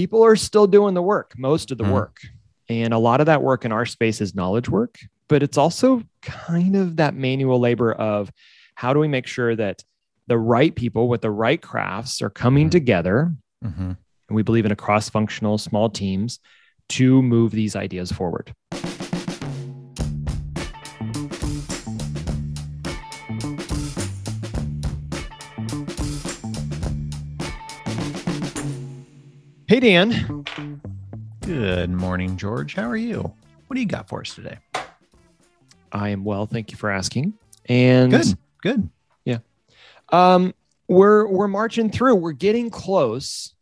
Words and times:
people 0.00 0.24
are 0.24 0.34
still 0.34 0.66
doing 0.66 0.94
the 0.94 1.02
work, 1.02 1.34
most 1.36 1.70
of 1.70 1.76
the 1.76 1.84
Mhm. 1.84 1.92
work. 1.92 2.20
And 2.70 2.94
a 2.94 2.98
lot 2.98 3.20
of 3.20 3.26
that 3.26 3.42
work 3.42 3.66
in 3.66 3.70
our 3.72 3.84
space 3.84 4.22
is 4.22 4.34
knowledge 4.34 4.66
work, 4.66 4.98
but 5.28 5.42
it's 5.42 5.58
also 5.58 6.02
kind 6.22 6.74
of 6.74 6.96
that 6.96 7.14
manual 7.14 7.60
labor 7.60 7.92
of 7.92 8.32
how 8.76 8.94
do 8.94 8.98
we 8.98 9.08
make 9.08 9.26
sure 9.26 9.54
that 9.56 9.84
the 10.26 10.38
right 10.38 10.74
people 10.74 11.06
with 11.06 11.20
the 11.20 11.30
right 11.30 11.60
crafts 11.60 12.22
are 12.22 12.30
coming 12.30 12.68
Mhm. 12.68 12.70
together. 12.70 13.34
Mhm. 13.62 13.98
And 14.28 14.34
we 14.36 14.42
believe 14.42 14.64
in 14.64 14.72
a 14.72 14.76
cross 14.76 15.10
functional 15.10 15.58
small 15.58 15.90
teams 15.90 16.38
to 16.88 17.20
move 17.20 17.52
these 17.52 17.76
ideas 17.76 18.10
forward. 18.10 18.54
Hey, 29.70 29.78
Dan. 29.78 30.44
Good 31.42 31.90
morning, 31.90 32.36
George. 32.36 32.74
How 32.74 32.88
are 32.90 32.96
you? 32.96 33.20
What 33.20 33.74
do 33.74 33.78
you 33.78 33.86
got 33.86 34.08
for 34.08 34.20
us 34.20 34.34
today? 34.34 34.58
I 35.92 36.08
am 36.08 36.24
well. 36.24 36.46
Thank 36.46 36.72
you 36.72 36.76
for 36.76 36.90
asking. 36.90 37.34
And 37.66 38.10
Good. 38.10 38.36
Good. 38.62 38.90
Yeah. 39.24 39.38
Um, 40.08 40.54
we're 40.88 41.28
we're 41.28 41.46
marching 41.46 41.88
through. 41.88 42.16
We're 42.16 42.32
getting 42.32 42.68
close 42.68 43.54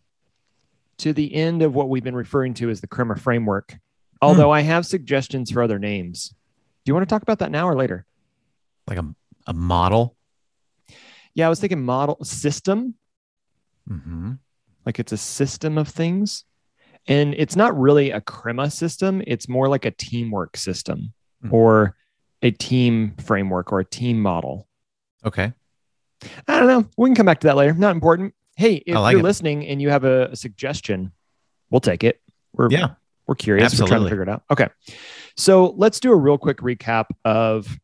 to 0.96 1.12
the 1.12 1.34
end 1.34 1.60
of 1.60 1.74
what 1.74 1.90
we've 1.90 2.04
been 2.04 2.16
referring 2.16 2.54
to 2.54 2.70
as 2.70 2.80
the 2.80 2.86
Kremer 2.86 3.16
framework. 3.16 3.78
Although 4.22 4.50
I 4.50 4.62
have 4.62 4.86
suggestions 4.86 5.50
for 5.50 5.62
other 5.62 5.78
names. 5.78 6.30
Do 6.30 6.90
you 6.90 6.94
want 6.94 7.06
to 7.06 7.14
talk 7.14 7.20
about 7.20 7.40
that 7.40 7.50
now 7.50 7.68
or 7.68 7.76
later? 7.76 8.06
Like 8.86 8.96
a, 8.96 9.14
a 9.46 9.52
model. 9.52 10.16
Yeah, 11.34 11.48
I 11.48 11.50
was 11.50 11.60
thinking 11.60 11.84
model 11.84 12.16
system, 12.24 12.94
Mm-hmm. 13.90 14.32
Like 14.88 14.98
it's 14.98 15.12
a 15.12 15.18
system 15.18 15.76
of 15.76 15.86
things. 15.86 16.44
And 17.06 17.34
it's 17.34 17.54
not 17.56 17.78
really 17.78 18.10
a 18.10 18.22
crema 18.22 18.70
system, 18.70 19.22
it's 19.26 19.48
more 19.48 19.68
like 19.68 19.84
a 19.84 19.90
teamwork 19.90 20.56
system 20.56 21.12
Mhm. 21.44 21.52
or 21.52 21.94
a 22.42 22.50
team 22.50 23.14
framework 23.18 23.70
or 23.70 23.80
a 23.80 23.84
team 23.84 24.20
model. 24.20 24.66
Okay. 25.26 25.52
I 26.48 26.58
don't 26.58 26.68
know. 26.68 26.88
We 26.96 27.08
can 27.10 27.14
come 27.14 27.26
back 27.26 27.40
to 27.40 27.48
that 27.48 27.56
later. 27.56 27.74
Not 27.74 27.94
important. 27.94 28.34
Hey, 28.56 28.82
if 28.86 28.94
like 28.96 29.12
you're 29.12 29.20
it. 29.20 29.24
listening 29.24 29.66
and 29.66 29.80
you 29.82 29.90
have 29.90 30.04
a, 30.04 30.28
a 30.32 30.36
suggestion, 30.36 31.12
we'll 31.70 31.80
take 31.80 32.02
it. 32.02 32.20
We're 32.54 32.70
Yeah. 32.70 32.94
we're 33.26 33.34
curious. 33.34 33.74
We're 33.74 33.86
trying 33.86 33.88
to 33.88 33.94
Absolutely. 34.06 34.10
figure 34.10 34.22
it 34.22 34.28
out. 34.30 34.42
Okay. 34.50 34.68
So 35.36 35.74
let's 35.76 36.00
do 36.00 36.12
a 36.12 36.16
real 36.16 36.38
quick 36.38 36.58
recap 36.58 37.06
of 37.26 37.78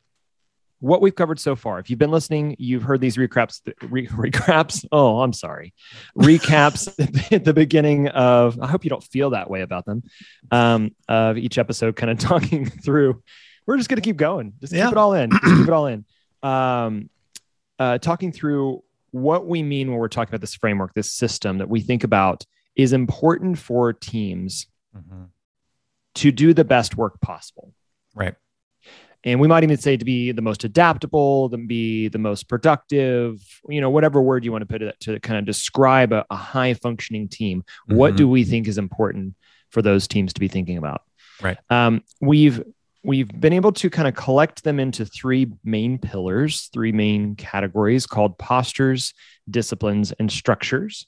what 0.84 1.00
we've 1.00 1.14
covered 1.14 1.40
so 1.40 1.56
far. 1.56 1.78
If 1.78 1.88
you've 1.88 1.98
been 1.98 2.10
listening, 2.10 2.56
you've 2.58 2.82
heard 2.82 3.00
these 3.00 3.16
recaps. 3.16 3.60
Re, 3.88 4.06
recaps. 4.08 4.84
Oh, 4.92 5.20
I'm 5.20 5.32
sorry. 5.32 5.72
Recaps 6.16 6.88
at 7.32 7.44
the 7.44 7.54
beginning 7.54 8.08
of. 8.08 8.60
I 8.60 8.66
hope 8.66 8.84
you 8.84 8.90
don't 8.90 9.02
feel 9.02 9.30
that 9.30 9.48
way 9.48 9.62
about 9.62 9.86
them. 9.86 10.02
Um, 10.50 10.94
of 11.08 11.38
each 11.38 11.56
episode, 11.58 11.96
kind 11.96 12.10
of 12.10 12.18
talking 12.30 12.66
through. 12.66 13.22
We're 13.66 13.78
just 13.78 13.88
gonna 13.88 14.02
keep 14.02 14.16
going. 14.18 14.52
Just 14.60 14.72
Yeah. 14.74 14.84
keep 14.86 14.92
it 14.92 14.98
all 14.98 15.14
in. 15.14 15.30
Just 15.30 15.42
keep 15.44 15.68
it 15.68 15.70
all 15.70 15.86
in. 15.86 16.04
Um, 16.42 17.08
uh, 17.78 17.96
talking 17.96 18.30
through 18.30 18.82
what 19.12 19.46
we 19.46 19.62
mean 19.62 19.88
when 19.90 19.98
we're 19.98 20.08
talking 20.08 20.28
about 20.28 20.42
this 20.42 20.54
framework, 20.54 20.92
this 20.92 21.10
system 21.10 21.56
that 21.56 21.70
we 21.70 21.80
think 21.80 22.04
about 22.04 22.44
is 22.76 22.92
important 22.92 23.56
for 23.58 23.94
teams 23.94 24.66
Mhm. 24.94 25.28
to 26.16 26.30
do 26.30 26.52
the 26.52 26.64
best 26.64 26.98
work 26.98 27.18
possible. 27.22 27.72
Right. 28.14 28.34
And 29.24 29.40
we 29.40 29.48
might 29.48 29.62
even 29.64 29.78
say 29.78 29.96
to 29.96 30.04
be 30.04 30.32
the 30.32 30.42
most 30.42 30.64
adaptable, 30.64 31.48
to 31.50 31.56
be 31.56 32.08
the 32.08 32.18
most 32.18 32.48
productive, 32.48 33.40
you 33.68 33.80
know, 33.80 33.88
whatever 33.90 34.20
word 34.20 34.44
you 34.44 34.52
want 34.52 34.62
to 34.62 34.66
put 34.66 34.82
it 34.82 34.94
to 35.00 35.18
kind 35.20 35.38
of 35.38 35.46
describe 35.46 36.12
a, 36.12 36.24
a 36.30 36.36
high 36.36 36.74
functioning 36.74 37.28
team. 37.28 37.64
What 37.86 38.12
Mhm. 38.12 38.16
do 38.18 38.28
we 38.28 38.44
think 38.44 38.68
is 38.68 38.76
important 38.78 39.34
for 39.70 39.80
those 39.82 40.06
teams 40.06 40.32
to 40.34 40.40
be 40.40 40.48
thinking 40.48 40.76
about? 40.76 41.02
Right. 41.42 41.56
Um, 41.70 42.02
we've 42.20 42.62
we've 43.02 43.28
been 43.38 43.52
able 43.52 43.72
to 43.72 43.90
kind 43.90 44.08
of 44.08 44.14
collect 44.14 44.64
them 44.64 44.80
into 44.80 45.04
three 45.04 45.46
main 45.62 45.98
pillars, 45.98 46.70
three 46.72 46.90
main 46.92 47.34
categories 47.36 48.06
called 48.06 48.38
postures, 48.38 49.12
disciplines, 49.50 50.12
and 50.12 50.32
structures. 50.32 51.06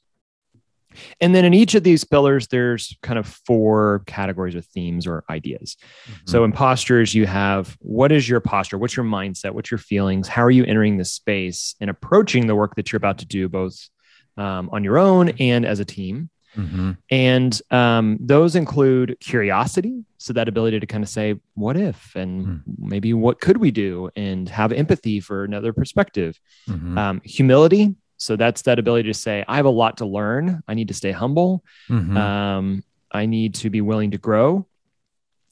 And 1.20 1.34
then 1.34 1.44
in 1.44 1.54
each 1.54 1.74
of 1.74 1.82
these 1.82 2.04
pillars, 2.04 2.48
there's 2.48 2.96
kind 3.02 3.18
of 3.18 3.26
four 3.26 4.02
categories 4.06 4.54
of 4.54 4.64
themes 4.66 5.06
or 5.06 5.24
ideas. 5.30 5.76
So 6.24 6.44
in 6.44 6.52
postures, 6.52 7.14
you 7.14 7.26
have 7.26 7.76
what 7.80 8.12
is 8.12 8.28
your 8.28 8.40
posture? 8.40 8.78
What's 8.78 8.96
your 8.96 9.06
mindset? 9.06 9.52
What's 9.52 9.70
your 9.70 9.78
feelings? 9.78 10.28
How 10.28 10.42
are 10.42 10.50
you 10.50 10.64
entering 10.64 10.96
the 10.96 11.04
space 11.04 11.74
and 11.80 11.90
approaching 11.90 12.46
the 12.46 12.54
work 12.54 12.74
that 12.76 12.92
you're 12.92 12.98
about 12.98 13.18
to 13.18 13.26
do, 13.26 13.48
both 13.48 13.88
um, 14.36 14.68
on 14.72 14.84
your 14.84 14.98
own 14.98 15.30
and 15.40 15.64
as 15.64 15.80
a 15.80 15.84
team? 15.84 16.30
Mhm. 16.56 16.96
And 17.10 17.60
um, 17.70 18.16
those 18.18 18.56
include 18.56 19.18
curiosity. 19.20 20.04
So 20.16 20.32
that 20.32 20.48
ability 20.48 20.80
to 20.80 20.86
kind 20.86 21.04
of 21.04 21.10
say, 21.10 21.38
what 21.54 21.76
if? 21.76 22.16
And 22.16 22.62
maybe 22.78 23.12
what 23.12 23.40
could 23.40 23.58
we 23.58 23.70
do? 23.70 24.10
And 24.16 24.48
have 24.48 24.72
empathy 24.72 25.20
for 25.20 25.44
another 25.44 25.72
perspective. 25.74 26.40
Mhm. 26.68 26.96
Um, 26.98 27.20
humility. 27.24 27.94
So 28.16 28.36
that's 28.36 28.62
that 28.62 28.78
ability 28.78 29.08
to 29.08 29.14
say, 29.14 29.44
I 29.46 29.56
have 29.56 29.66
a 29.66 29.70
lot 29.70 29.98
to 29.98 30.06
learn. 30.06 30.62
I 30.66 30.74
need 30.74 30.88
to 30.88 30.94
stay 30.94 31.12
humble. 31.12 31.64
Mhm. 31.88 32.16
Um, 32.16 32.82
I 33.12 33.26
need 33.26 33.54
to 33.56 33.70
be 33.70 33.80
willing 33.80 34.10
to 34.12 34.18
grow. 34.18 34.66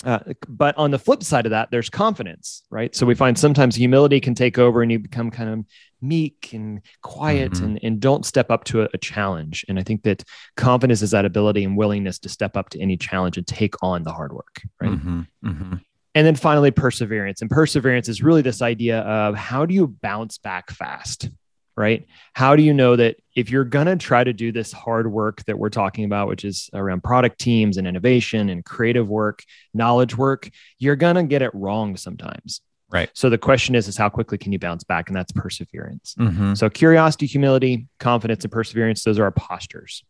Uh, 0.04 0.19
but 0.48 0.76
on 0.76 0.91
the 0.91 0.98
flip 0.98 1.22
side 1.22 1.47
of 1.47 1.50
that, 1.50 1.70
there's 1.70 1.88
confidence, 1.88 2.62
right? 2.69 2.94
So 2.94 3.06
we 3.06 3.14
find 3.14 3.38
sometimes 3.38 3.75
humility 3.75 4.20
can 4.20 4.34
take 4.34 4.58
over 4.58 4.82
and 4.82 4.92
you 4.92 4.98
become 4.98 5.30
kind 5.30 5.48
of 5.48 5.64
meek 6.02 6.50
and 6.52 6.82
quiet 7.00 7.52
Mhm. 7.52 7.62
and, 7.64 7.80
and 7.82 8.00
don't 8.00 8.26
step 8.26 8.50
up 8.50 8.64
to 8.64 8.82
a, 8.82 8.88
a 8.92 8.98
challenge. 8.98 9.64
And 9.66 9.78
I 9.78 9.82
think 9.82 10.02
that 10.02 10.22
confidence 10.56 11.00
is 11.00 11.12
that 11.12 11.25
ability 11.25 11.64
and 11.64 11.75
willingness 11.76 12.19
to 12.19 12.28
step 12.28 12.54
up 12.54 12.69
to 12.70 12.81
any 12.81 12.98
challenge 12.98 13.38
and 13.38 13.46
take 13.46 13.75
on 13.82 14.02
the 14.02 14.12
hard 14.12 14.32
work, 14.34 14.60
right? 14.81 14.91
Mhm. 14.91 15.26
Mhm. 15.42 15.81
And 16.14 16.26
then 16.26 16.36
finally, 16.36 16.70
perseverance. 16.70 17.41
And 17.41 17.50
perseverance 17.50 18.08
is 18.08 18.22
really 18.22 18.42
this 18.42 18.60
idea 18.60 19.00
of 19.00 19.34
how 19.36 19.64
do 19.64 19.75
you 19.75 19.86
bounce 19.88 20.36
back 20.38 20.70
fast, 20.70 21.31
right? 21.76 22.06
How 22.34 22.56
do 22.56 22.62
you 22.62 22.72
know 22.72 22.96
that 22.96 23.16
if 23.34 23.50
you're 23.50 23.64
going 23.64 23.86
to 23.86 23.96
try 23.96 24.22
to 24.22 24.32
do 24.32 24.52
this 24.52 24.72
hard 24.72 25.10
work 25.10 25.44
that 25.46 25.58
we're 25.58 25.70
talking 25.70 26.04
about, 26.04 26.28
which 26.28 26.44
is 26.44 26.70
around 26.72 27.02
product 27.02 27.40
teams 27.40 27.76
and 27.76 27.86
innovation 27.86 28.48
and 28.48 28.64
creative 28.64 29.08
work, 29.08 29.42
knowledge 29.72 30.16
work, 30.16 30.50
you're 30.78 30.96
going 30.96 31.16
to 31.16 31.24
get 31.24 31.42
it 31.42 31.50
wrong 31.54 31.96
sometimes. 31.96 32.60
Right. 32.90 33.10
So 33.14 33.28
the 33.28 33.38
question 33.38 33.74
is, 33.74 33.88
is 33.88 33.96
how 33.96 34.08
quickly 34.08 34.38
can 34.38 34.52
you 34.52 34.58
bounce 34.58 34.84
back? 34.84 35.08
And 35.08 35.16
that's 35.16 35.32
perseverance. 35.32 36.14
Mhm. 36.16 36.56
So 36.56 36.70
curiosity, 36.70 37.26
humility, 37.26 37.88
confidence, 37.98 38.44
and 38.44 38.52
perseverance, 38.52 39.02
those 39.02 39.18
are 39.18 39.24
our 39.24 39.32
postures. 39.32 40.04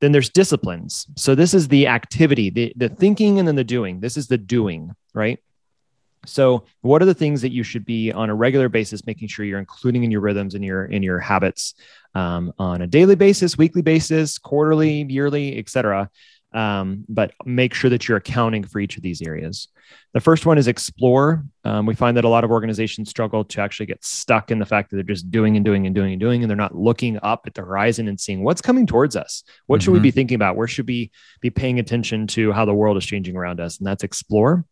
Then 0.00 0.12
there's 0.12 0.28
disciplines. 0.28 1.06
So 1.16 1.34
this 1.34 1.54
is 1.54 1.68
the 1.68 1.86
activity, 1.86 2.50
the, 2.50 2.72
the 2.76 2.90
thinking 2.90 3.38
and 3.38 3.48
then 3.48 3.54
the 3.54 3.64
doing. 3.64 4.00
This 4.00 4.18
is 4.18 4.26
the 4.26 4.36
doing, 4.36 4.92
right? 5.14 5.38
So 6.28 6.64
what 6.80 7.02
are 7.02 7.06
the 7.06 7.14
things 7.14 7.42
that 7.42 7.52
you 7.52 7.62
should 7.62 7.84
be 7.84 8.12
on 8.12 8.30
a 8.30 8.34
regular 8.34 8.68
basis 8.68 9.06
making 9.06 9.28
sure 9.28 9.44
you're 9.44 9.58
including 9.58 10.04
in 10.04 10.10
your 10.10 10.20
rhythms 10.20 10.54
and 10.54 10.64
your 10.64 10.84
in 10.86 11.02
your 11.02 11.18
habits 11.18 11.74
um, 12.14 12.52
on 12.58 12.82
a 12.82 12.86
daily 12.86 13.14
basis, 13.14 13.58
weekly 13.58 13.82
basis, 13.82 14.38
quarterly, 14.38 15.06
yearly, 15.08 15.58
et 15.58 15.68
cetera. 15.68 16.10
Um, 16.56 17.04
but 17.08 17.32
make 17.44 17.74
sure 17.74 17.90
that 17.90 18.08
you're 18.08 18.16
accounting 18.16 18.64
for 18.64 18.80
each 18.80 18.96
of 18.96 19.02
these 19.02 19.20
areas. 19.20 19.68
The 20.14 20.20
first 20.20 20.46
one 20.46 20.56
is 20.56 20.68
explore. 20.68 21.44
Um, 21.64 21.84
we 21.84 21.94
find 21.94 22.16
that 22.16 22.24
a 22.24 22.30
lot 22.30 22.44
of 22.44 22.50
organizations 22.50 23.10
struggle 23.10 23.44
to 23.44 23.60
actually 23.60 23.84
get 23.84 24.02
stuck 24.02 24.50
in 24.50 24.58
the 24.58 24.64
fact 24.64 24.88
that 24.88 24.96
they're 24.96 25.02
just 25.04 25.30
doing 25.30 25.56
and 25.56 25.64
doing 25.64 25.84
and 25.84 25.94
doing 25.94 26.12
and 26.14 26.20
doing, 26.20 26.42
and 26.42 26.48
they're 26.50 26.56
not 26.56 26.74
looking 26.74 27.18
up 27.22 27.42
at 27.46 27.52
the 27.52 27.60
horizon 27.60 28.08
and 28.08 28.18
seeing 28.18 28.42
what's 28.42 28.62
coming 28.62 28.86
towards 28.86 29.16
us. 29.16 29.44
What 29.66 29.82
should 29.82 29.92
we 29.92 29.98
Mhm. 29.98 30.04
be 30.04 30.10
thinking 30.12 30.34
about? 30.36 30.56
Where 30.56 30.66
should 30.66 30.88
we 30.88 31.10
be 31.42 31.50
paying 31.50 31.78
attention 31.78 32.26
to 32.28 32.52
how 32.52 32.64
the 32.64 32.74
world 32.74 32.96
is 32.96 33.04
changing 33.04 33.36
around 33.36 33.60
us? 33.60 33.76
And 33.76 33.86
that's 33.86 34.02
explore. 34.02 34.64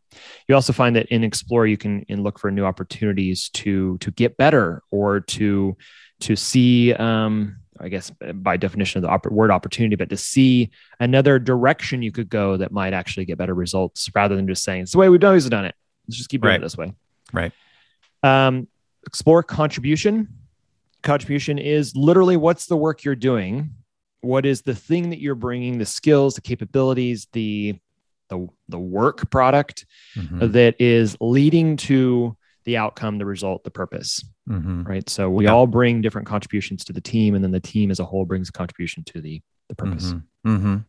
You 0.49 0.55
also 0.55 0.73
find 0.73 0.97
that 0.97 1.07
in 1.09 1.23
explore, 1.23 1.67
you 1.67 1.77
can 1.77 2.01
in 2.09 2.23
look 2.23 2.39
for 2.39 2.51
new 2.51 2.65
opportunities 2.65 3.51
to 3.51 3.99
to 3.99 4.11
get 4.11 4.39
better 4.39 4.83
or 4.91 5.21
to 5.21 5.77
to 6.21 6.35
see. 6.35 6.95
Um, 6.95 7.57
I 7.81 7.89
guess 7.89 8.11
by 8.35 8.57
definition 8.57 8.99
of 8.99 9.03
the 9.03 9.09
opp- 9.09 9.27
word 9.27 9.51
opportunity, 9.51 9.97
but 9.97 10.09
to 10.11 10.17
see 10.17 10.71
another 11.01 11.39
direction 11.39 12.03
you 12.03 12.13
could 12.13 12.29
go 12.29 12.57
that 12.57 12.71
might 12.73 12.93
actually 12.93 13.25
get 13.25 13.37
better 13.39 13.55
results 13.55 14.09
rather 14.15 14.37
than 14.37 14.47
just 14.47 14.63
saying 14.63 14.83
it's 14.83 14.93
the 14.93 14.99
way 14.99 15.09
we've 15.09 15.23
always 15.25 15.49
done 15.49 15.65
it. 15.65 15.75
Let's 16.07 16.17
just 16.19 16.29
keep 16.31 16.43
doing 16.43 16.51
Right. 16.53 16.61
it 16.61 16.63
this 16.63 16.77
way. 16.77 16.93
Right. 17.33 17.53
Um, 18.23 18.69
explore 19.07 19.43
contribution. 19.43 20.29
Contribution 21.03 21.59
is 21.59 21.95
literally 21.97 22.37
what's 22.37 22.67
the 22.67 22.77
work 22.77 23.05
you're 23.05 23.17
doing. 23.17 23.71
What 24.21 24.47
is 24.47 24.63
the 24.63 24.75
thing 24.75 25.11
that 25.11 25.21
you're 25.21 25.35
bringing? 25.35 25.79
The 25.79 25.85
skills, 25.87 26.35
the 26.35 26.41
capabilities, 26.41 27.27
the 27.33 27.75
the 28.31 28.49
the 28.71 28.79
work 28.79 29.31
product 29.31 29.85
Mhm. 30.17 30.53
that 30.53 30.81
is 30.81 31.15
leading 31.21 31.77
to 31.77 32.35
the 32.65 32.77
outcome, 32.77 33.19
the 33.19 33.27
result, 33.27 33.63
the 33.65 33.71
purpose 33.71 34.25
Mhm. 34.49 34.87
right? 34.87 35.09
So 35.09 35.31
we 35.31 35.45
Yeah. 35.45 35.53
all 35.53 35.67
bring 35.67 36.01
different 36.03 36.27
contributions 36.27 36.85
to 36.87 36.93
the 36.93 37.01
team, 37.01 37.35
and 37.35 37.43
then 37.43 37.51
the 37.51 37.61
team 37.61 37.91
as 37.91 37.99
a 38.01 38.05
whole 38.05 38.25
brings 38.27 38.49
a 38.49 38.53
contribution 38.53 39.03
to 39.05 39.21
the 39.21 39.41
the 39.69 39.75
purpose. 39.75 40.13
Mhm. 40.13 40.23
Mhm. 40.59 40.85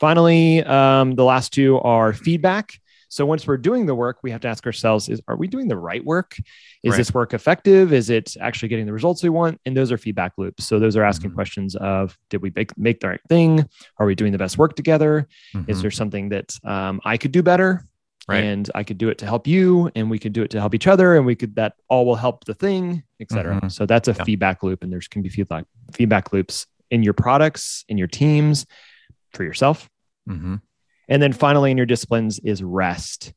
Finally, 0.00 0.62
um, 0.64 1.14
the 1.14 1.24
last 1.24 1.52
two 1.52 1.78
are 1.80 2.12
feedback. 2.12 2.72
So 3.08 3.24
once 3.24 3.46
we're 3.46 3.56
doing 3.56 3.86
the 3.86 3.94
work, 3.94 4.18
we 4.24 4.32
have 4.32 4.40
to 4.40 4.48
ask 4.48 4.66
ourselves: 4.66 5.08
Is 5.08 5.20
are 5.28 5.36
we 5.36 5.46
doing 5.46 5.68
the 5.68 5.76
right 5.76 6.04
work? 6.04 6.36
Is 6.82 6.90
Right. 6.90 6.96
this 6.98 7.14
work 7.14 7.32
effective? 7.34 7.92
Is 7.92 8.10
it 8.10 8.36
actually 8.40 8.68
getting 8.68 8.84
the 8.86 8.92
results 8.92 9.22
we 9.22 9.28
want? 9.28 9.60
And 9.64 9.76
those 9.76 9.92
are 9.92 9.96
feedback 9.96 10.32
loops. 10.36 10.66
So 10.66 10.80
those 10.80 10.96
are 10.96 11.04
asking 11.04 11.30
Mhm. 11.30 11.34
questions 11.34 11.76
of: 11.76 12.18
Did 12.30 12.42
we 12.42 12.50
make, 12.56 12.76
make 12.76 12.98
the 12.98 13.08
right 13.08 13.20
thing? 13.28 13.64
Are 13.98 14.06
we 14.06 14.16
doing 14.16 14.32
the 14.32 14.38
best 14.38 14.58
work 14.58 14.74
together? 14.74 15.28
Is 15.68 15.78
Mhm. 15.78 15.82
there 15.82 15.90
something 15.92 16.28
that 16.30 16.58
um, 16.64 17.00
I 17.04 17.16
could 17.16 17.30
do 17.32 17.42
better? 17.44 17.86
Right. 18.28 18.42
And 18.42 18.68
I 18.74 18.82
could 18.82 18.98
do 18.98 19.08
it 19.08 19.18
to 19.18 19.24
help 19.26 19.46
you, 19.46 19.88
and 19.94 20.10
we 20.10 20.18
could 20.18 20.32
do 20.32 20.42
it 20.42 20.50
to 20.50 20.58
help 20.60 20.74
each 20.74 20.88
other, 20.88 21.14
and 21.16 21.24
we 21.24 21.36
could 21.36 21.54
that 21.56 21.74
all 21.88 22.04
will 22.04 22.16
help 22.16 22.44
the 22.44 22.54
thing, 22.54 23.04
etc. 23.20 23.60
Mhm. 23.60 23.70
So 23.70 23.86
that's 23.86 24.08
a 24.08 24.12
Yeah. 24.12 24.24
feedback 24.24 24.62
loop, 24.64 24.82
and 24.82 24.92
there's 24.92 25.06
can 25.06 25.22
be 25.22 25.28
feedback 25.28 25.64
feedback 25.92 26.32
loops 26.32 26.66
in 26.90 27.02
your 27.04 27.12
products, 27.14 27.84
in 27.88 27.98
your 27.98 28.08
teams, 28.08 28.66
for 29.32 29.44
yourself, 29.44 29.88
Mhm. 30.28 30.60
and 31.08 31.22
then 31.22 31.32
finally 31.32 31.70
in 31.70 31.76
your 31.76 31.86
disciplines 31.86 32.40
is 32.40 32.62
rest. 32.64 33.32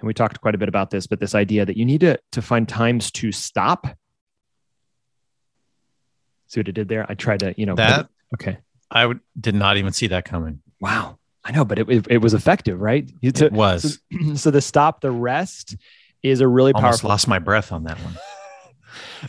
And 0.00 0.06
we 0.06 0.12
talked 0.12 0.42
quite 0.42 0.54
a 0.54 0.58
bit 0.58 0.68
about 0.68 0.90
this, 0.90 1.06
but 1.06 1.18
this 1.18 1.34
idea 1.34 1.64
that 1.64 1.78
you 1.78 1.86
need 1.86 2.00
to 2.00 2.18
to 2.32 2.42
find 2.42 2.68
times 2.68 3.10
to 3.12 3.32
stop. 3.32 3.86
See 6.48 6.60
what 6.60 6.68
I 6.68 6.72
did 6.72 6.88
there? 6.88 7.06
I 7.08 7.14
tried 7.14 7.40
to, 7.40 7.54
you 7.56 7.64
know, 7.64 7.74
That 7.74 8.08
okay. 8.34 8.58
I 8.90 9.06
would, 9.06 9.20
did 9.40 9.54
not 9.54 9.78
even 9.78 9.92
see 9.94 10.06
that 10.08 10.24
coming. 10.26 10.60
Wow. 10.80 11.18
I 11.46 11.52
know, 11.52 11.64
but 11.64 11.78
it, 11.78 11.88
it, 11.88 12.06
it 12.10 12.18
was 12.18 12.34
effective, 12.34 12.80
right? 12.80 13.08
You 13.20 13.30
It 13.32 13.52
was 13.52 14.00
so, 14.10 14.34
so 14.34 14.50
the 14.50 14.60
stop, 14.60 15.00
the 15.00 15.12
rest 15.12 15.76
is 16.24 16.40
a 16.40 16.48
really 16.48 16.72
almost 16.72 17.02
powerful 17.02 17.08
lost 17.08 17.28
my 17.28 17.38
breath 17.38 17.70
on 17.70 17.84
that 17.84 17.96
one. 18.00 18.16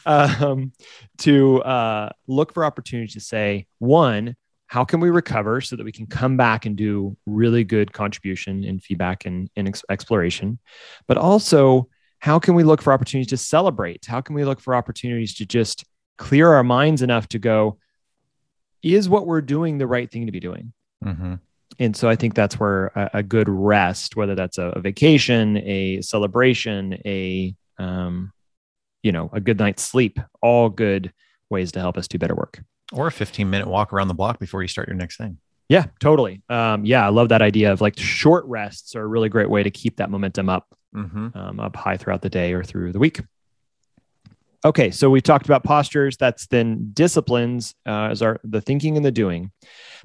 um, 0.41 0.71
to 1.19 1.61
uh, 1.61 2.09
look 2.25 2.53
for 2.55 2.65
opportunities 2.65 3.13
to 3.13 3.19
say, 3.19 3.67
one, 3.77 4.35
how 4.65 4.83
can 4.83 4.99
we 4.99 5.11
recover 5.11 5.61
so 5.61 5.75
that 5.75 5.83
we 5.83 5.91
can 5.91 6.07
come 6.07 6.37
back 6.37 6.65
and 6.65 6.75
do 6.75 7.15
really 7.27 7.63
good 7.63 7.93
contribution 7.93 8.63
and 8.63 8.81
feedback 8.81 9.25
and, 9.25 9.51
and 9.55 9.67
ex- 9.67 9.83
exploration? 9.91 10.57
But 11.07 11.17
also, 11.17 11.87
how 12.17 12.39
can 12.39 12.55
we 12.55 12.63
look 12.63 12.81
for 12.81 12.93
opportunities 12.93 13.29
to 13.29 13.37
celebrate? 13.37 14.07
How 14.07 14.21
can 14.21 14.33
we 14.33 14.43
look 14.43 14.59
for 14.59 14.73
opportunities 14.73 15.35
to 15.35 15.45
just 15.45 15.85
clear 16.17 16.51
our 16.51 16.63
minds 16.63 17.03
enough 17.03 17.27
to 17.29 17.37
go, 17.37 17.77
is 18.81 19.07
what 19.07 19.27
we're 19.27 19.41
doing 19.41 19.77
the 19.77 19.85
right 19.85 20.09
thing 20.09 20.25
to 20.25 20.31
be 20.31 20.39
doing? 20.39 20.73
hmm 21.03 21.35
And 21.79 21.95
so 21.95 22.09
I 22.09 22.15
think 22.15 22.33
that's 22.33 22.59
where 22.59 22.87
a, 22.87 23.09
a 23.15 23.23
good 23.23 23.47
rest, 23.47 24.15
whether 24.15 24.35
that's 24.35 24.57
a, 24.57 24.69
a 24.69 24.79
vacation, 24.79 25.57
a 25.57 26.01
celebration, 26.01 26.99
a 27.05 27.55
um, 27.77 28.31
you 29.03 29.11
know, 29.11 29.29
a 29.31 29.39
good 29.39 29.59
night's 29.59 29.83
sleep, 29.83 30.19
all 30.41 30.69
good 30.69 31.13
ways 31.49 31.71
to 31.73 31.79
help 31.79 31.97
us 31.97 32.07
do 32.07 32.17
better 32.17 32.35
work. 32.35 32.61
Or 32.91 33.07
a 33.07 33.11
15 33.11 33.49
minute 33.49 33.67
walk 33.67 33.93
around 33.93 34.07
the 34.07 34.13
block 34.13 34.39
before 34.39 34.61
you 34.61 34.67
start 34.67 34.87
your 34.87 34.97
next 34.97 35.17
thing. 35.17 35.37
Yeah, 35.69 35.85
totally. 35.99 36.41
Um, 36.49 36.85
yeah, 36.85 37.05
I 37.05 37.09
love 37.09 37.29
that 37.29 37.41
idea 37.41 37.71
of 37.73 37.81
like 37.81 37.99
short 37.99 38.45
rests 38.45 38.95
are 38.95 39.03
a 39.03 39.07
really 39.07 39.29
great 39.29 39.49
way 39.49 39.63
to 39.63 39.69
keep 39.69 39.97
that 39.97 40.09
momentum 40.09 40.49
up, 40.49 40.67
hmm 40.93 41.27
um, 41.35 41.59
up 41.59 41.75
high 41.75 41.97
throughout 41.97 42.21
the 42.21 42.29
day 42.29 42.53
or 42.53 42.63
through 42.63 42.93
the 42.93 42.99
week. 42.99 43.21
Okay, 44.65 44.89
so 44.89 45.09
we 45.09 45.21
talked 45.21 45.45
about 45.45 45.63
postures. 45.63 46.17
That's 46.17 46.47
then 46.47 46.89
disciplines 46.93 47.75
uh, 47.85 48.09
as 48.11 48.21
our 48.21 48.39
the 48.43 48.59
thinking 48.59 48.97
and 48.97 49.05
the 49.05 49.11
doing. 49.11 49.51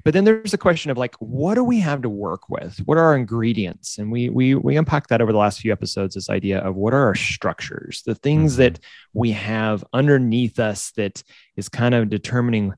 But 0.03 0.13
then 0.13 0.25
there's 0.25 0.53
a 0.53 0.57
question 0.59 0.91
of 0.91 0.97
like, 0.97 1.15
what 1.19 1.55
do 1.55 1.63
we 1.63 1.79
have 1.79 2.03
to 2.03 2.09
work 2.09 2.49
with? 2.49 2.77
What 2.85 2.97
are 2.97 3.03
our 3.05 3.15
ingredients? 3.15 3.97
And 3.97 4.11
we 4.11 4.29
we 4.29 4.53
we 4.53 4.77
unpacked 4.77 5.09
that 5.09 5.21
over 5.21 5.31
the 5.31 5.39
last 5.39 5.59
few 5.59 5.71
episodes. 5.71 6.13
This 6.15 6.29
idea 6.29 6.59
of 6.59 6.75
what 6.75 6.93
are 6.93 7.03
our 7.05 7.15
structures, 7.15 8.03
the 8.05 8.15
things 8.15 8.53
Mhm. 8.53 8.57
that 8.57 8.79
we 9.13 9.31
have 9.31 9.83
underneath 9.91 10.59
us 10.59 10.91
that 10.97 11.23
is 11.57 11.67
kind 11.67 11.95
of 11.95 12.09
determining 12.09 12.73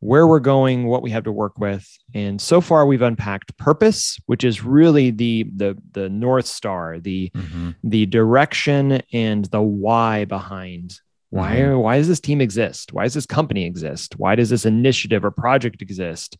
where 0.00 0.26
we're 0.26 0.38
going, 0.38 0.86
what 0.86 1.02
we 1.02 1.10
have 1.10 1.24
to 1.24 1.32
work 1.32 1.58
with. 1.58 1.86
And 2.14 2.40
so 2.40 2.60
far, 2.60 2.86
we've 2.86 3.02
unpacked 3.02 3.56
purpose, 3.56 4.18
which 4.26 4.44
is 4.44 4.64
really 4.64 5.10
the 5.10 5.44
the 5.54 5.76
the 5.92 6.08
north 6.08 6.46
star, 6.46 6.98
the 6.98 7.30
hmm 7.34 7.70
the 7.84 8.06
direction 8.06 9.02
and 9.12 9.44
the 9.46 9.62
why 9.62 10.24
behind 10.24 11.00
why 11.30 11.74
why 11.74 11.98
does 11.98 12.08
this 12.08 12.20
team 12.20 12.40
exist? 12.40 12.92
Why 12.92 13.04
does 13.04 13.14
this 13.14 13.26
company 13.26 13.66
exist? 13.66 14.18
Why 14.18 14.34
does 14.34 14.50
this 14.50 14.64
initiative 14.64 15.24
or 15.24 15.30
project 15.30 15.82
exist? 15.82 16.38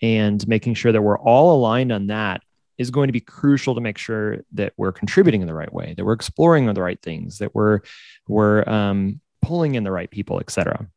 And 0.00 0.46
making 0.48 0.74
sure 0.74 0.92
that 0.92 1.02
we're 1.02 1.18
all 1.18 1.56
aligned 1.56 1.92
on 1.92 2.06
that 2.08 2.42
is 2.78 2.90
going 2.90 3.08
to 3.08 3.12
be 3.12 3.20
crucial 3.20 3.74
to 3.74 3.80
make 3.80 3.98
sure 3.98 4.38
that 4.52 4.72
we're 4.76 4.92
contributing 4.92 5.40
in 5.42 5.46
the 5.46 5.54
right 5.54 5.72
way 5.72 5.94
that 5.96 6.04
we're 6.04 6.12
exploring 6.12 6.66
the 6.72 6.82
right 6.82 7.00
things 7.02 7.38
that 7.38 7.54
we're 7.54 7.80
we're 8.26 8.68
um, 8.68 9.20
pulling 9.42 9.74
in 9.74 9.84
the 9.84 9.92
right 9.92 10.10
people 10.10 10.40
etc 10.40 10.78
Yep. 10.78 10.88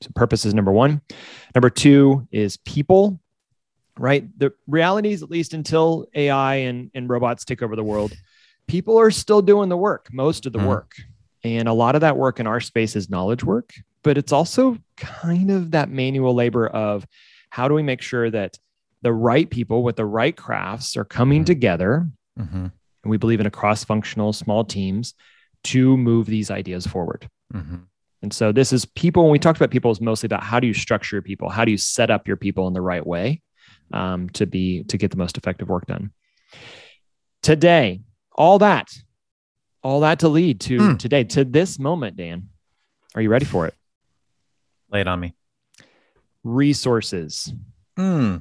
So 0.00 0.10
purpose 0.14 0.44
is 0.44 0.54
number 0.54 0.72
one. 0.72 1.00
Number 1.54 1.70
two 1.70 2.26
is 2.30 2.56
people 2.58 3.20
right? 3.98 4.26
The 4.38 4.52
reality 4.66 5.12
is 5.12 5.22
at 5.22 5.30
least 5.30 5.54
until 5.54 6.06
ai 6.14 6.56
and, 6.56 6.90
and 6.94 7.08
robots 7.08 7.44
take 7.44 7.62
over 7.62 7.76
the 7.76 7.84
world 7.84 8.12
people 8.66 8.98
are 8.98 9.10
still 9.10 9.40
doing 9.42 9.68
the 9.68 9.76
work 9.76 10.08
most 10.12 10.46
of 10.46 10.52
the 10.52 10.58
Mhm. 10.58 10.66
work. 10.66 10.94
And 11.44 11.68
a 11.68 11.72
lot 11.74 11.94
of 11.94 12.00
that 12.00 12.16
work 12.16 12.40
in 12.40 12.46
our 12.46 12.60
space 12.60 12.96
is 12.96 13.08
knowledge 13.10 13.44
work 13.44 13.72
but 14.02 14.18
it's 14.18 14.32
also 14.32 14.76
kind 14.96 15.50
of 15.50 15.70
that 15.70 15.88
manual 15.90 16.34
labor 16.34 16.66
of 16.66 17.06
how 17.50 17.68
do 17.68 17.74
we 17.74 17.82
make 17.82 18.02
sure 18.02 18.30
that 18.30 18.58
the 19.02 19.12
right 19.12 19.48
people 19.48 19.82
with 19.82 19.96
the 19.96 20.04
right 20.04 20.36
crafts 20.36 20.96
are 20.96 21.04
coming 21.04 21.42
Mhm. 21.42 21.46
together 21.46 22.08
hmm 22.36 22.66
and 23.04 23.10
we 23.10 23.16
believe 23.18 23.38
in 23.40 23.46
a 23.46 23.50
cross-functional 23.50 24.32
small 24.32 24.64
teams 24.64 25.12
to 25.62 25.94
move 25.98 26.26
these 26.26 26.50
ideas 26.50 26.86
forward. 26.86 27.28
Hmm 27.52 27.76
and 28.24 28.32
so 28.32 28.50
this 28.52 28.72
is 28.72 28.84
people. 28.86 29.22
When 29.22 29.30
we 29.32 29.38
talked 29.38 29.58
about 29.58 29.70
people, 29.70 29.90
is 29.90 30.00
mostly 30.00 30.26
about 30.26 30.42
how 30.42 30.58
do 30.58 30.66
you 30.66 30.74
structure 30.74 31.16
your 31.16 31.22
people, 31.22 31.48
how 31.50 31.64
do 31.64 31.70
you 31.70 31.76
set 31.78 32.10
up 32.10 32.26
your 32.26 32.36
people 32.38 32.66
in 32.66 32.72
the 32.72 32.80
right 32.80 33.06
way 33.06 33.42
um, 33.92 34.28
to 34.30 34.46
be 34.46 34.82
to 34.84 34.96
get 34.98 35.10
the 35.10 35.16
most 35.18 35.36
effective 35.36 35.68
work 35.68 35.86
done. 35.86 36.10
Today, 37.42 38.00
all 38.32 38.58
that, 38.60 38.88
all 39.82 40.00
that 40.00 40.20
to 40.20 40.28
lead 40.28 40.60
to 40.62 40.78
Hmm. 40.78 40.96
today, 40.96 41.24
to 41.24 41.44
this 41.44 41.78
moment. 41.78 42.16
Dan, 42.16 42.48
are 43.14 43.20
you 43.22 43.28
ready 43.28 43.44
for 43.44 43.66
it? 43.66 43.74
Lay 44.90 45.02
it 45.02 45.06
on 45.08 45.20
me. 45.20 45.34
Resources. 46.42 47.52
Hmm. 47.96 48.38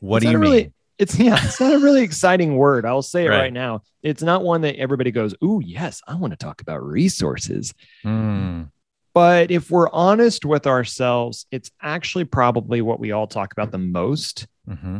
What 0.00 0.18
It's 0.18 0.26
do 0.26 0.32
you 0.32 0.38
really- 0.38 0.62
mean? 0.64 0.72
It's 0.98 1.18
yeah, 1.18 1.38
it's 1.42 1.60
not 1.60 1.72
a 1.72 1.78
really 1.78 2.02
exciting 2.02 2.56
word. 2.56 2.84
I'll 2.86 3.02
say 3.02 3.24
it 3.24 3.28
Right. 3.30 3.38
right 3.38 3.52
now. 3.52 3.82
It's 4.02 4.22
not 4.22 4.44
one 4.44 4.60
that 4.60 4.76
everybody 4.76 5.10
goes, 5.10 5.34
"Ooh, 5.42 5.60
yes, 5.64 6.00
I 6.06 6.14
want 6.14 6.32
to 6.32 6.36
talk 6.36 6.60
about 6.60 6.84
resources." 6.84 7.74
Hmm. 8.02 8.64
But 9.14 9.52
if 9.52 9.70
we're 9.70 9.88
honest 9.90 10.44
with 10.44 10.66
ourselves, 10.66 11.46
it's 11.52 11.70
actually 11.80 12.24
probably 12.24 12.82
what 12.82 12.98
we 12.98 13.12
all 13.12 13.28
talk 13.28 13.52
about 13.52 13.70
the 13.70 13.78
most 13.78 14.46
hmm 14.68 14.98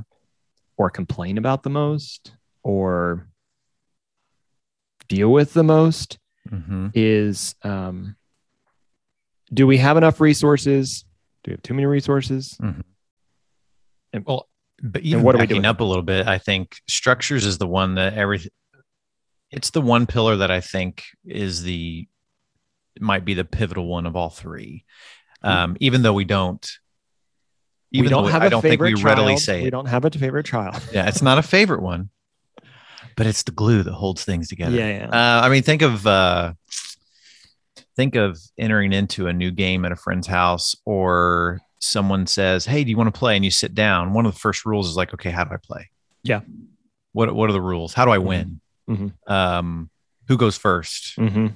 or 0.77 0.91
complain 0.91 1.39
about 1.39 1.63
the 1.63 1.71
most 1.71 2.35
or 2.65 3.29
deal 5.09 5.31
with 5.31 5.53
the 5.53 5.63
most 5.63 6.19
hmm 6.49 6.89
is 6.95 7.55
um, 7.63 8.17
do 9.53 9.67
we 9.67 9.79
have 9.79 9.97
enough 9.97 10.21
resources? 10.21 11.05
Do 11.43 11.51
we 11.51 11.53
have 11.53 11.63
too 11.63 11.75
many 11.75 11.87
resources? 11.87 12.57
And 14.13 14.25
Well, 14.25 14.49
but 14.83 15.03
even 15.03 15.23
what 15.23 15.35
are 15.35 15.39
we 15.39 15.43
backing 15.43 15.63
doing? 15.63 15.67
up 15.67 15.81
a 15.81 15.85
little 15.85 16.03
bit, 16.03 16.27
I 16.27 16.39
think 16.39 16.77
structures 16.89 17.45
is 17.45 17.59
the 17.59 17.67
one 17.67 17.97
that 17.97 18.15
every. 18.15 18.41
It's 19.51 19.71
the 19.71 19.81
one 19.81 20.07
pillar 20.07 20.37
that 20.37 20.51
I 20.51 20.61
think 20.61 21.05
is 21.25 21.63
the 21.63 22.09
might 23.01 23.25
be 23.25 23.35
the 23.35 23.45
pivotal 23.45 23.87
one 23.87 24.07
of 24.07 24.17
all 24.17 24.31
three. 24.31 24.85
Um, 25.43 25.77
even 25.81 26.03
though 26.03 26.13
we 26.15 26.25
don't, 26.25 26.67
even 27.93 28.05
we 28.07 28.09
don't 28.11 28.31
have 28.31 28.43
I 28.43 28.47
a 28.47 28.51
don't 28.51 28.63
think 28.63 28.73
favorite 28.73 28.97
we 28.97 29.03
readily 29.03 29.33
child. 29.35 29.41
say 29.41 29.63
We 29.63 29.69
it. 29.69 29.71
don't 29.71 29.87
have 29.87 30.05
a 30.05 30.11
favorite 30.11 30.47
child. 30.47 30.81
Yeah, 30.93 31.07
it's 31.09 31.23
not 31.23 31.39
a 31.39 31.43
favorite 31.43 31.83
one, 31.83 32.11
but 33.17 33.27
it's 33.27 33.43
the 33.43 33.53
glue 33.53 33.83
that 33.83 33.93
holds 33.93 34.25
things 34.25 34.49
together. 34.49 34.77
Yeah, 34.77 34.89
yeah. 34.89 35.09
Uh, 35.11 35.45
I 35.45 35.49
mean, 35.51 35.63
think 35.63 35.83
of 35.83 36.07
uh, 36.07 36.55
think 37.97 38.15
of 38.17 38.39
entering 38.59 38.93
into 38.93 39.27
a 39.27 39.33
new 39.33 39.51
game 39.51 39.85
at 39.85 39.93
a 39.93 39.97
friend's 39.97 40.27
house, 40.27 40.75
or 40.85 41.61
someone 41.81 42.27
says, 42.27 42.65
"Hey, 42.65 42.85
do 42.85 42.91
you 42.91 42.97
want 42.97 43.13
to 43.15 43.19
play?" 43.19 43.37
And 43.37 43.45
you 43.45 43.51
sit 43.51 43.75
down. 43.75 44.13
One 44.15 44.27
of 44.27 44.33
the 44.33 44.39
first 44.41 44.65
rules 44.65 44.89
is 44.89 44.97
like, 44.97 45.13
"Okay, 45.15 45.31
how 45.31 45.45
do 45.45 45.55
I 45.55 45.59
play?" 45.63 45.91
Yeah. 46.23 46.41
What 47.13 47.35
What 47.35 47.51
are 47.51 47.53
the 47.53 47.61
rules? 47.61 47.93
How 47.95 48.05
do 48.05 48.11
I 48.11 48.19
win? 48.19 48.61
Mhm. 48.89 49.13
Um, 49.31 49.91
who 50.29 50.37
goes 50.37 50.57
1st 50.59 51.17
hmm 51.17 51.47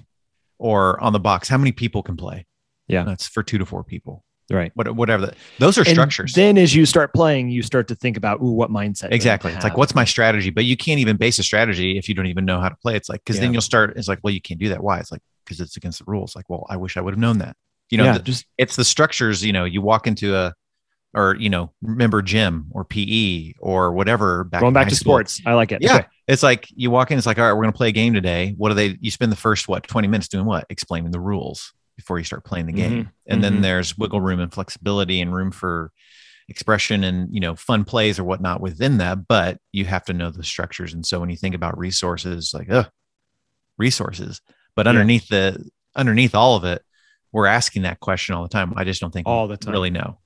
Or 0.59 1.01
on 1.01 1.13
the 1.13 1.21
box, 1.21 1.49
how 1.49 1.59
many 1.59 1.73
people 1.73 2.03
can 2.03 2.17
play? 2.17 2.47
Yeah. 2.89 3.05
that's 3.05 3.27
for 3.29 3.43
two 3.43 3.59
to 3.59 3.67
four 3.67 3.85
people. 3.85 4.25
Right. 4.51 4.73
What, 4.75 4.95
whatever. 4.97 5.27
That, 5.27 5.35
those 5.59 5.77
are 5.77 5.83
And 5.83 5.91
structures. 5.91 6.33
then 6.33 6.57
as 6.57 6.75
you 6.75 6.87
start 6.87 7.13
playing, 7.13 7.51
you 7.51 7.63
start 7.63 7.87
to 7.89 7.95
think 7.95 8.17
about, 8.17 8.41
ooh, 8.41 8.51
what 8.53 8.71
mindset? 8.71 9.13
Exactly. 9.13 9.53
It's 9.53 9.63
like, 9.63 9.77
what's 9.77 9.95
my 9.95 10.07
strategy? 10.07 10.49
But 10.49 10.65
you 10.65 10.75
can't 10.75 10.99
even 11.01 11.19
base 11.19 11.39
a 11.39 11.43
strategy 11.43 11.99
if 11.99 12.09
you 12.09 12.15
don't 12.15 12.27
even 12.29 12.47
know 12.47 12.59
how 12.59 12.71
to 12.71 12.77
play. 12.77 12.97
It's 12.97 13.11
like, 13.11 13.23
because 13.25 13.39
then 13.41 13.53
you'll 13.53 13.61
start, 13.61 13.95
it's 13.99 14.09
like, 14.09 14.21
well, 14.23 14.33
you 14.33 14.41
can't 14.41 14.59
do 14.59 14.71
that. 14.71 14.83
Why? 14.83 15.01
It's 15.01 15.13
like, 15.13 15.21
because 15.45 15.61
it's 15.61 15.77
against 15.77 15.99
the 15.99 16.07
rules. 16.07 16.35
Like, 16.35 16.49
well, 16.49 16.67
I 16.71 16.77
wish 16.79 16.97
I 16.97 17.03
would 17.03 17.13
have 17.13 17.19
known 17.21 17.39
that. 17.39 17.57
You 17.91 17.99
know, 17.99 18.05
yeah, 18.05 18.13
the- 18.19 18.23
just 18.25 18.47
it's 18.57 18.77
the 18.77 18.85
structures, 18.85 19.45
you 19.45 19.53
know, 19.53 19.65
you 19.65 19.83
walk 19.83 20.07
into 20.07 20.35
a, 20.35 20.55
or, 21.15 21.37
you 21.37 21.49
know, 21.51 21.73
remember 21.83 22.21
gym 22.23 22.67
or 22.73 22.85
PE 22.85 23.55
or 23.61 23.93
whatever. 23.93 24.45
Back 24.45 24.61
going 24.61 24.75
back 24.75 24.89
to 24.89 24.95
school. 24.95 25.15
sports. 25.15 25.41
I 25.47 25.55
like 25.55 25.73
it. 25.73 25.81
Yeah. 25.83 25.97
Okay. 25.97 26.07
It's 26.27 26.43
like 26.43 26.67
you 26.71 26.91
walk 26.91 27.11
in, 27.11 27.19
it's 27.19 27.27
like, 27.27 27.39
all 27.39 27.45
right, 27.47 27.53
we're 27.55 27.63
going 27.63 27.73
to 27.73 27.77
play 27.77 27.89
a 27.89 27.93
game 27.93 28.13
today. 28.15 28.55
What 28.59 28.69
do 28.69 28.75
they, 28.75 28.99
you 29.01 29.11
spend 29.11 29.33
the 29.33 29.37
first, 29.37 29.69
what, 29.69 29.87
20 29.89 30.07
minutes 30.09 30.29
doing 30.29 30.45
what? 30.45 30.67
Explaining 30.69 31.11
the 31.11 31.21
rules 31.21 31.73
before 31.97 32.19
you 32.19 32.25
start 32.25 32.45
playing 32.45 32.67
the 32.67 32.73
game. 32.73 33.11
And 33.27 33.39
Mhm. 33.39 33.43
then 33.43 33.61
there's 33.63 33.97
wiggle 33.99 34.21
room 34.21 34.39
and 34.41 34.53
flexibility 34.53 35.21
and 35.21 35.35
room 35.35 35.51
for, 35.51 35.93
expression 36.51 37.05
and 37.05 37.29
you 37.31 37.41
know 37.41 37.55
fun 37.55 37.85
plays 37.85 38.19
or 38.19 38.25
whatnot 38.25 38.63
within 38.63 38.97
that 38.97 39.29
but 39.29 39.59
you 39.71 39.85
have 39.85 40.03
to 40.03 40.15
know 40.15 40.31
the 40.31 40.43
structures 40.43 40.95
and 40.95 41.05
so 41.05 41.21
when 41.21 41.29
you 41.29 41.37
think 41.37 41.55
about 41.55 41.77
resources 41.77 42.53
like 42.55 42.71
uh 42.71 42.85
resources 43.77 44.41
but 44.75 44.87
Yeah. 44.87 44.91
underneath 44.91 45.29
the 45.29 45.63
underneath 45.95 46.35
all 46.35 46.57
of 46.57 46.65
it 46.65 46.83
we're 47.33 47.45
asking 47.47 47.83
that 47.83 48.01
question 48.01 48.35
all 48.35 48.43
the 48.43 48.49
time 48.49 48.73
i 48.77 48.85
just 48.85 48.99
don't 48.99 49.11
think 49.13 49.27
All 49.27 49.47
the 49.47 49.59
time. 49.59 49.73
really 49.73 49.91
know 49.91 50.19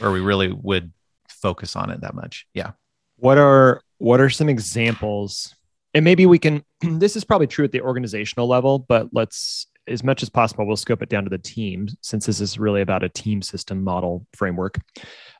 or 0.00 0.12
we 0.12 0.20
really 0.20 0.52
would 0.52 0.92
focus 1.28 1.76
on 1.76 1.90
it 1.90 2.00
that 2.00 2.14
much. 2.14 2.46
Yeah. 2.54 2.72
What 3.16 3.38
are 3.38 3.82
what 3.98 4.20
are 4.20 4.30
some 4.30 4.48
examples? 4.48 5.54
And 5.94 6.04
maybe 6.04 6.26
we 6.26 6.38
can 6.38 6.64
this 6.80 7.16
is 7.16 7.24
probably 7.24 7.46
true 7.46 7.64
at 7.64 7.72
the 7.72 7.80
organizational 7.80 8.46
level 8.46 8.78
but 8.78 9.08
let's 9.12 9.66
as 9.88 10.02
much 10.02 10.22
as 10.22 10.28
possible 10.28 10.66
we'll 10.66 10.76
scope 10.76 11.02
it 11.02 11.08
down 11.08 11.24
to 11.24 11.30
the 11.30 11.38
team 11.38 11.88
since 12.00 12.26
this 12.26 12.40
is 12.40 12.58
really 12.58 12.80
about 12.80 13.04
a 13.04 13.08
team 13.08 13.40
system 13.40 13.84
model 13.84 14.26
framework. 14.34 14.80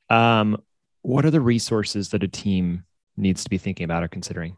Um, 0.09 0.63
what 1.03 1.25
are 1.25 1.31
the 1.31 1.41
resources 1.41 2.11
that 2.11 2.23
a 2.23 2.29
team 2.29 2.85
needs 3.17 3.45
to 3.45 3.51
be 3.51 3.59
thinking 3.59 3.85
about 3.85 4.03
or 4.03 4.09
considering? 4.09 4.57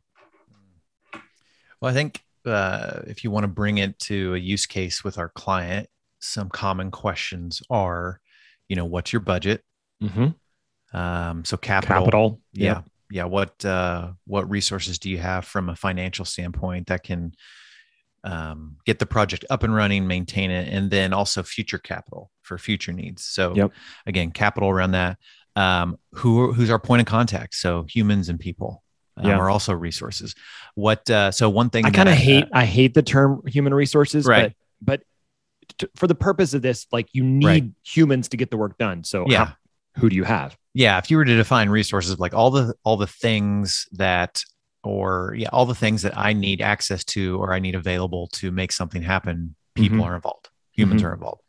Well, 1.80 1.90
I 1.90 1.95
think 1.95 2.23
uh, 2.45 3.00
if 3.07 3.23
you 3.25 3.30
want 3.30 3.45
to 3.45 3.49
bring 3.49 3.78
it 3.78 3.99
to 4.00 4.35
a 4.35 4.38
use 4.38 4.66
case 4.66 5.04
with 5.04 5.18
our 5.18 5.28
client, 5.28 5.88
some 6.21 6.49
common 6.49 6.90
questions 6.90 7.62
are, 7.71 8.21
you 8.68 8.76
know, 8.76 8.85
what's 8.85 9.12
your 9.12 9.21
budget? 9.21 9.62
Mm-hmm. 10.02 10.96
Um, 10.96 11.44
so 11.44 11.56
capital, 11.58 11.96
capital 11.96 12.40
yeah, 12.52 12.80
yeah. 13.10 13.24
What 13.24 13.62
uh, 13.64 14.12
what 14.26 14.48
resources 14.48 14.98
do 14.98 15.10
you 15.10 15.18
have 15.18 15.44
from 15.44 15.68
a 15.68 15.76
financial 15.76 16.24
standpoint 16.24 16.86
that 16.86 17.02
can 17.04 17.32
um, 18.24 18.76
get 18.86 18.98
the 18.98 19.06
project 19.06 19.44
up 19.50 19.62
and 19.62 19.74
running, 19.74 20.06
maintain 20.06 20.50
it, 20.50 20.72
and 20.72 20.90
then 20.90 21.12
also 21.12 21.42
future 21.42 21.78
capital 21.78 22.30
for 22.42 22.56
future 22.58 22.92
needs. 22.92 23.24
So 23.24 23.54
Yep. 23.54 23.72
again, 24.06 24.30
capital 24.30 24.70
around 24.70 24.92
that. 24.92 25.18
Um, 25.56 25.98
who 26.12 26.52
who's 26.52 26.70
our 26.70 26.78
point 26.78 27.00
of 27.00 27.06
contact? 27.06 27.54
So 27.54 27.84
humans 27.88 28.28
and 28.28 28.38
people. 28.40 28.82
Um, 29.16 29.26
Yeah. 29.26 29.36
are 29.38 29.50
also 29.50 29.72
resources. 29.74 30.34
What 30.74 31.10
uh, 31.10 31.32
so 31.32 31.50
one 31.50 31.70
thing 31.70 31.84
i 31.84 31.90
kind 31.90 32.08
of 32.08 32.14
uh, 32.14 32.18
hate 32.18 32.44
i 32.52 32.64
hate 32.64 32.94
the 32.94 33.02
term 33.02 33.42
human 33.46 33.74
resources 33.74 34.24
Right. 34.26 34.54
but 34.80 35.00
but 35.70 35.76
t- 35.76 35.88
for 35.96 36.06
the 36.06 36.14
purpose 36.14 36.54
of 36.54 36.62
this 36.62 36.86
like 36.92 37.08
you 37.12 37.24
need 37.24 37.44
Right. 37.44 37.64
humans 37.84 38.28
to 38.28 38.36
get 38.36 38.50
the 38.52 38.56
work 38.56 38.78
done 38.78 39.02
so 39.02 39.24
yeah 39.28 39.44
how- 39.46 39.56
who 39.97 40.09
do 40.09 40.16
you 40.16 40.25
have 40.25 40.57
yeah 40.75 40.99
if 40.99 41.11
you 41.11 41.16
were 41.16 41.25
to 41.25 41.37
define 41.37 41.68
resources 41.68 42.18
like 42.18 42.35
all 42.35 42.50
the 42.50 42.75
all 42.85 42.97
the 42.97 43.07
things 43.07 43.87
that 43.92 44.42
or 44.85 45.35
yeah 45.37 45.49
all 45.52 45.66
the 45.66 45.75
things 45.75 46.02
that 46.02 46.16
i 46.16 46.33
need 46.33 46.61
access 46.61 47.04
to 47.04 47.37
or 47.40 47.52
i 47.52 47.59
need 47.59 47.75
available 47.75 48.28
to 48.28 48.50
make 48.50 48.71
something 48.73 49.02
happen 49.02 49.54
people 49.75 49.99
Mhm. 49.99 50.04
are 50.04 50.14
involved 50.16 50.49
humans 50.73 51.02
Mhm. 51.02 51.07
are 51.07 51.14
involved 51.14 51.42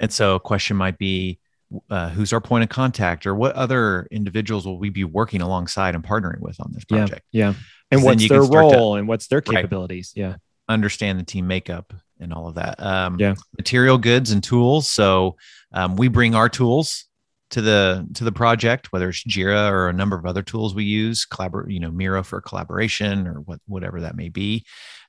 and 0.00 0.12
so 0.12 0.34
a 0.36 0.40
question 0.40 0.76
might 0.76 0.98
be 0.98 1.38
uh, 1.88 2.10
who's 2.10 2.32
our 2.34 2.40
point 2.40 2.62
of 2.64 2.68
contact 2.68 3.26
or 3.26 3.34
what 3.34 3.54
other 3.54 4.06
individuals 4.10 4.66
will 4.66 4.78
we 4.78 4.90
be 4.90 5.04
working 5.04 5.40
alongside 5.40 5.94
and 5.94 6.04
partnering 6.04 6.40
with 6.40 6.60
on 6.60 6.70
this 6.72 6.84
project 6.84 7.22
Yeah. 7.32 7.52
then 7.52 7.56
And 7.92 8.02
what's 8.04 8.28
their 8.28 8.42
start 8.44 8.70
to- 8.72 8.76
role 8.76 8.96
and 8.96 9.06
what's 9.08 9.26
their 9.28 9.38
Right. 9.46 9.56
capabilities? 9.56 10.12
Yeah. 10.14 10.36
understand 10.68 11.18
the 11.18 11.24
team 11.24 11.46
makeup 11.48 11.92
and 12.20 12.32
all 12.32 12.46
of 12.48 12.54
that. 12.54 12.80
Um, 12.80 13.16
Yeah. 13.18 13.34
Material 13.58 13.98
goods 13.98 14.30
and 14.30 14.42
tools. 14.42 14.86
So 14.88 15.36
um, 15.74 15.96
we 15.96 16.08
bring 16.08 16.34
our 16.34 16.48
tools 16.48 17.06
to 17.52 17.62
the 17.62 18.06
to 18.14 18.24
the 18.24 18.32
project, 18.32 18.92
whether 18.92 19.08
it's 19.08 19.24
Jira 19.24 19.70
or 19.70 19.88
a 19.88 19.92
number 19.92 20.16
of 20.16 20.26
other 20.26 20.42
tools 20.42 20.74
we 20.74 20.84
use, 20.84 21.24
collaborate, 21.24 21.70
you 21.70 21.80
know, 21.80 21.90
Miro 21.90 22.22
for 22.22 22.40
collaboration 22.40 23.26
or 23.26 23.34
what 23.40 23.60
whatever 23.66 24.00
that 24.00 24.16
may 24.16 24.28
be. 24.28 24.64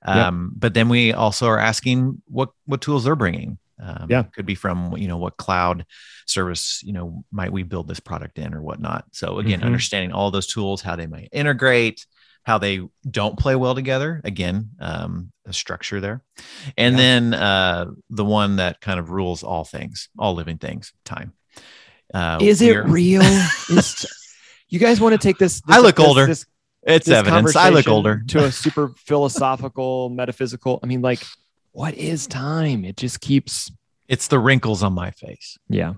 Yeah. 0.05 0.27
Um, 0.27 0.51
But 0.55 0.73
then 0.73 0.89
we 0.89 1.13
also 1.13 1.47
are 1.47 1.59
asking 1.59 2.21
what 2.27 2.50
what 2.65 2.81
tools 2.81 3.03
they're 3.05 3.15
bringing. 3.15 3.57
Um, 3.81 4.07
Yeah. 4.09 4.23
could 4.23 4.45
be 4.45 4.55
from 4.55 4.95
you 4.97 5.07
know 5.07 5.17
what 5.17 5.38
cloud 5.38 5.85
service 6.27 6.81
you 6.83 6.93
know 6.93 7.23
might 7.31 7.51
we 7.51 7.63
build 7.63 7.88
this 7.88 8.00
product 8.00 8.38
in 8.38 8.53
or 8.53 8.62
whatnot. 8.62 9.05
So 9.12 9.39
again, 9.39 9.62
Mhm. 9.62 9.65
understanding 9.65 10.12
all 10.12 10.29
those 10.31 10.47
tools, 10.47 10.81
how 10.81 10.95
they 10.95 11.07
might 11.07 11.29
integrate, 11.31 12.05
how 12.43 12.57
they 12.57 12.81
don't 13.09 13.39
play 13.39 13.55
well 13.55 13.73
together. 13.75 14.21
Again, 14.25 14.69
um, 14.79 15.31
a 15.45 15.53
structure 15.53 16.01
there. 16.01 16.23
And 16.77 16.95
Yeah. 16.95 17.01
then 17.03 17.33
uh, 17.33 17.85
the 18.09 18.25
one 18.25 18.57
that 18.57 18.81
kind 18.81 19.00
of 19.00 19.09
rules 19.12 19.43
all 19.43 19.63
things, 19.63 20.09
all 20.17 20.33
living 20.35 20.57
things, 20.57 20.91
time. 21.05 21.31
Uh, 22.13 22.38
Is 22.41 22.62
it 22.62 22.75
are- 22.77 22.88
real? 22.88 23.22
Is, 23.70 24.05
you 24.70 24.79
guys 24.79 25.00
want 25.01 25.13
to 25.13 25.17
take 25.17 25.38
this? 25.38 25.62
I 25.67 25.79
look 25.79 25.96
this- 25.98 26.05
older. 26.05 26.25
This, 26.27 26.46
It's 26.84 27.05
this 27.08 27.15
evidence. 27.15 27.55
I 27.55 27.70
look 27.70 27.88
older. 27.88 28.22
to 28.29 28.46
a 28.46 28.51
super 28.51 28.89
philosophical, 28.98 30.10
metaphysical. 30.22 30.79
I 30.84 30.88
mean, 30.88 31.01
like, 31.01 31.24
what 31.72 31.96
is 31.96 32.27
time? 32.27 32.86
It 32.86 32.98
just 32.98 33.20
keeps. 33.22 33.72
It's 34.08 34.27
the 34.27 34.38
wrinkles 34.38 34.84
on 34.84 34.93
my 34.93 35.10
face 35.12 35.58
Yeah. 35.70 35.93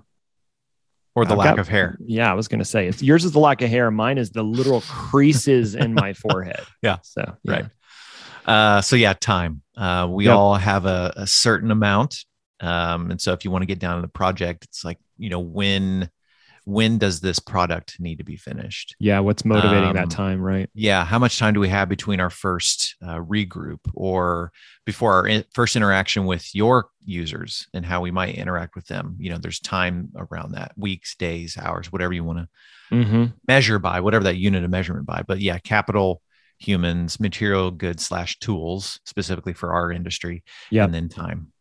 or 1.16 1.26
the 1.26 1.32
I've 1.34 1.38
lack 1.38 1.48
got- 1.56 1.60
of 1.60 1.68
hair. 1.68 1.98
Yeah, 2.00 2.32
I 2.32 2.34
was 2.36 2.48
gonna 2.48 2.64
say 2.66 2.88
it's 2.88 3.02
yours 3.04 3.26
is 3.26 3.32
the 3.34 3.40
lack 3.40 3.62
of 3.62 3.70
hair. 3.70 3.90
Mine 3.92 4.18
is 4.18 4.30
the 4.30 4.44
literal 4.44 4.82
creases 4.88 5.76
in 5.76 5.94
my 5.94 6.14
forehead. 6.14 6.62
Yeah. 6.82 6.98
So 7.02 7.36
yeah. 7.44 7.52
Right. 7.52 7.66
Uh, 8.46 8.82
so 8.82 8.96
yeah, 8.96 9.14
time. 9.14 9.64
Uh, 9.76 10.08
we 10.10 10.26
Yep. 10.26 10.36
all 10.36 10.56
have 10.56 10.86
a, 10.86 11.12
a 11.18 11.28
certain 11.28 11.72
amount. 11.72 12.24
Um, 12.62 13.12
and 13.12 13.20
so 13.22 13.34
if 13.34 13.44
you 13.46 13.52
want 13.52 13.64
to 13.64 13.68
get 13.68 13.80
down 13.80 13.98
to 13.98 14.02
the 14.02 14.08
project, 14.08 14.64
it's 14.66 14.84
like, 14.86 15.00
you 15.18 15.30
know, 15.30 15.40
when 15.40 16.10
when 16.68 16.98
does 16.98 17.20
this 17.20 17.38
product 17.38 18.00
need 18.00 18.18
to 18.18 18.24
be 18.24 18.36
finished? 18.38 18.96
Yeah. 19.00 19.20
What's 19.20 19.46
motivating 19.46 19.90
Um, 19.90 19.96
that 19.98 20.10
time? 20.10 20.42
Right. 20.42 20.68
Yeah, 20.74 21.06
how 21.06 21.20
much 21.20 21.38
time 21.38 21.54
do 21.54 21.60
we 21.60 21.70
have 21.70 21.88
between 21.88 22.20
our 22.20 22.32
first 22.32 22.96
uh, 23.04 23.18
regroup 23.20 23.82
or 23.94 24.52
before 24.84 25.14
our 25.14 25.28
in- 25.28 25.44
first 25.54 25.76
interaction 25.76 26.26
with 26.26 26.56
your 26.56 26.88
users 27.04 27.68
and 27.76 27.86
how 27.86 28.02
we 28.02 28.10
might 28.10 28.34
interact 28.34 28.74
with 28.74 28.88
them? 28.88 29.16
You 29.20 29.30
know, 29.30 29.38
there's 29.38 29.60
time 29.60 30.10
around 30.16 30.54
that 30.54 30.72
weeks, 30.76 31.16
days, 31.16 31.56
hours, 31.56 31.92
whatever 31.92 32.14
you 32.14 32.24
want 32.24 32.40
to 32.40 32.48
Mm-hmm. 32.92 33.26
measure 33.48 33.78
by, 33.80 34.00
whatever 34.00 34.24
that 34.26 34.38
unit 34.38 34.64
of 34.64 34.70
measurement 34.72 35.06
by. 35.06 35.22
But 35.28 35.40
yeah, 35.42 35.58
capital, 35.60 36.22
humans, 36.60 37.20
material 37.20 37.70
goods 37.72 38.06
slash 38.06 38.40
tools, 38.40 39.00
specifically 39.06 39.54
for 39.54 39.74
our 39.74 39.92
industry, 39.92 40.44
Yep. 40.72 40.86
and 40.86 40.94
then 40.94 41.10
time. 41.10 41.52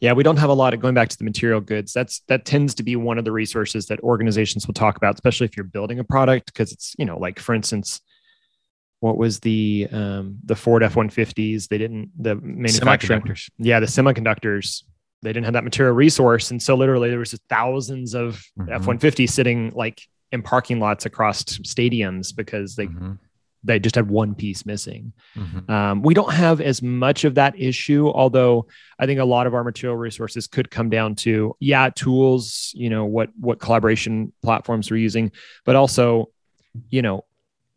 Yeah, 0.00 0.12
we 0.12 0.22
don't 0.22 0.38
have 0.38 0.50
a 0.50 0.54
lot 0.54 0.74
of 0.74 0.80
going 0.80 0.94
back 0.94 1.08
to 1.10 1.18
the 1.18 1.24
material 1.24 1.60
goods. 1.60 1.92
That's 1.92 2.20
that 2.28 2.44
tends 2.44 2.74
to 2.74 2.82
be 2.82 2.96
one 2.96 3.18
of 3.18 3.24
the 3.24 3.32
resources 3.32 3.86
that 3.86 4.00
organizations 4.00 4.66
will 4.66 4.74
talk 4.74 4.96
about, 4.96 5.14
especially 5.14 5.46
if 5.46 5.56
you're 5.56 5.64
building 5.64 5.98
a 5.98 6.04
product, 6.04 6.46
because 6.46 6.72
it's 6.72 6.94
you 6.98 7.04
know 7.04 7.18
like 7.18 7.38
for 7.38 7.54
instance, 7.54 8.00
what 9.00 9.16
was 9.16 9.40
the 9.40 9.88
um, 9.92 10.38
the 10.44 10.56
Ford 10.56 10.82
F 10.82 10.96
one 10.96 11.10
fifties? 11.10 11.68
They 11.68 11.78
didn't 11.78 12.10
the 12.18 12.34
manufacturing. 12.36 13.22
Semiconductors. 13.22 13.50
Yeah, 13.58 13.80
the 13.80 13.86
semiconductors. 13.86 14.82
They 15.22 15.32
didn't 15.32 15.44
have 15.44 15.54
that 15.54 15.64
material 15.64 15.94
resource, 15.94 16.50
and 16.50 16.60
so 16.60 16.74
literally 16.74 17.08
there 17.10 17.20
was 17.20 17.38
thousands 17.48 18.14
of 18.14 18.44
Mhm. 18.58 18.72
F 18.72 18.86
one 18.86 18.98
fifties 18.98 19.32
sitting 19.32 19.70
like 19.74 20.00
in 20.32 20.42
parking 20.42 20.80
lots 20.80 21.06
across 21.06 21.44
stadiums 21.44 22.34
because 22.34 22.74
they 22.74 22.86
Mhm, 22.86 23.18
they 23.64 23.78
just 23.78 23.94
had 23.94 24.08
one 24.10 24.34
piece 24.34 24.66
missing. 24.66 25.12
mhm. 25.36 25.70
Um, 25.70 26.02
we 26.02 26.14
don't 26.14 26.32
have 26.32 26.60
as 26.60 26.82
much 26.82 27.24
of 27.24 27.36
that 27.36 27.58
issue, 27.58 28.08
although 28.08 28.66
I 28.98 29.06
think 29.06 29.20
a 29.20 29.24
lot 29.24 29.46
of 29.46 29.54
our 29.54 29.62
material 29.64 29.96
resources 29.96 30.46
could 30.48 30.70
come 30.70 30.90
down 30.90 31.14
to 31.16 31.56
yeah, 31.60 31.90
tools, 31.94 32.72
you 32.74 32.90
know, 32.90 33.04
what 33.04 33.30
what 33.38 33.60
collaboration 33.60 34.32
platforms 34.42 34.90
we're 34.90 34.96
using, 34.96 35.30
but 35.64 35.76
also, 35.76 36.30
you 36.90 37.02
know, 37.02 37.24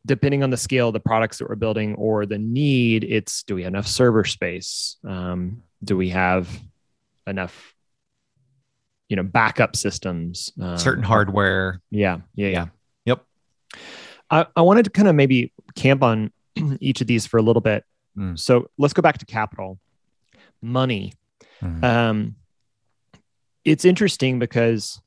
depending 0.05 0.43
on 0.43 0.49
the 0.51 0.57
scale 0.57 0.87
of 0.89 0.93
the 0.93 0.99
products 0.99 1.37
that 1.39 1.49
we're 1.49 1.55
building 1.55 1.95
or 1.95 2.25
the 2.25 2.37
need, 2.37 3.03
it's 3.03 3.43
do 3.43 3.55
we 3.55 3.63
have 3.63 3.73
enough 3.73 3.87
server 3.87 4.23
space? 4.23 4.97
Um, 5.07 5.61
do 5.83 5.97
we 5.97 6.09
have 6.09 6.47
enough, 7.27 7.73
you 9.09 9.15
know, 9.15 9.23
backup 9.23 9.75
systems? 9.75 10.51
Um, 10.59 10.77
Certain 10.77 11.03
hardware. 11.03 11.81
yeah, 11.91 12.19
yeah, 12.35 12.47
yeah. 12.49 12.65
Yep. 13.05 13.23
I, 14.31 14.45
I 14.55 14.61
wanted 14.61 14.85
to 14.85 14.91
kind 14.91 15.07
of 15.07 15.15
maybe 15.15 15.51
camp 15.75 16.03
on 16.03 16.31
each 16.79 17.01
of 17.01 17.07
these 17.07 17.25
for 17.25 17.37
a 17.37 17.41
little 17.41 17.61
bit. 17.61 17.83
Mm. 18.17 18.37
So 18.39 18.69
let's 18.77 18.93
go 18.93 19.01
back 19.01 19.17
to 19.19 19.25
capital, 19.25 19.79
money. 20.61 21.13
Mhm. 21.61 21.83
Um, 21.83 22.35
it's 23.63 23.85
interesting 23.85 24.39
because 24.39 25.01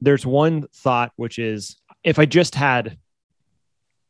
there's 0.00 0.26
one 0.26 0.66
thought 0.74 1.12
which 1.16 1.38
is 1.38 1.76
if 2.04 2.18
I 2.18 2.26
just 2.26 2.54
had 2.54 2.98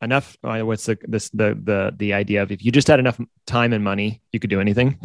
enough, 0.03 0.37
uh, 0.45 0.61
what's 0.61 0.87
the 0.87 0.99
this 1.03 1.31
the 1.31 1.59
the 1.63 1.95
the 1.97 2.13
idea 2.13 2.43
of 2.43 2.53
if 2.53 2.65
you 2.65 2.71
just 2.71 2.89
had 2.89 3.01
enough 3.01 3.21
time 3.47 3.73
and 3.73 3.83
money, 3.83 4.21
you 4.33 4.39
could 4.39 4.51
do 4.51 4.61
anything. 4.61 4.99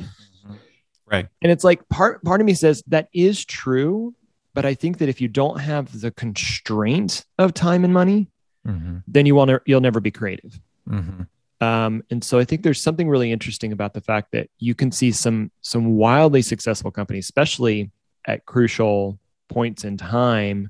Right. 1.05 1.27
And 1.41 1.51
it's 1.51 1.63
like 1.63 1.87
part 1.89 2.23
part 2.23 2.39
of 2.41 2.45
me 2.45 2.53
says 2.53 2.83
that 2.87 3.09
is 3.13 3.43
true, 3.43 4.15
but 4.53 4.65
I 4.65 4.73
think 4.73 4.99
that 4.99 5.09
if 5.09 5.19
you 5.19 5.27
don't 5.27 5.59
have 5.59 5.99
the 5.99 6.11
constraint 6.11 7.25
of 7.37 7.53
time 7.53 7.83
and 7.83 7.93
money, 7.93 8.29
Mhm, 8.67 9.03
then 9.07 9.25
you 9.25 9.35
will 9.35 9.45
ne- 9.45 9.59
you'll 9.65 9.81
never 9.81 9.99
be 9.99 10.11
creative. 10.11 10.59
mhm. 10.87 11.27
Um, 11.61 12.03
and 12.09 12.23
so 12.23 12.39
I 12.39 12.43
think 12.43 12.63
there's 12.63 12.81
something 12.81 13.07
really 13.07 13.31
interesting 13.31 13.71
about 13.71 13.93
the 13.93 14.01
fact 14.01 14.31
that 14.31 14.49
you 14.57 14.73
can 14.73 14.91
see 14.91 15.11
some 15.11 15.51
some 15.61 15.95
wildly 15.95 16.41
successful 16.41 16.89
companies, 16.91 17.25
especially 17.25 17.91
at 18.25 18.45
crucial 18.45 19.19
points 19.47 19.83
in 19.83 19.97
time. 19.97 20.69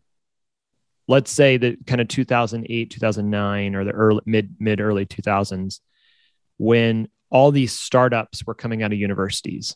Let's 1.08 1.32
say 1.32 1.58
that 1.58 1.86
kind 1.88 2.02
of 2.02 2.08
2008, 2.08 2.90
2009, 2.90 3.76
or 3.76 3.84
the 3.84 3.92
early 3.92 4.22
mid 4.26 4.56
mid 4.60 4.80
early 4.82 5.06
2000s, 5.06 5.82
when 6.58 7.08
all 7.30 7.52
these 7.52 7.78
startups 7.78 8.46
were 8.46 8.54
coming 8.54 8.84
out 8.84 8.92
of 8.92 9.00
universities. 9.00 9.76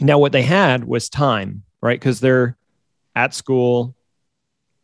Now, 0.00 0.18
what 0.18 0.32
they 0.32 0.42
had 0.42 0.84
was 0.84 1.08
time, 1.08 1.64
right? 1.82 1.98
Because 1.98 2.20
they're 2.20 2.56
at 3.14 3.34
school, 3.34 3.94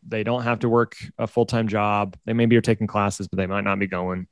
they 0.07 0.23
don't 0.23 0.43
have 0.43 0.59
to 0.59 0.69
work 0.69 0.95
a 1.17 1.27
full-time 1.27 1.67
job. 1.67 2.15
They 2.25 2.33
maybe 2.33 2.55
are 2.55 2.61
taking 2.61 2.87
classes 2.87 3.27
but 3.27 3.37
they 3.37 3.47
might 3.47 3.63
not 3.63 3.79
be 3.79 3.87
going. 3.87 4.27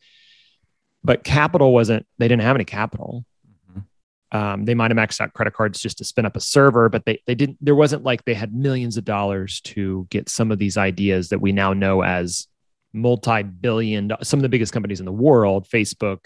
But 1.03 1.23
capital 1.23 1.73
wasn't 1.73 2.05
they 2.17 2.27
didn't 2.27 2.43
have 2.43 2.55
any 2.55 2.65
capital. 2.65 3.25
Mhm. 3.71 3.83
um, 4.31 4.65
they 4.65 4.73
might 4.73 4.91
have 4.91 4.97
maxed 4.97 5.21
out 5.21 5.33
credit 5.33 5.53
cards 5.53 5.79
just 5.79 5.97
to 5.99 6.03
spin 6.03 6.25
up 6.25 6.35
a 6.35 6.39
server 6.39 6.89
but 6.89 7.05
they, 7.05 7.21
they 7.27 7.35
didn't 7.35 7.57
there 7.61 7.75
wasn't 7.75 8.03
like 8.03 8.25
they 8.25 8.33
had 8.33 8.53
millions 8.53 8.97
of 8.97 9.05
dollars 9.05 9.61
to 9.61 10.07
get 10.09 10.29
some 10.29 10.51
of 10.51 10.57
these 10.59 10.77
ideas 10.77 11.29
that 11.29 11.39
we 11.39 11.51
now 11.51 11.73
know 11.73 12.01
as 12.03 12.47
multi-billion 12.93 14.11
some 14.23 14.39
of 14.39 14.41
the 14.41 14.49
biggest 14.49 14.73
companies 14.73 14.99
in 14.99 15.05
the 15.05 15.11
world 15.11 15.67
facebook 15.67 16.25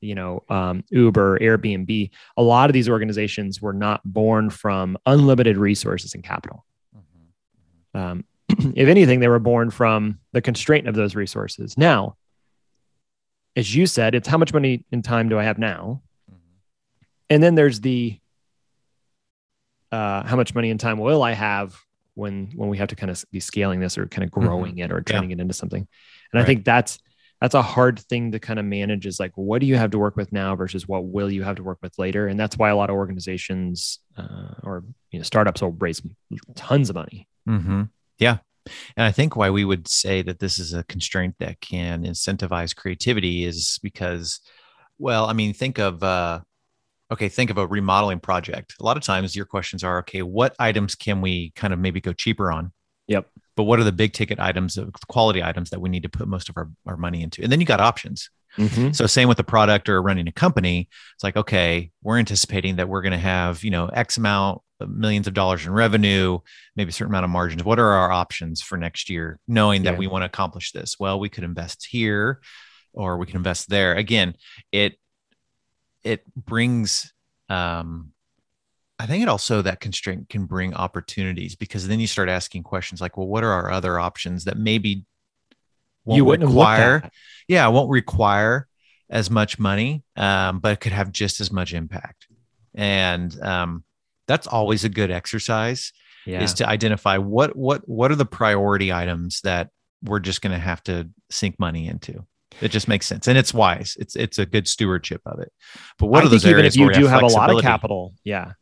you 0.00 0.14
know 0.14 0.42
um, 0.48 0.84
uber 0.90 1.38
airbnb. 1.40 2.10
A 2.36 2.42
lot 2.42 2.68
of 2.70 2.74
these 2.74 2.88
organizations 2.88 3.60
were 3.60 3.72
not 3.72 4.00
born 4.04 4.50
from 4.50 4.96
unlimited 5.06 5.56
resources 5.56 6.14
and 6.14 6.22
capital. 6.22 6.64
Mhm. 6.96 7.98
um, 8.00 8.24
if 8.74 8.88
anything, 8.88 9.20
they 9.20 9.28
were 9.28 9.38
born 9.38 9.70
from 9.70 10.18
the 10.32 10.40
constraint 10.40 10.88
of 10.88 10.94
those 10.94 11.14
resources. 11.14 11.76
Now, 11.76 12.16
as 13.56 13.74
you 13.74 13.86
said, 13.86 14.14
it's 14.14 14.28
how 14.28 14.38
much 14.38 14.52
money 14.52 14.84
and 14.92 15.04
time 15.04 15.28
do 15.28 15.38
I 15.38 15.44
have 15.44 15.58
now? 15.58 16.02
Mhm. 16.30 16.36
And 17.30 17.42
then 17.42 17.54
there's 17.54 17.80
the 17.80 18.18
uh, 19.90 20.22
how 20.24 20.36
much 20.36 20.54
money 20.54 20.70
and 20.70 20.78
time 20.78 20.98
will 20.98 21.22
I 21.22 21.32
have 21.32 21.76
when 22.14 22.50
when 22.54 22.68
we 22.68 22.76
have 22.78 22.88
to 22.88 22.96
kind 22.96 23.10
of 23.10 23.24
be 23.32 23.40
scaling 23.40 23.80
this 23.80 23.96
or 23.96 24.06
kind 24.06 24.24
of 24.24 24.30
growing 24.30 24.78
it 24.78 24.92
or 24.92 25.00
turning 25.00 25.30
it 25.30 25.40
into 25.40 25.54
something. 25.54 25.86
And 26.32 26.42
I 26.42 26.44
think 26.44 26.64
that's 26.64 26.98
that's 27.40 27.54
a 27.54 27.62
hard 27.62 27.98
thing 28.00 28.32
to 28.32 28.38
kind 28.38 28.58
of 28.58 28.64
manage 28.64 29.06
is 29.06 29.20
like 29.20 29.32
what 29.36 29.60
do 29.60 29.66
you 29.66 29.76
have 29.76 29.92
to 29.92 29.98
work 29.98 30.16
with 30.16 30.32
now 30.32 30.56
versus 30.56 30.88
what 30.88 31.04
will 31.04 31.30
you 31.30 31.42
have 31.42 31.56
to 31.56 31.62
work 31.62 31.78
with 31.80 31.98
later 31.98 32.26
and 32.26 32.38
that's 32.38 32.58
why 32.58 32.68
a 32.68 32.76
lot 32.76 32.90
of 32.90 32.96
organizations 32.96 34.00
uh, 34.16 34.54
or 34.62 34.84
you 35.12 35.18
know 35.20 35.22
startups 35.22 35.62
will 35.62 35.70
raise 35.70 36.02
tons 36.56 36.90
of 36.90 36.96
money 36.96 37.28
hmm 37.46 37.82
Yeah. 38.18 38.38
And 38.96 39.06
I 39.06 39.12
think 39.12 39.34
why 39.34 39.50
we 39.50 39.64
would 39.64 39.88
say 39.88 40.22
that 40.22 40.40
this 40.40 40.58
is 40.58 40.74
a 40.74 40.84
constraint 40.84 41.36
that 41.38 41.60
can 41.60 42.04
incentivize 42.04 42.76
creativity 42.76 43.44
is 43.44 43.78
because, 43.82 44.40
well, 44.98 45.26
I 45.26 45.32
mean, 45.32 45.54
think 45.54 45.78
of, 45.78 46.02
uh, 46.02 46.40
okay, 47.10 47.30
think 47.30 47.48
of 47.50 47.56
a 47.56 47.66
remodeling 47.66 48.20
project. 48.20 48.74
A 48.78 48.84
lot 48.84 48.98
of 48.98 49.02
times 49.02 49.34
your 49.34 49.46
questions 49.46 49.82
are, 49.82 50.00
okay, 50.00 50.22
what 50.22 50.54
items 50.58 50.94
can 50.94 51.22
we 51.22 51.50
kind 51.56 51.72
of 51.72 51.78
maybe 51.78 52.00
go 52.00 52.12
cheaper 52.12 52.52
on? 52.52 52.72
Yep. 53.06 53.30
But 53.56 53.62
what 53.62 53.80
are 53.80 53.84
the 53.84 53.92
big 53.92 54.12
ticket 54.12 54.38
items, 54.38 54.76
of 54.76 54.92
quality 55.08 55.42
items 55.42 55.70
that 55.70 55.80
we 55.80 55.88
need 55.88 56.02
to 56.02 56.10
put 56.10 56.28
most 56.28 56.50
of 56.50 56.56
our, 56.58 56.68
our 56.86 56.98
money 56.98 57.22
into? 57.22 57.42
And 57.42 57.50
then 57.50 57.60
you 57.60 57.66
got 57.66 57.80
options. 57.80 58.28
So 58.92 59.06
same 59.06 59.28
with 59.28 59.38
a 59.38 59.44
product 59.44 59.88
or 59.88 60.02
running 60.02 60.26
a 60.26 60.32
company. 60.32 60.88
It's 61.14 61.22
like, 61.22 61.36
okay, 61.36 61.92
we're 62.02 62.18
anticipating 62.18 62.76
that 62.76 62.88
we're 62.88 63.02
going 63.02 63.12
to 63.12 63.18
have, 63.18 63.62
you 63.62 63.70
know, 63.70 63.86
X 63.86 64.16
amount 64.16 64.62
millions 64.86 65.26
of 65.26 65.34
dollars 65.34 65.66
in 65.66 65.72
revenue, 65.72 66.38
maybe 66.76 66.90
a 66.90 66.92
certain 66.92 67.12
amount 67.12 67.24
of 67.24 67.30
margins. 67.30 67.64
What 67.64 67.78
are 67.78 67.90
our 67.90 68.12
options 68.12 68.60
for 68.62 68.78
next 68.78 69.10
year, 69.10 69.40
knowing 69.48 69.82
that 69.82 69.92
Yeah. 69.94 69.98
we 69.98 70.06
want 70.06 70.22
to 70.22 70.26
accomplish 70.26 70.72
this? 70.72 70.96
Well, 71.00 71.18
we 71.18 71.28
could 71.28 71.44
invest 71.44 71.86
here 71.90 72.40
or 72.92 73.18
we 73.18 73.26
can 73.26 73.36
invest 73.36 73.68
there. 73.68 73.94
Again, 73.94 74.34
it 74.72 74.98
it 76.04 76.22
brings 76.34 77.12
um 77.48 78.12
I 79.00 79.06
think 79.06 79.22
it 79.22 79.28
also 79.28 79.62
that 79.62 79.80
constraint 79.80 80.28
can 80.28 80.46
bring 80.46 80.74
opportunities 80.74 81.54
because 81.54 81.86
then 81.86 82.00
you 82.00 82.06
start 82.08 82.28
asking 82.28 82.64
questions 82.64 83.00
like, 83.00 83.16
well, 83.16 83.28
what 83.28 83.44
are 83.44 83.52
our 83.52 83.70
other 83.70 83.98
options 84.00 84.44
that 84.44 84.56
maybe 84.58 85.04
won't 86.04 86.16
you 86.16 86.24
wouldn't 86.24 86.48
require 86.48 86.76
have 86.76 86.92
looked 86.94 87.04
at. 87.06 87.12
yeah, 87.46 87.66
won't 87.68 87.90
require 87.90 88.66
as 89.10 89.30
much 89.30 89.58
money, 89.58 90.02
um, 90.16 90.58
but 90.60 90.72
it 90.72 90.80
could 90.80 90.92
have 90.92 91.12
just 91.12 91.40
as 91.40 91.52
much 91.52 91.72
impact. 91.74 92.26
And 92.74 93.40
um, 93.42 93.84
that's 94.28 94.46
always 94.46 94.84
a 94.84 94.88
good 94.88 95.10
exercise 95.10 95.92
Yeah. 96.26 96.42
is 96.42 96.54
to 96.54 96.68
identify 96.68 97.18
what 97.18 97.56
what 97.56 97.88
what 97.88 98.12
are 98.12 98.16
the 98.16 98.24
priority 98.26 98.92
items 98.92 99.40
that 99.40 99.70
we're 100.04 100.20
just 100.20 100.42
going 100.42 100.52
to 100.52 100.58
have 100.58 100.82
to 100.84 101.08
sink 101.30 101.58
money 101.58 101.88
into. 101.88 102.24
It 102.60 102.70
just 102.70 102.86
makes 102.88 103.06
sense, 103.06 103.26
and 103.26 103.36
it's 103.36 103.52
wise. 103.52 103.96
It's 103.98 104.14
it's 104.14 104.38
a 104.38 104.46
good 104.46 104.68
stewardship 104.68 105.22
of 105.26 105.40
it. 105.40 105.52
But 105.98 106.06
what 106.06 106.22
I 106.22 106.26
are 106.26 106.28
those 106.28 106.44
even 106.44 106.58
areas 106.60 106.76
if 106.76 106.80
you 106.80 106.92
do 106.92 107.06
have 107.06 107.22
a 107.22 107.26
lot 107.26 107.50
of 107.50 107.60
capital, 107.60 108.14
yeah, 108.24 108.52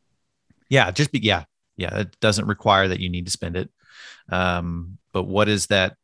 Yeah, 0.70 0.90
just 0.90 1.12
be 1.12 1.18
yeah, 1.20 1.44
yeah. 1.76 2.00
It 2.00 2.18
doesn't 2.20 2.46
require 2.46 2.88
that 2.88 3.00
you 3.00 3.08
need 3.10 3.26
to 3.26 3.30
spend 3.30 3.56
it. 3.56 3.70
Um, 4.30 4.98
but 5.12 5.24
what 5.24 5.48
is 5.48 5.66
that 5.66 5.96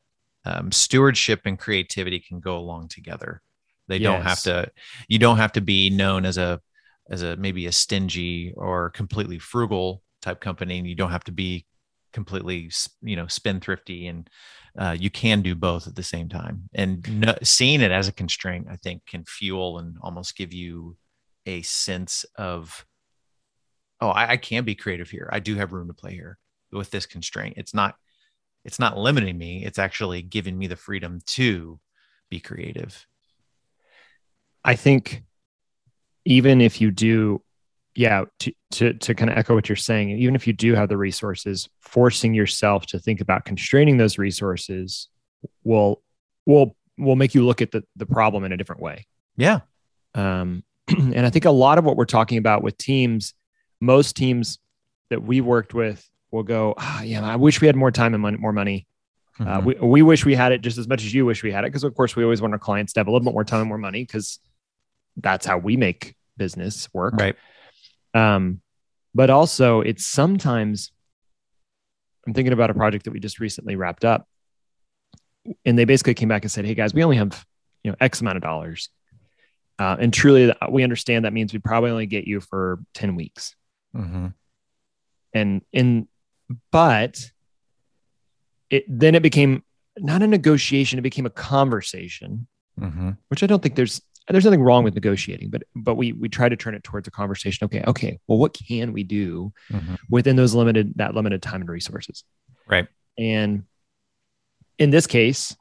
um, 0.45 0.73
stewardship 0.73 1.42
and 1.45 1.59
creativity 1.59 2.21
can 2.21 2.40
go 2.40 2.57
along 2.57 2.88
together. 2.88 3.42
They 3.88 3.99
don't 3.99 4.23
have 4.23 4.42
to. 4.42 4.71
You 5.09 5.19
don't 5.19 5.37
have 5.38 5.52
to 5.52 5.61
be 5.61 5.90
known 5.90 6.25
as 6.25 6.38
a 6.38 6.61
as 7.10 7.22
a 7.22 7.36
maybe 7.36 7.66
a 7.66 7.72
stingy 7.72 8.52
or 8.56 8.90
completely 8.90 9.38
frugal 9.38 10.02
type 10.20 10.40
company, 10.40 10.78
and 10.78 10.86
you 10.86 10.94
don't 10.94 11.10
have 11.10 11.24
to 11.24 11.32
be 11.32 11.66
completely 12.12 12.70
you 13.00 13.16
know 13.16 13.24
spendthrifty 13.24 14.08
and 14.10 14.28
uh, 14.78 14.94
you 14.98 15.10
can 15.10 15.40
do 15.42 15.54
both 15.54 15.86
at 15.86 15.94
the 15.94 16.02
same 16.02 16.28
time. 16.28 16.68
And 16.74 17.20
no, 17.20 17.34
seeing 17.42 17.80
it 17.80 17.90
as 17.90 18.06
a 18.06 18.12
constraint 18.12 18.66
i 18.70 18.76
think 18.76 19.06
can 19.06 19.24
fuel 19.24 19.78
and 19.78 19.96
almost 20.02 20.36
give 20.36 20.52
you 20.52 20.96
a 21.46 21.62
sense 21.62 22.24
of 22.36 22.84
oh 24.00 24.08
I, 24.08 24.32
I 24.32 24.36
can 24.36 24.64
be 24.64 24.74
creative 24.74 25.10
here. 25.10 25.28
I 25.32 25.40
do 25.40 25.56
have 25.56 25.72
room 25.72 25.88
to 25.88 25.94
play 25.94 26.12
here 26.12 26.38
with 26.70 26.90
this 26.90 27.06
constraint. 27.06 27.54
It's 27.56 27.74
not 27.74 27.96
it's 28.64 28.78
not 28.78 28.96
limiting 28.96 29.36
me. 29.36 29.64
It's 29.64 29.78
actually 29.78 30.22
giving 30.22 30.56
me 30.56 30.66
the 30.68 30.76
freedom 30.76 31.20
to 31.26 31.80
be 32.30 32.38
creative. 32.38 33.06
I 34.64 34.76
think 34.76 35.24
even 36.24 36.61
if 36.61 36.80
you 36.80 36.90
do, 36.90 37.42
yeah, 37.94 38.24
to 38.40 38.52
to 38.72 38.92
to 38.94 39.14
kind 39.14 39.30
of 39.30 39.37
echo 39.37 39.54
what 39.54 39.68
you're 39.68 39.76
saying, 39.76 40.11
even 40.11 40.35
if 40.35 40.46
you 40.46 40.52
do 40.52 40.74
have 40.74 40.88
the 40.88 40.96
resources, 40.96 41.68
forcing 41.80 42.35
yourself 42.35 42.87
to 42.87 42.98
think 42.98 43.20
about 43.20 43.44
constraining 43.44 43.96
those 43.96 44.18
resources 44.18 45.08
will 45.64 46.02
will 46.46 46.76
will 46.98 47.16
make 47.16 47.35
you 47.35 47.44
look 47.44 47.61
at 47.62 47.70
the 47.70 47.82
the 47.96 48.06
problem 48.06 48.44
in 48.44 48.52
a 48.52 48.56
different 48.56 48.80
way. 48.82 49.06
yeah 49.37 49.61
Um, 50.14 50.62
and 50.88 51.26
I 51.26 51.30
think 51.30 51.44
a 51.44 51.50
lot 51.50 51.78
of 51.78 51.85
what 51.85 51.96
we're 51.96 52.04
talking 52.04 52.38
about 52.38 52.62
with 52.62 52.76
teams, 52.78 53.35
most 53.80 54.16
teams 54.16 54.58
that 55.11 55.22
we 55.22 55.40
worked 55.40 55.74
with 55.74 56.08
will 56.30 56.42
go, 56.42 56.74
ah, 56.78 57.02
yeah, 57.02 57.22
I 57.24 57.37
wish 57.37 57.61
we 57.61 57.66
had 57.66 57.76
more 57.76 57.90
time 57.90 58.14
and 58.14 58.22
money, 58.22 58.38
more 58.38 58.52
money. 58.52 58.87
Uh, 59.40 59.61
Mhm. 59.61 59.64
we, 59.64 59.74
we 59.74 60.02
wish 60.02 60.24
we 60.24 60.35
had 60.35 60.52
it 60.52 60.61
just 60.61 60.78
as 60.78 60.87
much 60.87 61.02
as 61.04 61.12
you 61.12 61.24
wish 61.26 61.42
we 61.42 61.50
had 61.52 61.64
it. 61.64 61.68
Because 61.68 61.85
of 61.85 61.94
course 61.94 62.14
we 62.16 62.22
always 62.22 62.40
want 62.42 62.52
our 62.54 62.58
clients 62.58 62.92
to 62.94 63.00
have 63.00 63.06
a 63.06 63.11
little 63.11 63.24
bit 63.24 63.32
more 63.35 63.44
time 63.44 63.61
and 63.61 63.68
more 63.68 63.78
money 63.78 64.02
because 64.04 64.38
that's 65.16 65.46
how 65.46 65.59
we 65.59 65.77
make 65.77 66.14
business 66.37 66.88
work. 66.92 67.14
right 67.18 67.37
Um, 68.14 68.61
but 69.14 69.31
also 69.31 69.81
it's 69.81 70.07
sometimes 70.07 70.90
I'm 72.27 72.35
thinking 72.35 72.53
about 72.53 72.70
a 72.70 72.75
project 72.75 73.05
that 73.05 73.11
we 73.12 73.20
just 73.20 73.40
recently 73.40 73.77
wrapped 73.77 74.05
up. 74.05 74.27
And 75.64 75.77
they 75.77 75.85
basically 75.85 76.14
came 76.14 76.29
back 76.29 76.42
and 76.42 76.51
said, 76.51 76.64
Hey 76.64 76.75
guys, 76.75 76.94
we 76.94 77.03
only 77.03 77.16
have, 77.16 77.44
you 77.83 77.90
know, 77.90 77.96
X 78.01 78.20
amount 78.20 78.37
of 78.37 78.42
dollars. 78.42 78.88
Uh, 79.79 79.96
and 79.98 80.12
truly 80.14 80.55
we 80.70 80.85
understand 80.85 81.25
that 81.25 81.33
means 81.33 81.53
we 81.53 81.59
probably 81.59 81.90
only 81.90 82.07
get 82.07 82.27
you 82.27 82.40
for 82.40 82.79
10 82.94 83.16
weeks. 83.16 83.57
hmm 83.94 84.29
And 85.35 85.62
in, 85.72 86.07
but 86.70 87.33
it, 88.70 88.85
then 88.88 89.14
it 89.14 89.22
became 89.22 89.64
not 89.98 90.22
a 90.22 90.27
negotiation, 90.27 90.98
it 90.98 91.03
became 91.03 91.27
a 91.27 91.31
conversation 91.31 92.46
hmm 92.79 93.11
which 93.29 93.42
I 93.42 93.46
don't 93.46 93.62
think 93.62 93.75
there's 93.75 94.01
there's 94.28 94.44
nothing 94.44 94.62
wrong 94.62 94.85
with 94.85 94.94
negotiating, 94.94 95.50
but 95.50 95.62
but 95.74 95.96
we 95.96 96.12
we 96.12 96.28
try 96.28 96.48
to 96.48 96.56
turn 96.56 96.74
it 96.74 96.85
towards 96.85 97.08
a 97.08 97.11
conversation. 97.11 97.64
Okay, 97.64 97.82
okay, 97.87 98.18
well, 98.28 98.38
what 98.38 98.54
can 98.54 98.92
we 98.92 99.02
do 99.04 99.52
hmm 99.70 99.94
within 100.11 100.37
those 100.37 100.54
limited 100.54 100.92
that 100.96 101.14
limited 101.14 101.42
time 101.42 101.61
and 101.62 101.70
resources? 101.70 102.24
Right. 102.68 102.87
And 103.18 103.64
in 104.78 104.90
this 104.90 105.06
case, 105.06 105.56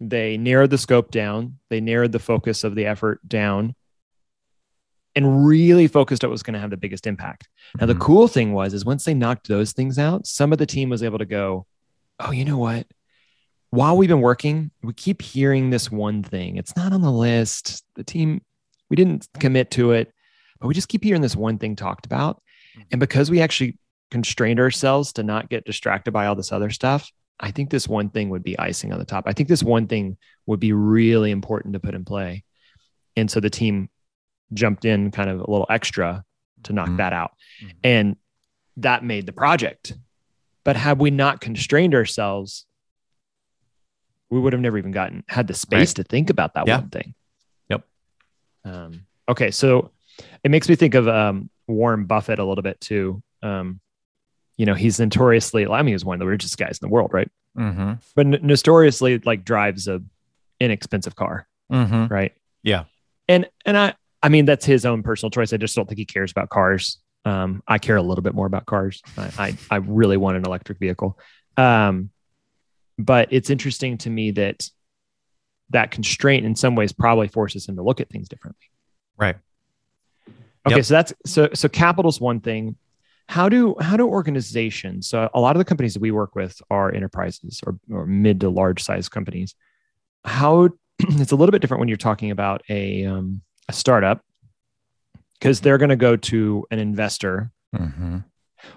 they 0.00 0.36
narrowed 0.36 0.70
the 0.70 0.78
scope 0.78 1.10
down, 1.10 1.58
they 1.70 1.80
narrowed 1.80 2.12
the 2.12 2.18
focus 2.18 2.64
of 2.64 2.74
the 2.74 2.86
effort 2.86 3.26
down, 3.26 3.74
and 5.14 5.46
really 5.46 5.86
focused 5.88 6.24
on 6.24 6.28
what 6.30 6.32
was 6.32 6.42
going 6.42 6.54
to 6.54 6.60
have 6.60 6.70
the 6.70 6.76
biggest 6.76 7.06
impact. 7.06 7.48
Now, 7.78 7.86
the 7.86 7.94
Mhm. 7.94 8.00
cool 8.00 8.28
thing 8.28 8.52
was 8.52 8.74
is 8.74 8.84
once 8.84 9.04
they 9.04 9.14
knocked 9.14 9.48
those 9.48 9.72
things 9.72 9.98
out, 9.98 10.26
some 10.26 10.52
of 10.52 10.58
the 10.58 10.66
team 10.66 10.88
was 10.90 11.02
able 11.02 11.18
to 11.18 11.24
go, 11.24 11.66
oh, 12.20 12.30
you 12.32 12.44
know 12.44 12.58
what? 12.58 12.86
While 13.74 13.96
we've 13.96 14.08
been 14.08 14.20
working, 14.20 14.70
we 14.84 14.92
keep 14.92 15.20
hearing 15.20 15.70
this 15.70 15.90
one 15.90 16.22
thing. 16.22 16.58
It's 16.58 16.76
not 16.76 16.92
on 16.92 17.02
the 17.02 17.10
list. 17.10 17.82
The 17.96 18.04
team, 18.04 18.40
we 18.88 18.94
didn't 18.94 19.26
commit 19.40 19.72
to 19.72 19.90
it, 19.90 20.12
but 20.60 20.68
we 20.68 20.74
just 20.74 20.86
keep 20.86 21.02
hearing 21.02 21.22
this 21.22 21.34
one 21.34 21.58
thing 21.58 21.74
talked 21.74 22.06
about. 22.06 22.40
And 22.92 23.00
because 23.00 23.32
we 23.32 23.40
actually 23.40 23.76
constrained 24.12 24.60
ourselves 24.60 25.12
to 25.14 25.24
not 25.24 25.48
get 25.48 25.64
distracted 25.64 26.12
by 26.12 26.26
all 26.26 26.36
this 26.36 26.52
other 26.52 26.70
stuff, 26.70 27.10
I 27.40 27.50
think 27.50 27.70
this 27.70 27.88
one 27.88 28.10
thing 28.10 28.30
would 28.30 28.44
be 28.44 28.56
icing 28.60 28.92
on 28.92 29.00
the 29.00 29.04
top. 29.04 29.24
I 29.26 29.32
think 29.32 29.48
this 29.48 29.64
one 29.64 29.88
thing 29.88 30.18
would 30.46 30.60
be 30.60 30.72
really 30.72 31.32
important 31.32 31.72
to 31.74 31.80
put 31.80 31.96
in 31.96 32.04
play. 32.04 32.44
And 33.16 33.28
so 33.28 33.40
the 33.40 33.50
team 33.50 33.88
jumped 34.52 34.84
in 34.84 35.10
kind 35.10 35.28
of 35.28 35.40
a 35.40 35.50
little 35.50 35.66
extra 35.68 36.22
to 36.62 36.72
knock 36.72 36.90
Mhm. 36.90 36.96
that 36.98 37.12
out. 37.12 37.32
Mhm. 37.60 37.72
And 37.82 38.16
that 38.76 39.02
made 39.02 39.26
the 39.26 39.32
project. 39.32 39.98
But 40.62 40.76
had 40.76 41.00
we 41.00 41.10
not 41.10 41.40
constrained 41.40 41.92
ourselves, 41.96 42.66
we 44.34 44.40
would 44.40 44.52
have 44.52 44.60
never 44.62 44.76
even 44.78 44.90
gotten 44.90 45.22
had 45.28 45.46
the 45.46 45.54
space 45.54 45.94
to 45.94 46.02
think 46.02 46.28
about 46.30 46.54
that 46.54 46.66
Yeah. 46.66 46.78
one 46.80 46.88
thing. 46.90 47.14
Yep. 47.70 47.84
Um, 48.64 49.06
okay, 49.28 49.50
so 49.50 49.90
it 50.42 50.50
makes 50.50 50.68
me 50.68 50.74
think 50.74 50.94
of 50.94 51.06
um, 51.06 51.50
Warren 51.68 52.04
Buffett 52.06 52.38
a 52.40 52.44
little 52.44 52.62
bit 52.62 52.80
too. 52.80 53.22
Um, 53.42 53.80
you 54.56 54.66
know, 54.66 54.74
he's 54.74 54.98
notoriously, 54.98 55.66
I 55.66 55.82
mean, 55.82 55.94
he's 55.94 56.04
one 56.04 56.14
of 56.16 56.20
the 56.20 56.26
richest 56.26 56.58
guys 56.58 56.78
in 56.82 56.88
the 56.88 56.92
world, 56.92 57.10
right? 57.12 57.30
Mm-hmm. 57.56 57.92
but 58.16 58.26
n- 58.26 58.40
notoriously 58.42 59.20
like 59.20 59.44
drives 59.44 59.86
a 59.86 60.02
inexpensive 60.58 61.14
car, 61.14 61.46
Mm-hmm. 61.72 62.12
right? 62.12 62.32
Yeah. 62.64 62.84
And 63.28 63.48
and 63.64 63.78
I 63.78 63.94
I 64.22 64.28
mean 64.28 64.44
that's 64.44 64.64
his 64.64 64.84
own 64.84 65.02
personal 65.04 65.30
choice. 65.30 65.52
I 65.52 65.56
just 65.58 65.76
don't 65.76 65.86
think 65.88 65.98
he 65.98 66.04
cares 66.04 66.32
about 66.32 66.48
cars. 66.50 66.98
Um, 67.24 67.62
I 67.68 67.78
care 67.78 67.96
a 67.96 68.02
little 68.02 68.22
bit 68.22 68.34
more 68.34 68.46
about 68.46 68.66
cars. 68.66 69.02
I 69.16 69.30
I, 69.38 69.56
I 69.70 69.76
really 69.76 70.16
want 70.16 70.36
an 70.36 70.44
electric 70.44 70.78
vehicle. 70.78 71.16
Um, 71.56 72.10
but 72.98 73.28
it's 73.30 73.50
interesting 73.50 73.98
to 73.98 74.10
me 74.10 74.30
that 74.32 74.68
that 75.70 75.90
constraint 75.90 76.44
in 76.44 76.54
some 76.54 76.74
ways 76.74 76.92
probably 76.92 77.28
forces 77.28 77.66
him 77.68 77.76
to 77.76 77.82
look 77.82 78.00
at 78.00 78.08
things 78.10 78.28
differently. 78.28 78.66
Right. 79.16 79.36
Okay, 80.66 80.76
Yep. 80.76 80.84
so 80.84 80.94
that's 80.94 81.12
so 81.26 81.48
so 81.54 81.68
capital's 81.68 82.20
one 82.20 82.40
thing. 82.40 82.76
How 83.28 83.48
do 83.48 83.74
how 83.80 83.96
do 83.96 84.06
organizations? 84.06 85.08
So 85.08 85.28
a 85.34 85.40
lot 85.40 85.56
of 85.56 85.58
the 85.58 85.64
companies 85.64 85.94
that 85.94 86.00
we 86.00 86.10
work 86.10 86.34
with 86.34 86.60
are 86.70 86.94
enterprises 86.94 87.60
or, 87.66 87.78
or 87.90 88.06
mid 88.06 88.40
to 88.40 88.48
large 88.48 88.82
size 88.82 89.08
companies. 89.08 89.54
How 90.24 90.68
it's 90.98 91.32
a 91.32 91.36
little 91.36 91.50
bit 91.52 91.60
different 91.60 91.80
when 91.80 91.88
you're 91.88 91.96
talking 91.96 92.30
about 92.30 92.62
a 92.68 93.04
um, 93.04 93.42
a 93.68 93.72
startup 93.72 94.22
because 95.38 95.60
they're 95.60 95.78
going 95.78 95.90
to 95.90 95.96
go 95.96 96.16
to 96.16 96.66
an 96.70 96.78
investor 96.78 97.50
Mm-hmm. 97.74 98.18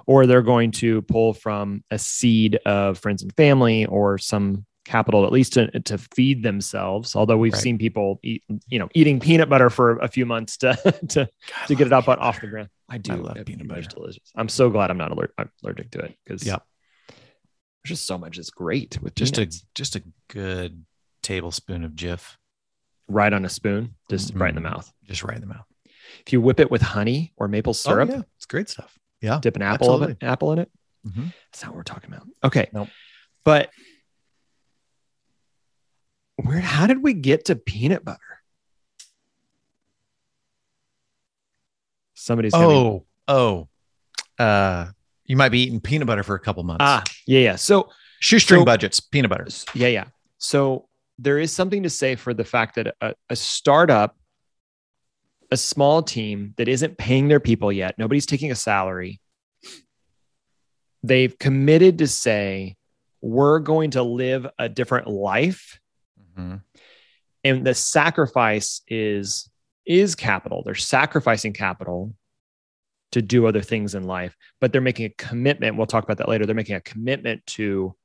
Or 0.05 0.25
they're 0.25 0.41
going 0.41 0.71
to 0.71 1.01
pull 1.03 1.33
from 1.33 1.83
a 1.91 1.97
seed 1.99 2.57
of 2.65 2.97
friends 2.97 3.21
and 3.23 3.33
family 3.35 3.85
or 3.85 4.17
some 4.17 4.65
capital 4.85 5.25
at 5.25 5.33
least 5.33 5.51
to, 5.53 5.67
to 5.81 5.97
feed 6.15 6.41
themselves 6.43 7.13
although 7.13 7.37
we've 7.37 7.51
Right. 7.51 7.61
seen 7.61 7.77
people 7.77 8.19
eat 8.23 8.41
you 8.69 8.79
know 8.79 8.87
eating 8.95 9.19
peanut 9.19 9.49
butter 9.49 9.69
for 9.69 9.97
a 9.99 10.07
few 10.07 10.25
months 10.25 10.55
to 10.59 10.75
to, 11.09 11.27
to 11.67 11.75
get 11.75 11.87
it 11.87 11.91
up 11.93 12.07
on, 12.07 12.19
off 12.19 12.39
the 12.39 12.47
ground 12.47 12.69
i 12.87 12.97
do 12.97 13.11
I 13.11 13.15
love 13.15 13.37
peanut 13.45 13.65
it's 13.65 13.67
butter. 13.67 13.81
delicious 13.81 14.31
i'm 14.37 14.47
so 14.47 14.69
glad 14.69 14.89
i'm 14.89 14.97
not 14.97 15.11
aller- 15.11 15.33
I'm 15.37 15.51
allergic 15.61 15.91
to 15.91 15.99
it 15.99 16.17
because 16.23 16.45
yeah 16.45 16.59
there's 17.09 17.99
just 17.99 18.07
so 18.07 18.17
much 18.17 18.37
that's 18.37 18.49
great 18.49 18.97
with 19.01 19.13
Just 19.15 19.35
peanuts. 19.35 19.57
a 19.61 19.65
just 19.75 19.95
a 19.97 20.03
good 20.29 20.85
tablespoon 21.21 21.83
of 21.83 21.91
Jif, 21.91 22.35
right 23.09 23.31
on 23.33 23.43
a 23.43 23.49
spoon 23.49 23.95
just 24.09 24.33
right 24.35 24.49
in 24.49 24.55
the 24.55 24.61
Mhm. 24.61 24.71
mouth 24.71 24.91
just 25.03 25.23
right 25.23 25.35
in 25.35 25.41
the 25.41 25.47
mouth. 25.47 25.65
if 26.25 26.31
you 26.31 26.39
whip 26.39 26.61
it 26.61 26.71
with 26.71 26.81
honey 26.81 27.33
or 27.35 27.49
maple 27.49 27.73
syrup 27.73 28.09
Oh, 28.09 28.13
yeah. 28.15 28.21
It's 28.37 28.45
great 28.45 28.69
stuff. 28.69 28.97
Yeah. 29.21 29.39
dip 29.41 29.55
an 29.55 29.61
apple 29.63 29.91
of 30.03 30.09
it, 30.09 30.17
apple 30.21 30.51
in 30.53 30.59
it 30.59 30.71
Mhm. 31.07 31.33
That's 31.51 31.63
not 31.63 31.69
what 31.71 31.77
we're 31.77 31.83
talking 31.83 32.11
about. 32.13 32.27
Okay. 32.43 32.67
Nope. 32.73 32.89
But 33.45 33.69
where 36.35 36.59
how 36.59 36.85
did 36.87 37.01
we 37.01 37.13
get 37.13 37.45
to 37.45 37.55
peanut 37.55 38.03
butter? 38.03 38.19
Somebody's 42.13 42.53
Oh, 42.53 43.05
oh. 43.27 43.67
Uh, 44.37 44.87
you 45.25 45.35
might 45.37 45.49
be 45.49 45.61
eating 45.63 45.79
peanut 45.79 46.07
butter 46.07 46.23
for 46.23 46.35
a 46.35 46.39
couple 46.39 46.63
months. 46.63 46.81
ah 46.81 47.03
yeah 47.25 47.39
yeah 47.39 47.55
so 47.55 47.89
shoestring 48.19 48.61
so- 48.61 48.65
budgets, 48.65 48.99
peanut 48.99 49.29
butter. 49.29 49.47
yeah 49.73 49.87
yeah 49.87 50.05
so 50.37 50.87
there 51.19 51.39
is 51.39 51.51
something 51.51 51.81
to 51.83 51.89
say 51.89 52.15
for 52.15 52.33
the 52.33 52.43
fact 52.45 52.75
that 52.75 52.95
a, 53.01 53.15
a 53.29 53.35
startup 53.35 54.15
a 55.51 55.57
small 55.57 56.01
team 56.03 56.53
that 56.57 56.67
isn't 56.67 56.97
paying 56.97 57.27
their 57.27 57.39
people 57.39 57.71
yet 57.71 57.97
nobody's 57.97 58.25
taking 58.25 58.51
a 58.51 58.55
salary 58.55 59.19
they've 61.03 61.37
committed 61.39 61.97
to 61.99 62.07
say 62.07 62.75
we're 63.21 63.59
going 63.59 63.91
to 63.91 64.03
live 64.03 64.45
a 64.59 64.69
different 64.69 65.07
life. 65.07 65.79
Mhm. 66.37 66.61
and 67.43 67.65
the 67.65 67.73
sacrifice 67.73 68.81
is 68.87 69.49
is 69.85 70.15
capital. 70.15 70.63
They're 70.63 70.75
sacrificing 70.75 71.53
capital 71.53 72.13
to 73.13 73.21
do 73.21 73.47
other 73.47 73.61
things 73.61 73.95
in 73.95 74.03
life 74.03 74.35
but 74.59 74.71
they're 74.71 74.81
making 74.81 75.05
a 75.05 75.09
commitment. 75.17 75.77
We'll 75.77 75.87
talk 75.87 76.03
about 76.03 76.17
that 76.17 76.27
later. 76.29 76.45
They're 76.45 76.55
making 76.55 76.75
a 76.75 76.81
commitment 76.81 77.45
to 77.47 77.95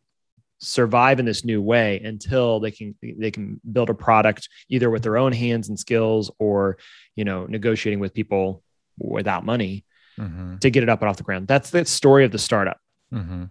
survive 0.62 1.18
in 1.18 1.27
this 1.27 1.44
new 1.44 1.61
way 1.61 2.01
until 2.05 2.61
they 2.61 2.70
can 2.70 2.94
they 3.03 3.31
can 3.33 3.61
build 3.72 3.90
a 3.90 3.94
product 3.94 4.48
either 4.68 4.88
with 4.90 5.03
their 5.03 5.16
own 5.16 5.33
hands 5.33 5.68
and 5.68 5.79
skills 5.79 6.31
or 6.38 6.79
you 7.16 7.25
know 7.25 7.46
negotiating 7.46 7.98
with 7.98 8.14
people 8.14 8.62
without 8.98 9.44
money 9.44 9.85
Mhm. 10.18 10.61
to 10.61 10.70
get 10.70 10.83
it 10.83 10.88
up 10.88 11.01
and 11.01 11.09
off 11.09 11.16
the 11.16 11.22
ground. 11.22 11.48
That's 11.48 11.70
the 11.70 11.85
story 11.87 12.25
of 12.25 12.31
the 12.33 12.38
startup. 12.38 12.79
Mhm. 13.12 13.51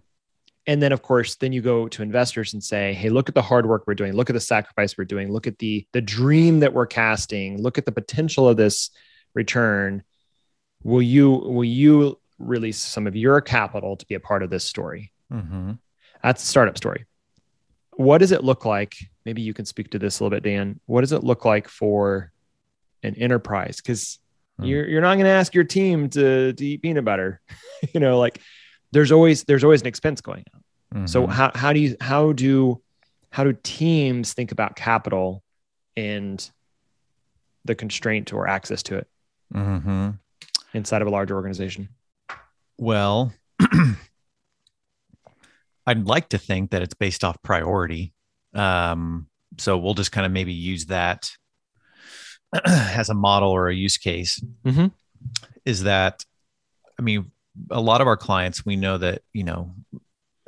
and 0.66 0.80
then 0.80 0.92
of 0.92 1.02
course 1.02 1.34
then 1.36 1.52
you 1.52 1.60
go 1.60 1.88
to 1.88 2.02
investors 2.04 2.52
and 2.54 2.62
say 2.62 2.94
hey 2.94 3.08
look 3.10 3.28
at 3.28 3.34
the 3.34 3.42
hard 3.42 3.66
work 3.66 3.82
we're 3.86 3.94
doing. 3.94 4.12
Look 4.12 4.30
at 4.30 4.34
the 4.34 4.40
sacrifice 4.40 4.96
we're 4.96 5.04
doing. 5.04 5.30
Look 5.32 5.46
at 5.46 5.58
the 5.58 5.86
the 5.92 6.00
dream 6.00 6.60
that 6.60 6.72
we're 6.72 6.86
casting. 6.86 7.60
Look 7.60 7.78
at 7.78 7.84
the 7.84 7.92
potential 7.92 8.48
of 8.48 8.56
this 8.56 8.90
return. 9.34 10.02
Will 10.84 11.02
you 11.02 11.30
will 11.30 11.64
you 11.64 12.18
release 12.38 12.78
some 12.78 13.06
of 13.06 13.14
your 13.16 13.40
capital 13.40 13.96
to 13.96 14.06
be 14.06 14.14
a 14.14 14.20
part 14.20 14.42
of 14.42 14.50
this 14.50 14.64
story? 14.64 15.12
Mhm. 15.32 15.78
That's 16.22 16.42
the 16.42 16.48
startup 16.48 16.76
story 16.76 17.04
what 17.92 18.18
does 18.18 18.32
it 18.32 18.42
look 18.42 18.64
like 18.64 18.94
maybe 19.26 19.42
you 19.42 19.52
can 19.54 19.64
speak 19.66 19.90
to 19.90 19.98
this 19.98 20.18
a 20.20 20.24
little 20.24 20.34
bit 20.36 20.42
dan 20.42 20.80
what 20.86 21.02
does 21.02 21.12
it 21.12 21.22
look 21.22 21.44
like 21.44 21.68
for 21.68 22.32
an 23.02 23.14
enterprise 23.16 23.76
because 23.76 24.18
Hmm. 24.58 24.66
you're, 24.66 24.86
you're 24.86 25.00
not 25.00 25.14
going 25.14 25.24
to 25.24 25.30
ask 25.30 25.54
your 25.54 25.64
team 25.64 26.10
to, 26.10 26.52
to 26.52 26.64
eat 26.66 26.82
peanut 26.82 27.04
butter 27.06 27.40
you 27.94 28.00
know 28.00 28.18
like 28.18 28.38
there's 28.92 29.10
always 29.10 29.44
there's 29.44 29.64
always 29.64 29.80
an 29.80 29.86
expense 29.86 30.20
going 30.20 30.44
on 30.54 31.08
so 31.08 31.26
Mhm. 31.26 31.30
how 31.30 31.50
how 31.54 31.72
do 31.72 31.80
you 31.80 31.96
how 32.00 32.32
do 32.32 32.82
how 33.30 33.44
do 33.44 33.54
teams 33.62 34.34
think 34.34 34.52
about 34.52 34.76
capital 34.76 35.42
and 35.96 36.50
the 37.64 37.74
constraint 37.74 38.32
or 38.32 38.46
access 38.46 38.82
to 38.84 38.96
it 38.98 39.06
Mhm. 39.54 40.18
inside 40.74 41.00
of 41.02 41.08
a 41.08 41.10
larger 41.10 41.34
organization? 41.34 41.88
Well, 42.78 43.32
I'd 45.86 46.06
like 46.06 46.28
to 46.30 46.38
think 46.38 46.70
that 46.70 46.82
it's 46.82 46.94
based 46.94 47.24
off 47.24 47.42
priority. 47.42 48.12
Um, 48.54 49.26
so 49.58 49.76
we'll 49.78 49.94
just 49.94 50.12
kind 50.12 50.26
of 50.26 50.32
maybe 50.32 50.52
use 50.52 50.86
that 50.86 51.30
as 52.64 53.08
a 53.08 53.14
model 53.14 53.50
or 53.50 53.68
a 53.68 53.74
use 53.74 53.96
case. 53.96 54.42
Mhm. 54.64 54.92
Is 55.64 55.84
that, 55.84 56.24
I 56.98 57.02
mean, 57.02 57.30
a 57.70 57.80
lot 57.80 58.00
of 58.00 58.06
our 58.06 58.16
clients, 58.16 58.64
we 58.64 58.76
know 58.76 58.98
that, 58.98 59.22
you 59.32 59.44
know, 59.44 59.74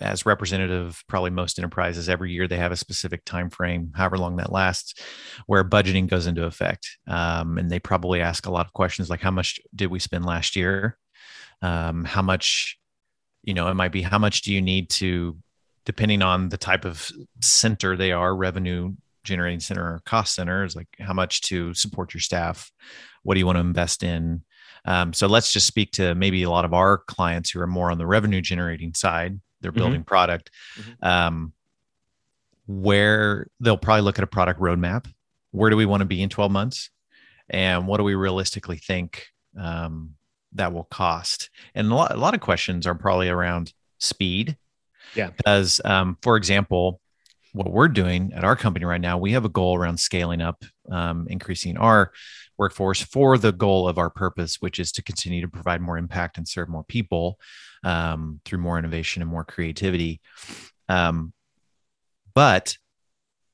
as 0.01 0.27
representative, 0.27 1.05
probably 1.09 1.31
most 1.31 1.59
enterprises 1.59 2.09
every 2.09 2.33
year 2.33 2.49
they 2.49 2.57
have 2.57 2.73
a 2.73 2.77
specific 2.77 3.25
time 3.25 3.49
frame, 3.49 3.93
however 3.95 4.19
long 4.19 4.37
that 4.37 4.51
lasts, 4.51 4.95
where 5.47 5.63
budgeting 5.63 6.09
goes 6.09 6.27
into 6.27 6.45
effect. 6.45 6.99
Um, 7.07 7.59
and 7.59 7.71
they 7.71 7.79
probably 7.79 8.21
ask 8.21 8.47
a 8.47 8.51
lot 8.51 8.67
of 8.67 8.73
questions 8.73 9.09
like, 9.09 9.21
how 9.21 9.31
much 9.31 9.61
did 9.75 9.91
we 9.91 9.99
spend 9.99 10.25
last 10.25 10.57
year? 10.57 10.99
um, 11.63 12.05
how 12.05 12.21
much 12.21 12.79
you 13.45 13.55
know 13.55 13.69
it 13.69 13.75
might 13.75 13.93
be 13.93 14.03
how 14.03 14.19
much 14.19 14.43
do 14.43 14.53
you 14.53 14.61
need 14.61 14.91
to 14.91 15.37
depending 15.85 16.23
on 16.23 16.49
the 16.49 16.57
type 16.57 16.85
of 16.85 17.11
center 17.41 17.97
they 17.97 18.11
are 18.11 18.35
revenue 18.35 18.93
generating 19.23 19.61
center 19.61 19.83
or 19.83 20.03
cost 20.05 20.35
center 20.35 20.65
is 20.65 20.75
like 20.77 20.89
how 21.01 21.13
much 21.15 21.41
to 21.41 21.73
support 21.73 22.13
your 22.13 22.21
staff. 22.21 22.71
What 23.23 23.35
do 23.35 23.41
you 23.41 23.47
want 23.47 23.57
to 23.57 23.61
invest 23.61 24.03
in? 24.03 24.43
Um, 24.85 25.15
so 25.15 25.27
let's 25.29 25.51
just 25.51 25.67
speak 25.67 25.93
to 25.93 26.15
maybe 26.15 26.43
a 26.43 26.51
lot 26.51 26.67
of 26.67 26.75
our 26.75 26.99
clients 26.99 27.49
who 27.51 27.61
are 27.61 27.67
more 27.67 27.91
on 27.91 27.97
the 27.97 28.07
revenue 28.07 28.41
generating 28.43 28.93
side 28.95 29.41
they're 29.63 29.73
Mhm. 29.73 29.77
building 29.77 30.05
product. 30.05 30.51
Mhm. 30.77 31.07
um, 31.07 31.53
where 32.67 33.47
they'll 33.61 33.77
probably 33.77 34.03
look 34.03 34.19
at 34.19 34.25
a 34.25 34.29
product 34.29 34.61
roadmap. 34.61 35.07
Where 35.51 35.71
do 35.71 35.77
we 35.77 35.87
want 35.87 36.01
to 36.01 36.07
be 36.07 36.23
in 36.23 36.29
12 36.29 36.51
months? 36.51 36.91
And 37.49 37.87
what 37.87 37.99
do 37.99 38.05
we 38.05 38.15
realistically 38.15 38.79
think 38.79 39.27
um, 39.59 40.17
that 40.55 40.73
will 40.73 40.85
cost 40.85 41.51
and 41.75 41.91
a 41.91 41.95
lot, 41.95 42.13
a 42.13 42.17
lot 42.17 42.35
of 42.35 42.41
questions 42.41 42.87
are 42.87 42.95
probably 42.95 43.29
around 43.29 43.73
speed 43.99 44.57
Yeah. 45.15 45.31
because 45.37 45.81
um, 45.85 46.17
for 46.23 46.37
example 46.37 47.01
what 47.53 47.71
we're 47.71 47.89
doing 47.89 48.33
at 48.35 48.45
our 48.45 48.57
company 48.57 48.85
right 48.85 49.01
now 49.01 49.17
we 49.19 49.33
have 49.33 49.45
a 49.45 49.49
goal 49.49 49.77
around 49.77 49.99
scaling 49.99 50.41
up 50.41 50.65
um, 50.91 51.27
increasing 51.29 51.77
our 51.77 52.13
workforce 52.59 53.01
for 53.01 53.39
the 53.39 53.53
goal 53.53 53.89
of 53.89 53.99
our 53.99 54.11
purpose 54.11 54.57
which 54.61 54.79
is 54.79 54.93
to 54.93 55.03
continue 55.03 55.41
to 55.41 55.49
provide 55.49 55.81
more 55.81 55.99
impact 55.99 56.37
and 56.39 56.47
serve 56.49 56.69
more 56.69 56.85
people 56.85 57.39
um, 57.85 58.41
through 58.45 58.59
more 58.59 58.79
innovation 58.79 59.23
and 59.23 59.31
more 59.31 59.45
creativity 59.45 60.21
um, 60.89 61.33
but 62.35 62.77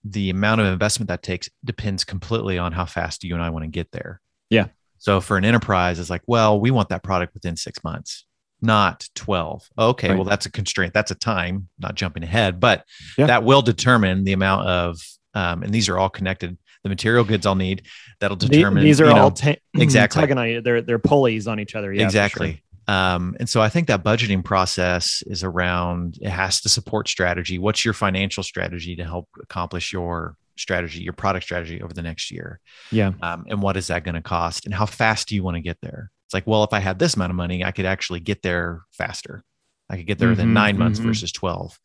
the 0.04 0.30
amount 0.30 0.60
of 0.62 0.66
investment 0.66 1.08
that 1.08 1.22
takes 1.22 1.48
depends 1.64 2.04
completely 2.04 2.56
on 2.58 2.72
how 2.72 2.86
fast 2.86 3.22
you 3.22 3.34
and 3.34 3.42
I 3.42 3.50
want 3.50 3.64
to 3.64 3.70
get 3.70 3.92
there. 3.92 4.20
Yeah. 4.48 4.68
So 5.00 5.20
for 5.20 5.36
an 5.36 5.44
enterprise, 5.44 5.98
it's 5.98 6.10
like, 6.10 6.22
well, 6.26 6.60
we 6.60 6.70
want 6.70 6.90
that 6.90 7.02
product 7.02 7.34
within 7.34 7.56
six 7.56 7.82
months, 7.82 8.26
not 8.60 9.08
12. 9.16 9.68
Okay. 9.78 10.08
Right. 10.10 10.14
Well, 10.14 10.24
that's 10.24 10.46
a 10.46 10.50
constraint. 10.52 10.94
That's 10.94 11.10
a 11.10 11.14
time, 11.14 11.68
not 11.78 11.94
jumping 11.96 12.22
ahead, 12.22 12.60
but 12.60 12.84
Yeah. 13.18 13.26
that 13.26 13.42
will 13.42 13.62
determine 13.62 14.24
the 14.24 14.34
amount 14.34 14.68
of, 14.68 15.00
um, 15.34 15.62
and 15.62 15.72
these 15.72 15.88
are 15.88 15.98
all 15.98 16.10
connected, 16.10 16.56
the 16.82 16.88
material 16.90 17.24
goods 17.24 17.46
I'll 17.46 17.54
need 17.54 17.86
that'll 18.20 18.36
determine. 18.36 18.84
these 18.84 19.00
are 19.00 19.06
you 19.06 19.14
know, 19.14 19.22
all 19.22 19.30
ta- 19.30 19.56
exactly. 19.74 20.20
tugging 20.20 20.38
on 20.38 20.48
you. 20.48 20.60
They're 20.60 20.80
they're 20.82 20.98
pulleys 20.98 21.46
on 21.46 21.60
each 21.60 21.74
other. 21.74 21.92
Yeah, 21.92 22.04
exactly. 22.04 22.62
Um, 22.88 23.36
and 23.38 23.48
so 23.48 23.60
I 23.62 23.68
think 23.68 23.86
that 23.88 24.02
budgeting 24.02 24.44
process 24.44 25.22
is 25.26 25.44
around 25.44 26.18
it 26.20 26.30
has 26.30 26.60
to 26.62 26.68
support 26.68 27.08
strategy. 27.08 27.58
What's 27.58 27.84
your 27.84 27.94
financial 27.94 28.42
strategy 28.42 28.96
to 28.96 29.04
help 29.04 29.28
accomplish 29.42 29.92
your 29.92 30.36
strategy, 30.60 31.02
your 31.02 31.12
product 31.12 31.44
strategy 31.44 31.82
over 31.82 31.92
the 31.92 32.02
next 32.02 32.30
year? 32.30 32.60
Yeah. 32.92 33.12
Um, 33.22 33.44
and 33.48 33.62
what 33.62 33.76
is 33.76 33.88
that 33.88 34.04
going 34.04 34.14
to 34.14 34.22
cost? 34.22 34.64
And 34.64 34.74
how 34.74 34.86
fast 34.86 35.28
do 35.28 35.34
you 35.34 35.42
want 35.42 35.56
to 35.56 35.60
get 35.60 35.78
there? 35.82 36.10
It's 36.26 36.34
like, 36.34 36.46
well, 36.46 36.64
if 36.64 36.72
I 36.72 36.78
had 36.78 36.98
this 36.98 37.14
amount 37.14 37.30
of 37.30 37.36
money, 37.36 37.64
I 37.64 37.72
could 37.72 37.86
actually 37.86 38.20
get 38.20 38.42
there 38.42 38.82
faster. 38.92 39.42
I 39.88 39.96
could 39.96 40.06
get 40.06 40.18
there 40.18 40.28
within 40.28 40.50
Mhm, 40.50 40.52
nine 40.52 40.78
months 40.78 41.00
versus 41.00 41.32
12. 41.32 41.78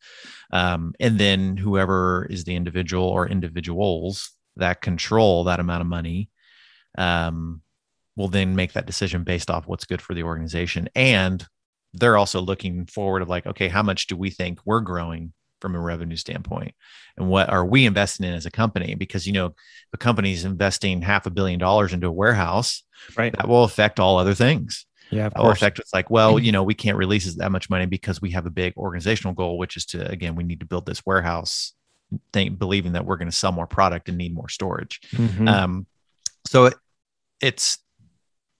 Um, 0.52 0.94
and 1.00 1.18
then 1.18 1.56
whoever 1.56 2.26
is 2.30 2.44
the 2.44 2.54
individual 2.54 3.04
or 3.08 3.26
individuals 3.28 4.30
that 4.56 4.80
control 4.80 5.44
that 5.44 5.58
amount 5.58 5.80
of 5.80 5.88
money 5.88 6.30
um, 6.96 7.62
will 8.14 8.28
then 8.28 8.54
make 8.54 8.72
that 8.74 8.86
decision 8.86 9.24
based 9.24 9.50
off 9.50 9.66
what's 9.66 9.84
good 9.84 10.00
for 10.00 10.14
the 10.14 10.22
organization. 10.22 10.88
And 10.94 11.44
they're 11.92 12.16
also 12.16 12.40
looking 12.40 12.86
forward 12.86 13.22
of 13.22 13.28
like, 13.28 13.46
okay, 13.46 13.68
how 13.68 13.82
much 13.82 14.06
do 14.06 14.16
we 14.16 14.30
think 14.30 14.60
we're 14.64 14.80
growing 14.80 15.32
from 15.60 15.74
a 15.74 15.80
revenue 15.80 16.16
standpoint? 16.16 16.74
And 17.16 17.28
what 17.28 17.48
are 17.48 17.64
we 17.64 17.86
investing 17.86 18.26
in 18.26 18.34
as 18.34 18.46
a 18.46 18.50
company? 18.50 18.94
Because, 18.94 19.26
you 19.26 19.32
know, 19.32 19.54
the 19.90 19.98
company's 19.98 20.44
investing 20.44 21.02
half 21.02 21.26
a 21.26 21.30
billion 21.30 21.58
dollars 21.58 21.92
into 21.92 22.06
a 22.06 22.12
warehouse, 22.12 22.82
Right. 23.16 23.34
that 23.36 23.48
will 23.48 23.64
affect 23.64 24.00
all 24.00 24.18
other 24.18 24.34
things. 24.34 24.86
Yeah. 25.10 25.28
That 25.28 25.42
will 25.42 25.50
affect 25.50 25.78
it's 25.78 25.94
like, 25.94 26.10
well, 26.10 26.38
you 26.38 26.50
know, 26.50 26.62
we 26.64 26.74
can't 26.74 26.96
release 26.96 27.32
that 27.34 27.52
much 27.52 27.70
money 27.70 27.86
because 27.86 28.20
we 28.20 28.32
have 28.32 28.46
a 28.46 28.50
big 28.50 28.76
organizational 28.76 29.34
goal, 29.34 29.56
which 29.56 29.76
is 29.76 29.86
to, 29.86 30.08
again, 30.10 30.34
we 30.34 30.44
need 30.44 30.60
to 30.60 30.66
build 30.66 30.84
this 30.84 31.06
warehouse, 31.06 31.72
think, 32.32 32.58
believing 32.58 32.92
that 32.92 33.04
we're 33.06 33.16
going 33.16 33.30
to 33.30 33.36
sell 33.36 33.52
more 33.52 33.66
product 33.68 34.08
and 34.08 34.18
need 34.18 34.34
more 34.34 34.48
storage. 34.48 35.00
Mhm. 35.12 35.48
Um, 35.48 35.86
so 36.46 36.66
it, 36.66 36.74
it's 37.40 37.78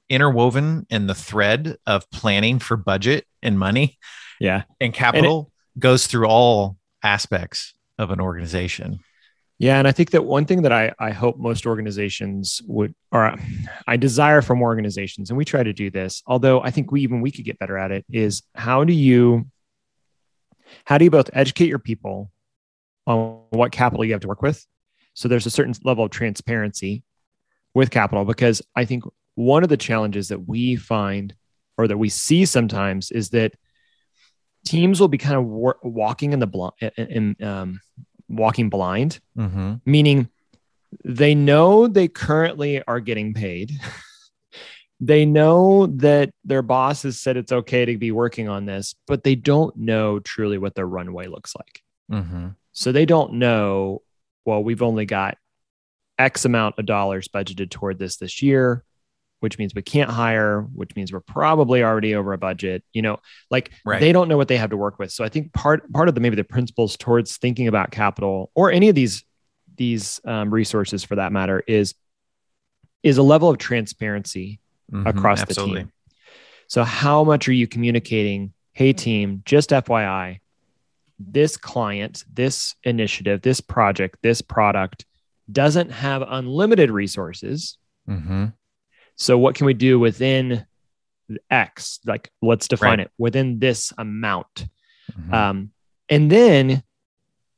interwoven 0.09 0.87
in 0.89 1.09
the 1.09 1.15
thread 1.15 1.77
of 1.87 2.09
planning 2.11 2.59
for 2.61 2.77
budget 2.77 3.27
and 3.43 3.59
money 3.59 3.99
yeah. 4.39 4.63
and 4.81 4.95
capital 4.95 5.51
goes 5.79 6.07
through 6.07 6.27
all 6.27 6.77
aspects 7.07 7.75
of 7.99 8.11
an 8.11 8.21
organization. 8.21 8.99
Yeah, 9.59 9.79
and 9.79 9.89
I 9.89 9.93
think 9.93 10.11
that 10.11 10.25
one 10.25 10.45
thing 10.45 10.63
that 10.63 10.73
I, 10.73 10.93
I 10.99 11.13
hope 11.13 11.39
most 11.39 11.65
organizations 11.65 12.61
would, 12.67 12.95
or 13.11 13.35
I 13.87 13.97
desire 13.97 14.43
from 14.43 14.61
organizations, 14.61 15.31
and 15.31 15.39
we 15.39 15.47
try 15.47 15.63
to 15.63 15.73
do 15.73 15.89
this, 15.91 16.23
although 16.27 16.61
I 16.61 16.71
think 16.71 16.93
we 16.93 17.01
even 17.01 17.23
we 17.23 17.31
could 17.31 17.47
get 17.47 17.59
better 17.59 17.79
at 17.79 17.91
it, 17.91 18.05
is 18.11 18.43
how 18.55 18.85
do 18.85 18.93
you, 18.93 19.47
how 20.85 20.99
do 20.99 21.05
you 21.07 21.11
both 21.11 21.31
educate 21.33 21.69
your 21.69 21.79
people 21.79 22.31
on 23.07 23.45
what 23.51 23.73
capital 23.73 24.05
you 24.05 24.13
have 24.13 24.21
to 24.21 24.29
work 24.29 24.43
with, 24.43 24.67
so 25.15 25.27
there's 25.27 25.47
a 25.47 25.51
certain 25.51 25.75
level 25.85 26.05
of 26.05 26.11
transparency 26.11 27.03
with 27.73 27.91
capital, 27.91 28.27
because 28.27 28.61
I 28.75 28.85
think 28.85 29.05
one 29.37 29.63
of 29.63 29.71
the 29.71 29.79
challenges 29.79 30.29
that 30.29 30.47
we 30.47 30.77
find 30.77 31.35
or 31.79 31.89
that 31.89 31.97
we 31.97 32.11
see 32.11 32.45
sometimes 32.45 33.11
is 33.11 33.31
that 33.31 33.55
teams 34.67 35.01
will 35.01 35.09
be 35.09 35.19
kind 35.19 35.37
of 35.37 35.45
wor- 35.47 35.79
walking 35.83 36.33
in 36.33 36.41
the 36.41 36.47
blind, 36.47 36.75
in, 36.97 37.37
um, 37.43 37.81
walking 38.29 38.69
blind 38.69 39.21
Mm-hmm. 39.39 39.75
meaning 39.87 40.29
they 41.05 41.35
know 41.35 41.87
they 41.87 42.09
currently 42.09 42.83
are 42.85 43.01
getting 43.01 43.35
paid. 43.35 43.71
they 45.01 45.27
know 45.27 45.87
that 45.87 46.31
their 46.45 46.63
boss 46.63 47.03
has 47.03 47.21
said 47.21 47.37
it's 47.37 47.53
okay 47.53 47.85
to 47.85 47.99
be 47.99 48.13
working 48.13 48.49
on 48.49 48.65
this, 48.67 48.95
but 49.07 49.23
they 49.23 49.35
don't 49.35 49.77
know 49.77 50.19
truly 50.21 50.59
what 50.59 50.75
their 50.75 50.87
runway 50.87 51.27
looks 51.27 51.55
like. 51.55 51.83
Mm-hmm. 52.11 52.49
So 52.73 52.93
they 52.93 53.05
don't 53.05 53.35
know, 53.35 54.03
well, 54.45 54.63
we've 54.63 54.83
only 54.83 55.07
got 55.07 55.37
X 56.19 56.45
amount 56.45 56.79
of 56.79 56.87
dollars 56.87 57.29
budgeted 57.29 57.71
toward 57.71 57.99
this 57.99 58.17
this 58.17 58.41
year, 58.43 58.85
which 59.41 59.59
means 59.59 59.75
we 59.75 59.83
can't 59.83 60.11
hire, 60.11 60.63
which 60.75 60.95
means 60.97 61.13
we're 61.13 61.21
probably 61.21 61.83
already 61.83 62.15
over 62.15 62.33
a 62.33 62.39
budget. 62.39 62.83
You 62.93 63.03
know, 63.03 63.19
like 63.51 63.71
Right. 63.85 64.01
they 64.01 64.13
don't 64.13 64.29
know 64.29 64.37
what 64.37 64.49
they 64.49 64.57
have 64.57 64.71
to 64.71 64.77
work 64.77 64.99
with. 64.99 65.13
So 65.13 65.25
I 65.25 65.29
think 65.29 65.53
part 65.53 65.91
part 65.93 66.09
of 66.09 66.15
the 66.15 66.21
maybe 66.21 66.37
the 66.37 66.45
principles 66.45 66.97
towards 66.97 67.37
thinking 67.37 67.69
about 67.69 67.91
capital 67.91 68.51
or 68.55 68.71
any 68.73 68.89
of 68.89 68.95
these 68.95 69.25
these 69.77 70.21
um, 70.25 70.51
resources 70.53 71.05
for 71.05 71.17
that 71.17 71.33
matter 71.33 71.63
is 71.67 71.95
is 73.03 73.19
a 73.19 73.23
level 73.23 73.49
of 73.51 73.59
transparency 73.59 74.59
Mhm. 74.93 75.07
across 75.09 75.43
Absolutely. 75.43 75.75
the 75.75 75.81
team. 75.85 75.93
So 76.69 76.83
how 76.85 77.25
much 77.25 77.49
are 77.49 77.53
you 77.53 77.67
communicating? 77.67 78.53
Hey 78.73 78.93
team, 78.93 79.43
just 79.45 79.71
FYI, 79.71 80.41
this 81.19 81.57
client, 81.57 82.25
this 82.33 82.75
initiative, 82.85 83.43
this 83.43 83.61
project, 83.61 84.19
this 84.23 84.43
product 84.43 85.05
doesn't 85.51 85.91
have 85.91 86.23
unlimited 86.27 86.91
resources. 86.91 87.79
Mm-hmm. 88.09 88.47
So 89.17 89.37
what 89.39 89.55
can 89.55 89.67
we 89.67 89.75
do 89.75 89.99
within 89.99 90.67
X? 91.51 92.01
Like 92.07 92.31
let's 92.43 92.69
define 92.69 92.99
Right. 92.99 93.07
it 93.07 93.11
within 93.19 93.59
this 93.59 93.93
amount. 93.99 94.67
Mhm. 95.13 95.33
Um, 95.33 95.71
and 96.09 96.31
then 96.31 96.83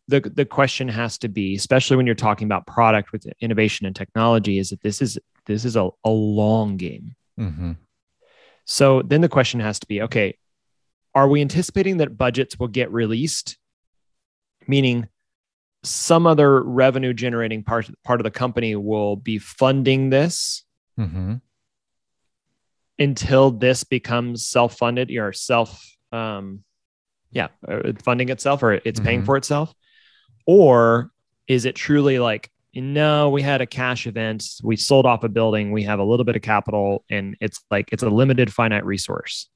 the 0.06 0.20
the 0.20 0.44
question 0.46 0.88
has 0.88 1.18
to 1.18 1.28
be, 1.28 1.54
especially 1.54 1.96
when 1.96 2.06
you're 2.06 2.14
talking 2.14 2.46
about 2.46 2.66
product 2.66 3.12
with 3.12 3.26
innovation 3.40 3.86
and 3.86 3.94
technology, 3.94 4.58
is 4.58 4.70
that 4.70 4.80
this 4.82 5.02
is 5.02 5.18
this 5.46 5.64
is 5.64 5.76
a, 5.76 5.90
a 6.04 6.10
long 6.10 6.76
game. 6.76 7.14
Mhm. 7.38 7.76
So 8.64 9.02
then 9.02 9.20
the 9.22 9.28
question 9.28 9.60
has 9.60 9.78
to 9.80 9.86
be, 9.86 10.02
okay, 10.02 10.36
are 11.14 11.26
we 11.28 11.40
anticipating 11.40 11.96
that 11.98 12.16
budgets 12.18 12.58
will 12.58 12.68
get 12.68 12.92
released? 12.92 13.58
Meaning 14.66 15.08
some 15.82 16.26
other 16.26 16.62
revenue 16.62 17.14
generating 17.14 17.62
part, 17.62 17.90
part 18.04 18.20
of 18.20 18.24
the 18.24 18.30
company 18.30 18.76
will 18.76 19.16
be 19.16 19.38
funding 19.38 20.10
this 20.10 20.64
Mhm. 20.98 21.40
Until 22.98 23.50
this 23.50 23.84
becomes 23.84 24.46
self-funded 24.46 25.10
or 25.16 25.32
self 25.32 25.84
um 26.12 26.62
yeah 27.30 27.48
uh, 27.68 27.92
funding 28.02 28.28
itself 28.30 28.62
or 28.62 28.72
it's 28.84 29.00
paying 29.00 29.22
Mhm. 29.22 29.26
for 29.26 29.36
itself 29.36 29.74
or 30.46 31.10
is 31.46 31.64
it 31.64 31.74
truly 31.74 32.18
like 32.18 32.50
no 32.74 33.28
we 33.30 33.42
had 33.42 33.60
a 33.60 33.66
cash 33.66 34.06
event 34.06 34.44
we 34.62 34.76
sold 34.76 35.04
off 35.06 35.24
a 35.24 35.28
building 35.28 35.72
we 35.72 35.82
have 35.82 35.98
a 35.98 36.04
little 36.04 36.24
bit 36.24 36.36
of 36.36 36.42
capital 36.42 37.04
and 37.10 37.36
it's 37.40 37.60
like 37.70 37.88
it's 37.92 38.02
a 38.02 38.08
limited 38.08 38.52
finite 38.52 38.84
resource 38.84 39.48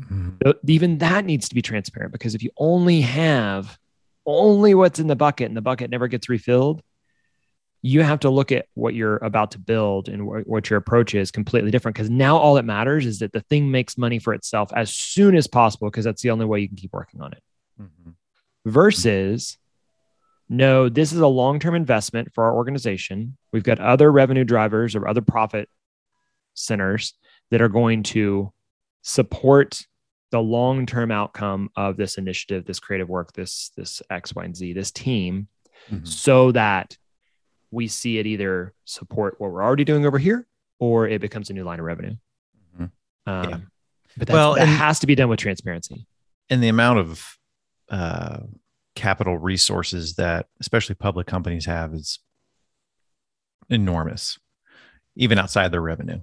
Mhm. 0.00 0.38
Th- 0.42 0.56
even 0.66 0.96
that 0.98 1.26
needs 1.26 1.48
to 1.50 1.54
be 1.54 1.60
transparent 1.60 2.12
because 2.12 2.34
if 2.34 2.42
you 2.42 2.50
only 2.56 3.02
have 3.02 3.78
only 4.24 4.74
what's 4.74 4.98
in 4.98 5.08
the 5.08 5.16
bucket 5.16 5.48
and 5.48 5.56
the 5.56 5.60
bucket 5.60 5.90
never 5.90 6.08
gets 6.08 6.28
refilled 6.30 6.80
you 7.82 8.02
have 8.02 8.20
to 8.20 8.30
look 8.30 8.52
at 8.52 8.66
what 8.74 8.94
you're 8.94 9.16
about 9.18 9.52
to 9.52 9.58
build 9.58 10.08
and 10.08 10.22
wh- 10.22 10.46
what 10.46 10.68
your 10.68 10.76
approach 10.76 11.14
is 11.14 11.30
completely 11.30 11.70
different 11.70 11.94
because 11.96 12.10
now 12.10 12.36
all 12.36 12.54
that 12.54 12.64
matters 12.64 13.06
is 13.06 13.20
that 13.20 13.32
the 13.32 13.40
thing 13.42 13.70
makes 13.70 13.96
money 13.96 14.18
for 14.18 14.34
itself 14.34 14.70
as 14.74 14.94
soon 14.94 15.34
as 15.34 15.46
possible 15.46 15.88
because 15.88 16.04
that's 16.04 16.20
the 16.22 16.30
only 16.30 16.44
way 16.44 16.60
you 16.60 16.68
can 16.68 16.76
keep 16.76 16.92
working 16.92 17.20
on 17.22 17.32
it 17.32 17.42
Mhm. 17.80 18.14
versus 18.66 19.56
no 20.48 20.88
this 20.88 21.12
is 21.12 21.20
a 21.20 21.26
long-term 21.26 21.74
investment 21.74 22.32
for 22.34 22.44
our 22.44 22.54
organization 22.54 23.36
we've 23.52 23.62
got 23.62 23.78
other 23.80 24.10
revenue 24.12 24.44
drivers 24.44 24.94
or 24.94 25.08
other 25.08 25.22
profit 25.22 25.68
centers 26.54 27.14
that 27.50 27.62
are 27.62 27.68
going 27.68 28.02
to 28.02 28.52
support 29.02 29.86
the 30.32 30.40
long-term 30.40 31.10
outcome 31.10 31.70
of 31.76 31.96
this 31.96 32.18
initiative 32.18 32.64
this 32.66 32.78
creative 32.80 33.08
work 33.08 33.32
this 33.32 33.70
this 33.76 34.02
x 34.10 34.34
y 34.34 34.44
and 34.44 34.56
z 34.56 34.72
this 34.72 34.90
team 34.90 35.48
Mhm. 35.90 36.06
so 36.06 36.52
that 36.52 36.98
we 37.70 37.88
see 37.88 38.18
it 38.18 38.26
either 38.26 38.74
support 38.84 39.40
what 39.40 39.50
we're 39.52 39.62
already 39.62 39.84
doing 39.84 40.04
over 40.06 40.18
here 40.18 40.46
or 40.78 41.06
it 41.08 41.20
becomes 41.20 41.50
a 41.50 41.52
new 41.52 41.64
line 41.64 41.78
of 41.78 41.84
revenue. 41.84 42.14
Mhm. 42.78 42.90
um, 43.26 43.48
Yeah. 43.50 43.58
but 44.16 44.28
that's, 44.28 44.32
Well, 44.32 44.54
it 44.54 44.66
has 44.66 44.98
to 45.00 45.06
be 45.06 45.14
done 45.14 45.28
with 45.28 45.38
transparency. 45.38 46.06
and 46.48 46.62
the 46.62 46.68
amount 46.68 46.98
of 46.98 47.38
uh, 47.90 48.40
capital 48.96 49.38
resources 49.38 50.14
that 50.16 50.46
especially 50.60 50.94
public 50.96 51.26
companies 51.26 51.66
have 51.66 51.94
is 51.94 52.18
enormous 53.68 54.38
even 55.16 55.38
outside 55.38 55.70
their 55.72 55.80
revenue. 55.80 56.20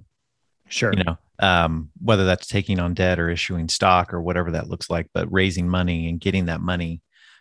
Sure. 0.68 0.92
You 0.94 1.04
know 1.04 1.18
um, 1.40 1.90
whether 2.00 2.24
that's 2.26 2.46
taking 2.46 2.78
on 2.80 2.92
debt 2.94 3.18
or 3.18 3.30
issuing 3.30 3.68
stock 3.68 4.12
or 4.12 4.20
whatever 4.20 4.50
that 4.50 4.68
looks 4.68 4.90
like 4.90 5.08
but 5.14 5.30
raising 5.32 5.68
money 5.68 6.08
and 6.08 6.20
getting 6.20 6.46
that 6.46 6.60
money 6.60 7.00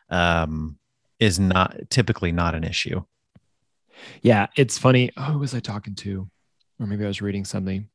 um, 0.10 0.78
is 1.20 1.40
not 1.40 1.76
typically 1.90 2.32
not 2.32 2.54
an 2.56 2.64
issue 2.64 3.04
Yeah, 4.22 4.48
it's 4.56 4.78
funny. 4.78 5.12
Oh, 5.18 5.24
who 5.24 5.40
was 5.40 5.54
I 5.56 5.60
talking 5.60 5.96
to? 5.96 6.30
Or 6.80 6.88
maybe 6.88 7.04
I 7.04 7.08
was 7.08 7.22
reading 7.22 7.46
something 7.46 7.90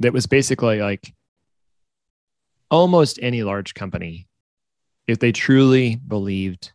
that 0.00 0.12
was 0.12 0.26
basically 0.26 0.80
like 0.80 1.14
almost 2.70 3.18
any 3.22 3.42
large 3.42 3.74
company, 3.74 4.26
if 5.06 5.18
they 5.18 5.32
truly 5.32 5.96
believed 5.96 6.72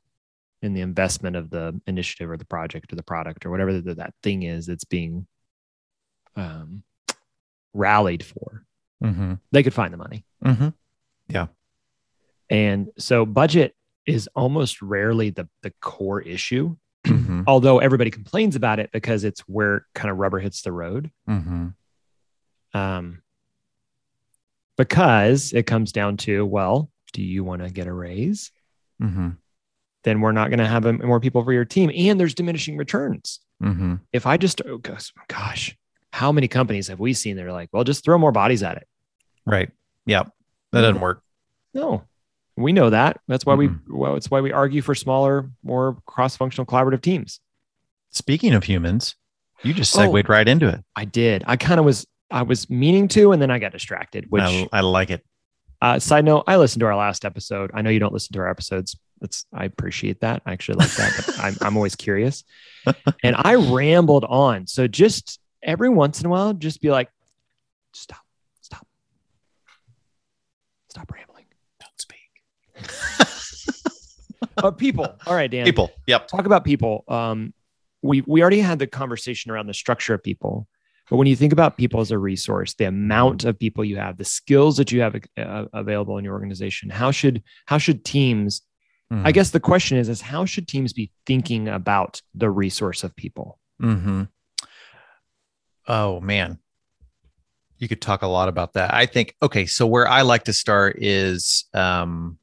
in 0.62 0.74
the 0.74 0.82
investment 0.82 1.36
of 1.36 1.50
the 1.50 1.80
initiative 1.88 2.30
or 2.30 2.38
the 2.38 2.46
project 2.46 2.94
or 2.94 2.96
the 2.96 3.04
product 3.04 3.46
or 3.46 3.50
whatever 3.50 3.82
that, 3.82 3.98
that 3.98 4.14
thing 4.24 4.44
is 4.44 4.68
that's 4.68 4.86
being 4.86 5.28
um, 6.36 6.84
rallied 7.74 8.24
for, 8.24 8.66
mm-hmm. 9.04 9.34
they 9.52 9.64
could 9.64 9.74
find 9.74 9.94
the 9.94 9.98
money. 9.98 10.24
Mm-hmm. 10.46 10.70
And 12.50 12.90
so 12.98 13.26
budget 13.26 13.76
is 14.06 14.28
almost 14.36 14.82
rarely 14.82 15.30
the, 15.30 15.48
the 15.64 15.72
core 15.82 16.22
issue, 16.22 16.76
Mm-hmm. 17.06 17.42
although 17.48 17.80
everybody 17.80 18.12
complains 18.12 18.56
about 18.56 18.80
it 18.80 18.92
because 18.92 19.24
it's 19.24 19.42
where 19.42 19.86
kind 19.96 20.12
of 20.12 20.18
rubber 20.18 20.40
hits 20.40 20.62
the 20.62 20.72
road. 20.72 21.10
Mm-hmm. 21.30 21.68
um, 22.78 23.22
because 24.78 25.54
it 25.54 25.66
comes 25.68 25.92
down 25.92 26.18
to 26.18 26.46
well 26.46 26.90
do 27.14 27.22
you 27.22 27.44
want 27.44 27.62
to 27.64 27.70
get 27.70 27.88
a 27.88 27.94
raise 27.94 28.52
Mm-hmm. 29.02 29.30
then 30.04 30.22
we're 30.22 30.32
not 30.32 30.50
going 30.50 30.60
to 30.60 30.68
have 30.68 30.86
um, 30.86 31.02
more 31.04 31.20
people 31.20 31.44
for 31.44 31.52
your 31.52 31.66
team 31.66 31.90
and 31.96 32.20
there's 32.20 32.36
diminishing 32.36 32.78
returns 32.78 33.40
Mm-hmm. 33.64 33.96
if 34.14 34.26
i 34.28 34.38
just 34.38 34.62
oh 34.66 34.78
gosh, 34.78 35.12
gosh 35.28 35.78
how 36.12 36.32
many 36.32 36.48
companies 36.48 36.88
have 36.88 37.00
we 37.00 37.14
seen 37.14 37.36
that 37.38 37.46
are 37.46 37.52
like 37.52 37.70
well 37.72 37.84
just 37.84 38.04
throw 38.04 38.18
more 38.18 38.32
bodies 38.32 38.62
at 38.64 38.78
it 38.78 38.88
right 39.46 39.70
yeah 40.06 40.24
that 40.72 40.82
doesn't 40.82 41.00
work 41.02 41.22
no 41.74 42.04
We 42.62 42.74
know 42.74 42.90
that. 42.90 43.20
That's 43.28 43.46
why 43.46 43.56
Mhm. 43.56 43.58
we 43.90 43.96
well, 43.98 44.16
it's 44.16 44.30
why 44.32 44.42
we 44.42 44.52
argue 44.52 44.82
for 44.82 44.96
smaller, 44.96 45.50
more 45.64 45.98
cross-functional 46.06 46.66
collaborative 46.66 47.02
teams. 47.02 47.40
Speaking 48.12 48.54
of 48.54 48.64
humans, 48.64 49.16
you 49.64 49.74
just 49.74 49.96
Oh. 49.98 50.02
segued 50.12 50.30
right 50.30 50.48
into 50.48 50.68
it. 50.68 50.84
I 50.96 51.06
did. 51.06 51.44
I 51.48 51.56
kind 51.58 51.80
of 51.80 51.86
was 51.86 52.06
I 52.30 52.44
was 52.44 52.70
meaning 52.70 53.08
to, 53.10 53.34
and 53.34 53.42
then 53.42 53.52
I 53.52 53.60
got 53.60 53.74
distracted. 53.74 54.28
Which 54.30 54.42
I, 54.44 54.68
I 54.72 54.82
like 54.82 55.10
it. 55.10 55.26
uh, 55.82 56.00
side 56.00 56.24
note, 56.26 56.44
I 56.48 56.56
listened 56.58 56.80
to 56.82 56.86
our 56.86 56.96
last 56.96 57.26
episode. 57.26 57.72
I 57.74 57.82
know 57.82 57.90
you 57.90 58.00
don't 58.00 58.14
listen 58.14 58.32
to 58.34 58.40
our 58.40 58.50
episodes. 58.50 58.98
That's 59.20 59.46
I 59.54 59.66
appreciate 59.66 60.22
that. 60.22 60.42
I 60.46 60.54
actually 60.54 60.76
like 60.78 60.92
that, 60.92 61.24
but 61.26 61.40
I'm 61.40 61.56
I'm 61.62 61.76
always 61.78 61.96
curious. 61.96 62.44
And 63.24 63.36
I 63.38 63.56
rambled 63.56 64.26
on. 64.26 64.66
So 64.68 64.88
just 64.88 65.40
every 65.62 65.90
once 65.90 66.20
in 66.22 66.26
a 66.26 66.30
while, 66.30 66.54
just 66.54 66.82
be 66.82 66.90
like, 66.90 67.10
stop, 67.94 68.22
stop, 68.62 68.88
stop 70.90 71.12
rambling. 71.12 71.31
Uh, 74.58 74.70
people. 74.70 75.08
All 75.26 75.34
right, 75.34 75.50
Dan. 75.50 75.66
People. 75.66 75.92
Yep. 76.08 76.28
talk 76.28 76.46
about 76.46 76.64
people. 76.64 77.06
Um, 77.08 77.54
we 78.02 78.22
we 78.22 78.42
already 78.42 78.60
had 78.60 78.80
the 78.80 78.88
conversation 78.88 79.52
around 79.52 79.68
the 79.68 79.74
structure 79.74 80.14
of 80.14 80.24
people, 80.24 80.68
but 81.10 81.18
when 81.18 81.28
you 81.28 81.36
think 81.36 81.54
about 81.54 81.78
people 81.78 82.02
as 82.02 82.12
a 82.12 82.18
resource, 82.18 82.74
the 82.74 82.86
amount 82.86 83.44
of 83.44 83.60
people 83.60 83.84
you 83.84 83.98
have, 83.98 84.18
the 84.18 84.26
skills 84.26 84.78
that 84.78 84.92
you 84.92 85.02
have 85.02 85.16
uh, 85.38 85.66
available 85.74 86.18
in 86.18 86.26
your 86.26 86.34
organization, 86.34 86.90
how 86.90 87.12
should 87.12 87.44
how 87.66 87.78
should 87.78 88.04
teams? 88.04 88.62
Mm-hmm. 89.12 89.28
I 89.28 89.32
guess 89.32 89.52
the 89.52 89.60
question 89.60 89.98
is 89.98 90.10
is 90.10 90.22
how 90.22 90.46
should 90.46 90.68
teams 90.68 90.94
be 90.94 91.12
thinking 91.26 91.68
about 91.68 92.22
the 92.34 92.50
resource 92.50 93.04
of 93.04 93.16
people? 93.16 93.60
hmm 93.80 94.24
Oh 95.88 96.22
man, 96.22 96.60
you 97.78 97.88
could 97.88 98.02
talk 98.02 98.22
a 98.22 98.28
lot 98.28 98.48
about 98.48 98.74
that. 98.74 98.94
I 98.94 99.06
think 99.06 99.36
okay, 99.42 99.66
so 99.66 99.86
where 99.88 100.08
I 100.08 100.22
like 100.22 100.46
to 100.46 100.54
start 100.54 100.98
is 101.00 101.66
um, 101.74 102.38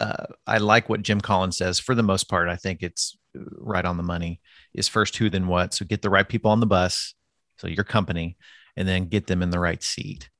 uh, 0.00 0.26
I 0.46 0.58
like 0.58 0.88
what 0.88 1.02
Jim 1.02 1.20
Collins 1.20 1.58
says. 1.58 1.78
For 1.78 1.94
the 1.94 2.02
most 2.02 2.28
part, 2.28 2.48
I 2.48 2.56
think 2.56 2.82
it's 2.82 3.16
right 3.34 3.84
on 3.84 3.98
the 3.98 4.02
money. 4.02 4.40
Is 4.74 4.88
first 4.88 5.16
who, 5.16 5.28
then 5.28 5.46
what. 5.46 5.74
So 5.74 5.84
get 5.84 6.02
the 6.02 6.10
right 6.10 6.28
people 6.28 6.50
on 6.50 6.60
the 6.60 6.66
bus, 6.66 7.14
so 7.58 7.68
your 7.68 7.84
company, 7.84 8.36
and 8.76 8.88
then 8.88 9.08
get 9.08 9.26
them 9.26 9.42
in 9.42 9.50
the 9.50 9.58
right 9.58 9.82
seat. 9.82 10.30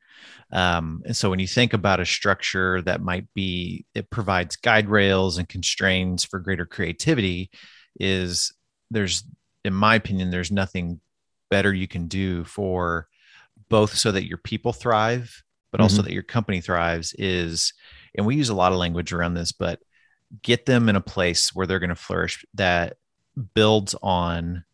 Um, 0.52 1.02
and 1.04 1.16
so 1.16 1.30
when 1.30 1.38
you 1.38 1.46
think 1.46 1.72
about 1.72 2.00
a 2.00 2.06
structure 2.06 2.82
that 2.82 3.02
might 3.02 3.26
be, 3.34 3.84
it 3.94 4.10
provides 4.10 4.56
guide 4.56 4.88
rails 4.88 5.38
and 5.38 5.48
constraints 5.48 6.24
for 6.24 6.40
greater 6.40 6.66
creativity. 6.66 7.50
Is 7.98 8.52
there's, 8.90 9.24
in 9.64 9.74
my 9.74 9.94
opinion, 9.94 10.30
there's 10.30 10.50
nothing 10.50 11.00
better 11.50 11.72
you 11.72 11.86
can 11.86 12.06
do 12.06 12.44
for 12.44 13.08
both 13.68 13.94
so 13.94 14.10
that 14.10 14.26
your 14.26 14.38
people 14.38 14.72
thrive, 14.72 15.42
but 15.70 15.80
also 15.80 16.02
that 16.02 16.12
your 16.12 16.22
company 16.22 16.60
thrives. 16.60 17.14
Is 17.18 17.74
and 18.16 18.26
we 18.26 18.36
use 18.36 18.48
a 18.48 18.54
lot 18.54 18.72
of 18.72 18.78
language 18.78 19.12
around 19.12 19.34
this, 19.34 19.52
but 19.52 19.80
get 20.42 20.66
them 20.66 20.88
in 20.88 20.96
a 20.96 21.00
place 21.00 21.54
where 21.54 21.66
they're 21.66 21.78
going 21.78 21.90
to 21.90 21.94
flourish 21.96 22.44
that 22.54 22.96
builds 23.54 23.94
on 24.02 24.64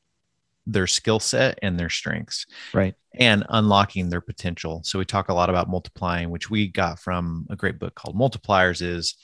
their 0.66 0.86
skill 0.86 1.20
set 1.20 1.58
and 1.62 1.78
their 1.78 1.88
strengths 1.90 2.46
Right. 2.74 2.94
and 3.14 3.44
unlocking 3.48 4.10
their 4.10 4.20
potential. 4.20 4.82
So 4.84 4.98
we 4.98 5.04
talk 5.04 5.28
a 5.28 5.34
lot 5.34 5.48
about 5.50 5.70
multiplying, 5.70 6.30
which 6.30 6.50
we 6.50 6.68
got 6.68 6.98
from 6.98 7.46
a 7.50 7.56
great 7.56 7.78
book 7.78 7.94
called 7.94 8.16
Multipliers 8.16 8.82
is 8.82 9.14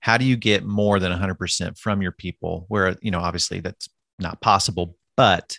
how 0.00 0.18
do 0.18 0.24
you 0.24 0.36
get 0.36 0.64
more 0.64 1.00
than 1.00 1.10
100% 1.12 1.78
from 1.78 2.02
your 2.02 2.12
people 2.12 2.66
where 2.68 2.96
you 3.00 3.10
know 3.10 3.20
obviously 3.20 3.60
that's 3.60 3.88
not 4.18 4.40
possible, 4.40 4.96
but 5.16 5.58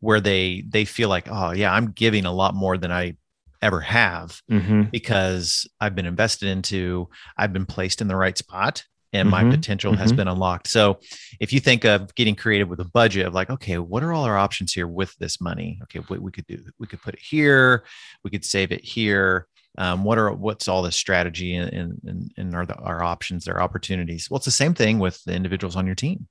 where 0.00 0.20
they 0.20 0.64
they 0.68 0.84
feel 0.84 1.08
like, 1.08 1.28
"Oh, 1.30 1.52
yeah, 1.52 1.72
I'm 1.72 1.92
giving 1.92 2.24
a 2.24 2.32
lot 2.32 2.54
more 2.54 2.76
than 2.78 2.90
I 2.92 3.16
ever 3.62 3.80
have." 3.80 4.40
Mm-hmm. 4.50 4.82
because 4.92 5.66
I've 5.80 5.94
been 5.94 6.06
invested 6.06 6.48
into, 6.48 7.08
I've 7.36 7.52
been 7.52 7.66
placed 7.66 8.00
in 8.00 8.08
the 8.08 8.16
right 8.16 8.36
spot 8.36 8.84
and 9.12 9.28
my 9.30 9.44
Mhm, 9.44 9.52
potential 9.52 9.94
has 9.94 10.12
mhm. 10.12 10.16
been 10.16 10.28
unlocked. 10.28 10.66
So 10.68 10.98
if 11.40 11.52
you 11.52 11.60
think 11.60 11.84
of 11.84 12.14
getting 12.16 12.34
creative 12.34 12.68
with 12.68 12.80
a 12.80 12.84
budget 12.84 13.24
of 13.26 13.34
like, 13.34 13.50
okay, 13.50 13.78
what 13.78 14.02
are 14.02 14.12
all 14.12 14.24
our 14.24 14.36
options 14.36 14.72
here 14.72 14.86
with 14.88 15.16
this 15.18 15.40
money? 15.40 15.78
Okay, 15.84 16.00
what 16.00 16.20
we 16.20 16.30
could 16.32 16.46
do, 16.46 16.62
we 16.78 16.86
could 16.86 17.00
put 17.00 17.14
it 17.14 17.20
here, 17.20 17.84
we 18.24 18.30
could 18.30 18.44
save 18.44 18.72
it 18.72 18.84
here. 18.84 19.46
Um, 19.78 20.04
what 20.04 20.18
are 20.18 20.32
what's 20.32 20.68
all 20.68 20.82
the 20.82 20.90
strategy 20.92 21.54
and 21.54 21.72
and, 21.72 22.00
and, 22.04 22.32
and 22.36 22.54
are 22.54 22.66
the, 22.66 22.74
our 22.76 23.02
options, 23.02 23.44
their 23.44 23.62
opportunities? 23.62 24.28
Well, 24.30 24.36
it's 24.36 24.44
the 24.46 24.50
same 24.50 24.74
thing 24.74 24.98
with 24.98 25.22
the 25.24 25.34
individuals 25.34 25.76
on 25.76 25.86
your 25.86 25.94
team. 25.94 26.26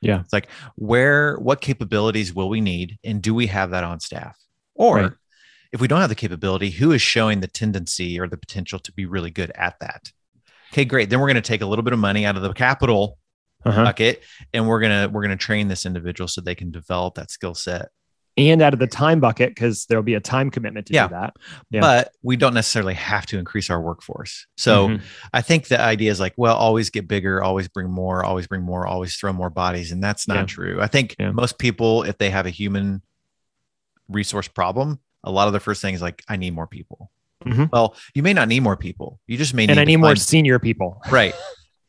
Yeah. 0.00 0.20
It's 0.20 0.32
like 0.32 0.48
where 0.76 1.36
what 1.38 1.60
capabilities 1.60 2.32
will 2.34 2.48
we 2.48 2.60
need 2.60 2.98
and 3.04 3.20
do 3.22 3.34
we 3.34 3.46
have 3.48 3.70
that 3.70 3.84
on 3.84 3.98
staff? 4.00 4.36
Or 4.74 4.96
Right. 4.96 5.12
If 5.72 5.80
we 5.80 5.88
don't 5.88 6.00
have 6.00 6.08
the 6.10 6.14
capability, 6.14 6.70
who 6.70 6.92
is 6.92 7.00
showing 7.02 7.40
the 7.40 7.46
tendency 7.48 8.20
or 8.20 8.28
the 8.28 8.36
potential 8.36 8.78
to 8.80 8.92
be 8.92 9.06
really 9.06 9.30
good 9.30 9.50
at 9.54 9.78
that? 9.80 10.12
Okay, 10.72 10.84
great. 10.84 11.10
Then 11.10 11.20
we're 11.20 11.26
going 11.28 11.34
to 11.36 11.40
take 11.42 11.60
a 11.62 11.66
little 11.66 11.82
bit 11.82 11.92
of 11.92 11.98
money 11.98 12.24
out 12.26 12.36
of 12.36 12.42
the 12.42 12.52
capital 12.52 13.18
Uh-huh. 13.64 13.84
bucket 13.84 14.22
and 14.52 14.66
we're 14.66 14.80
going 14.80 14.90
to 14.90 15.08
we're 15.12 15.22
going 15.22 15.36
to 15.38 15.44
train 15.44 15.68
this 15.68 15.86
individual 15.86 16.26
so 16.28 16.40
they 16.40 16.54
can 16.56 16.70
develop 16.72 17.14
that 17.14 17.30
skill 17.30 17.54
set. 17.54 17.88
And 18.36 18.60
out 18.62 18.72
of 18.72 18.78
the 18.80 18.86
time 18.86 19.20
bucket, 19.20 19.50
because 19.50 19.84
there'll 19.86 20.02
be 20.02 20.14
a 20.14 20.20
time 20.20 20.50
commitment 20.50 20.86
to 20.86 20.94
Yeah. 20.94 21.06
do 21.08 21.14
that. 21.14 21.34
Yeah. 21.70 21.80
But 21.80 22.12
we 22.22 22.36
don't 22.36 22.54
necessarily 22.54 22.94
have 22.94 23.26
to 23.26 23.38
increase 23.38 23.68
our 23.70 23.80
workforce. 23.80 24.46
So 24.56 24.88
Mhm. 24.88 25.02
I 25.34 25.42
think 25.42 25.68
the 25.68 25.78
idea 25.80 26.10
is 26.10 26.18
like, 26.18 26.32
well, 26.38 26.56
always 26.56 26.88
get 26.90 27.06
bigger, 27.06 27.42
always 27.42 27.68
bring 27.68 27.90
more, 27.90 28.24
always 28.24 28.46
bring 28.46 28.62
more, 28.62 28.86
always 28.86 29.14
throw 29.16 29.32
more 29.34 29.50
bodies. 29.50 29.92
And 29.92 30.02
that's 30.02 30.26
not 30.26 30.38
Yeah. 30.38 30.44
true. 30.46 30.80
I 30.80 30.86
think 30.86 31.14
most 31.18 31.58
people, 31.58 32.02
if 32.04 32.16
they 32.18 32.30
have 32.30 32.46
a 32.46 32.50
human 32.50 33.02
resource 34.08 34.48
problem, 34.48 34.98
a 35.24 35.30
lot 35.30 35.46
of 35.46 35.52
the 35.52 35.60
first 35.60 35.80
thing 35.82 35.94
is 35.94 36.02
like, 36.02 36.22
I 36.28 36.36
need 36.36 36.54
more 36.54 36.66
people. 36.66 37.10
Mhm. 37.44 37.70
Well, 37.72 37.96
you 38.14 38.22
may 38.22 38.32
not 38.32 38.48
need 38.48 38.60
more 38.60 38.76
people. 38.76 39.18
You 39.26 39.36
just 39.36 39.54
may 39.54 39.66
need 39.66 39.78
I 39.78 39.84
need 39.84 39.96
more 39.96 40.10
find- 40.10 40.20
senior 40.20 40.58
people. 40.58 41.00
right. 41.10 41.34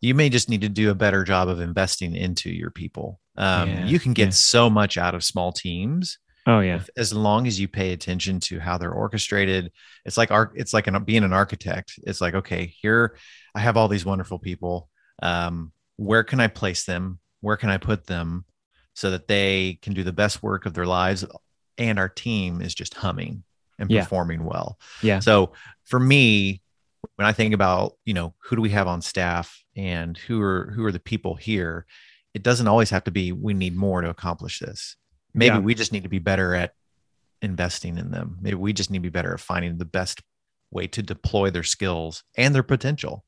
You 0.02 0.16
may 0.16 0.30
just 0.30 0.50
need 0.50 0.62
to 0.62 0.70
do 0.70 0.90
a 0.90 0.96
better 0.96 1.24
job 1.24 1.48
of 1.48 1.60
investing 1.62 2.16
into 2.16 2.50
your 2.50 2.72
people. 2.72 3.20
Um, 3.38 3.70
Yeah, 3.70 3.86
you 3.86 4.00
can 4.00 4.14
get 4.14 4.26
yeah. 4.26 4.30
so 4.32 4.70
much 4.70 4.98
out 4.98 5.16
of 5.16 5.24
small 5.24 5.52
teams 5.52 6.18
Oh 6.46 6.60
yeah. 6.60 6.76
if- 6.76 6.90
as 6.98 7.14
long 7.14 7.48
as 7.48 7.60
you 7.60 7.68
pay 7.68 7.94
attention 7.94 8.40
to 8.42 8.60
how 8.60 8.78
they're 8.78 8.92
orchestrated 8.92 9.72
it's 10.06 10.18
like 10.18 10.30
art 10.30 10.52
it's 10.56 10.74
like 10.74 10.88
an, 10.88 11.04
being 11.04 11.24
an 11.24 11.32
architect 11.34 11.94
it's 12.04 12.20
like 12.22 12.34
okay 12.36 12.66
here 12.82 13.16
i 13.56 13.60
have 13.60 13.76
all 13.78 13.88
these 13.88 14.06
wonderful 14.06 14.38
people 14.38 14.90
um, 15.24 15.72
where 15.96 16.24
can 16.24 16.40
i 16.42 16.48
place 16.48 16.84
them 16.84 17.18
where 17.42 17.56
can 17.58 17.70
i 17.72 17.78
put 17.78 18.06
them 18.08 18.44
so 18.94 19.10
that 19.12 19.28
they 19.28 19.80
can 19.82 19.94
do 19.94 20.04
the 20.04 20.12
best 20.14 20.44
work 20.44 20.66
of 20.68 20.74
their 20.74 20.86
lives 20.86 21.24
and 21.78 21.98
our 22.00 22.10
team 22.10 22.62
is 22.62 22.74
just 22.76 22.94
humming 22.94 23.44
and 23.80 23.90
Yeah. 23.90 24.04
performing 24.04 24.44
well 24.46 24.78
Yeah. 25.02 25.20
so 25.20 25.54
for 25.84 26.00
me 26.00 26.62
when 27.16 27.26
i 27.28 27.32
think 27.34 27.54
about 27.54 27.98
you 28.06 28.14
know 28.14 28.34
who 28.44 28.56
do 28.56 28.62
we 28.62 28.70
have 28.70 28.88
on 28.88 29.02
staff 29.02 29.64
and 29.76 30.18
who 30.18 30.42
are 30.42 30.72
who 30.76 30.86
are 30.86 30.92
the 30.92 31.00
people 31.00 31.36
here 31.36 31.86
it 32.34 32.44
doesn't 32.44 32.68
always 32.68 32.90
have 32.90 33.04
to 33.06 33.12
be 33.12 33.32
we 33.32 33.54
need 33.54 33.76
more 33.76 34.02
to 34.02 34.10
accomplish 34.10 34.60
this 34.60 34.96
maybe 35.34 35.56
Yeah. 35.56 35.60
we 35.62 35.76
just 35.76 35.92
need 35.92 36.04
to 36.04 36.10
be 36.10 36.20
better 36.20 36.54
at 36.56 36.74
investing 37.42 37.98
in 37.98 38.12
them 38.12 38.38
maybe 38.42 38.56
we 38.56 38.72
just 38.74 38.90
need 38.92 39.00
to 39.00 39.04
be 39.04 39.10
better 39.10 39.34
at 39.34 39.40
finding 39.40 39.78
the 39.78 39.86
best 39.86 40.22
way 40.72 40.88
to 40.88 41.02
deploy 41.04 41.50
their 41.50 41.64
skills 41.64 42.24
and 42.38 42.56
their 42.56 42.64
potential 42.64 43.26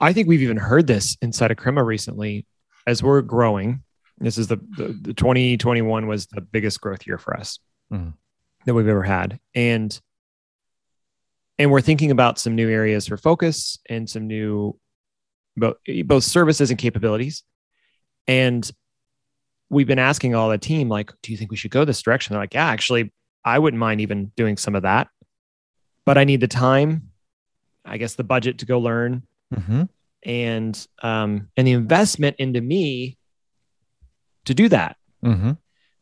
I 0.00 0.12
think 0.12 0.28
we've 0.28 0.42
even 0.42 0.58
heard 0.58 0.86
this 0.86 1.16
inside 1.22 1.50
of 1.50 1.56
Crema 1.56 1.82
recently 1.82 2.46
as 2.86 3.02
we're 3.02 3.22
growing. 3.22 3.82
This 4.18 4.38
is 4.38 4.48
the, 4.48 4.56
the, 4.56 4.98
the 5.00 5.14
2021 5.14 6.06
was 6.06 6.26
the 6.26 6.40
biggest 6.40 6.80
growth 6.80 7.06
year 7.06 7.18
for 7.18 7.36
us 7.36 7.58
Mhm. 7.92 8.14
that 8.64 8.74
we've 8.74 8.88
ever 8.88 9.02
had. 9.02 9.38
And 9.54 9.98
and 11.58 11.70
we're 11.70 11.80
thinking 11.80 12.10
about 12.10 12.38
some 12.38 12.54
new 12.54 12.68
areas 12.68 13.06
for 13.06 13.16
focus 13.16 13.78
and 13.88 14.08
some 14.08 14.26
new 14.26 14.78
both, 15.56 15.76
both 16.04 16.24
services 16.24 16.70
and 16.70 16.78
capabilities. 16.78 17.44
And 18.26 18.70
we've 19.70 19.86
been 19.86 19.98
asking 19.98 20.34
all 20.34 20.50
the 20.50 20.58
team, 20.58 20.88
like, 20.90 21.12
do 21.22 21.32
you 21.32 21.38
think 21.38 21.50
we 21.50 21.56
should 21.56 21.70
go 21.70 21.84
this 21.84 22.02
direction? 22.02 22.34
They're 22.34 22.42
like, 22.42 22.52
yeah, 22.54 22.66
actually, 22.66 23.12
I 23.44 23.58
wouldn't 23.58 23.80
mind 23.80 24.02
even 24.02 24.32
doing 24.36 24.58
some 24.58 24.74
of 24.74 24.82
that. 24.82 25.08
But 26.04 26.18
I 26.18 26.24
need 26.24 26.40
the 26.40 26.48
time, 26.48 27.10
I 27.84 27.96
guess 27.96 28.14
the 28.16 28.24
budget 28.24 28.58
to 28.58 28.66
go 28.66 28.78
learn 28.78 29.22
mm-hmm. 29.54 29.84
and 30.24 30.86
um, 31.02 31.48
and 31.56 31.66
the 31.66 31.72
investment 31.72 32.36
into 32.38 32.60
me 32.60 33.16
to 34.46 34.54
do 34.54 34.68
that, 34.70 34.96
Mm-hmm. 35.24 35.52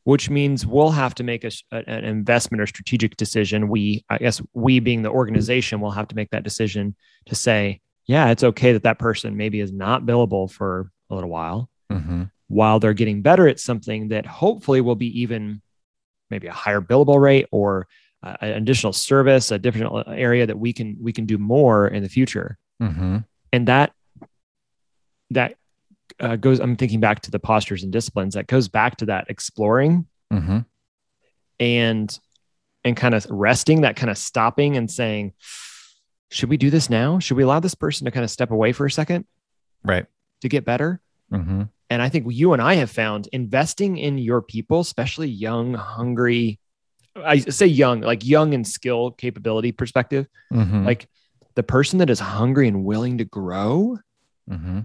which 0.05 0.29
means 0.31 0.67
we'll 0.67 0.91
have 0.91 1.15
to 1.17 1.25
make 1.25 1.45
a, 1.45 1.51
an 1.73 2.05
investment 2.05 2.61
or 2.61 2.67
strategic 2.67 3.17
decision. 3.17 3.69
We, 3.69 4.05
I 4.11 4.19
guess, 4.19 4.41
we 4.53 4.81
being 4.81 5.03
the 5.03 5.11
organization, 5.11 5.81
will 5.81 5.91
have 5.93 6.09
to 6.09 6.15
make 6.17 6.31
that 6.31 6.43
decision 6.45 6.95
to 7.27 7.35
say, 7.35 7.81
yeah, 8.07 8.31
it's 8.31 8.45
okay 8.45 8.73
that 8.75 8.83
that 8.83 8.99
person 8.99 9.37
maybe 9.37 9.61
is 9.61 9.73
not 9.73 10.05
billable 10.05 10.51
for 10.51 10.91
a 11.11 11.15
little 11.15 11.31
while 11.31 11.69
Mm-hmm. 11.93 12.25
while 12.49 12.81
they're 12.81 12.95
getting 12.95 13.23
better 13.23 13.47
at 13.47 13.61
something 13.61 14.09
that 14.09 14.27
hopefully 14.27 14.81
will 14.81 14.95
be 14.97 15.21
even 15.21 15.61
maybe 16.31 16.47
a 16.49 16.53
higher 16.53 16.81
billable 16.81 17.21
rate 17.21 17.47
or 17.53 17.87
uh, 18.23 18.37
an 18.41 18.53
additional 18.63 18.93
service, 18.93 19.51
a 19.51 19.59
different 19.59 20.07
area 20.09 20.47
that 20.47 20.59
we 20.59 20.73
can 20.73 20.97
we 21.01 21.13
can 21.13 21.27
do 21.27 21.37
more 21.39 21.87
in 21.87 22.03
the 22.03 22.09
future. 22.09 22.59
Mm-hmm. 22.83 23.19
and 23.53 23.69
that 23.69 23.93
that 25.31 25.55
uh, 26.21 26.37
goes 26.37 26.61
i'm 26.61 26.77
thinking 26.77 27.01
back 27.01 27.21
to 27.21 27.31
the 27.31 27.39
postures 27.39 27.83
and 27.83 27.93
disciplines 27.93 28.35
that 28.35 28.47
goes 28.47 28.69
back 28.69 28.97
to 28.97 29.07
that 29.07 29.27
exploring 29.29 30.07
Mm-hmm. 30.33 30.59
and 31.61 32.19
and 32.85 32.97
kind 32.97 33.15
of 33.15 33.27
resting 33.31 33.83
that 33.83 33.97
kind 33.97 34.11
of 34.11 34.19
stopping 34.19 34.77
and 34.77 34.91
saying 34.91 35.33
should 36.31 36.49
we 36.49 36.57
do 36.57 36.69
this 36.69 36.91
now? 36.91 37.21
Should 37.21 37.37
we 37.37 37.45
allow 37.45 37.61
this 37.61 37.77
person 37.77 38.07
to 38.07 38.11
kind 38.11 38.25
of 38.25 38.31
step 38.31 38.51
away 38.51 38.73
for 38.73 38.87
a 38.87 38.91
second 38.91 39.25
Right. 39.85 40.07
to 40.41 40.49
get 40.49 40.65
better? 40.65 41.01
Mm-hmm. 41.33 41.63
And 41.91 42.03
I 42.03 42.09
think 42.09 42.27
you 42.31 42.53
and 42.55 42.61
I 42.61 42.75
have 42.75 42.91
found 42.91 43.29
investing 43.31 43.99
in 43.99 44.19
your 44.19 44.43
people, 44.43 44.81
especially 44.81 45.29
young, 45.29 45.75
hungry, 45.75 46.59
I 47.15 47.39
say 47.39 47.67
young, 47.67 48.01
like 48.01 48.27
young 48.27 48.53
and 48.53 48.67
skill 48.67 49.13
capability 49.13 49.71
perspective, 49.71 50.27
Mm-hmm. 50.53 50.85
like 50.85 51.09
the 51.55 51.63
person 51.63 52.01
that 52.01 52.11
is 52.11 52.19
hungry 52.19 52.67
and 52.67 52.85
willing 52.85 53.19
to 53.19 53.25
grow, 53.25 53.99
mm-hmm. 54.51 54.81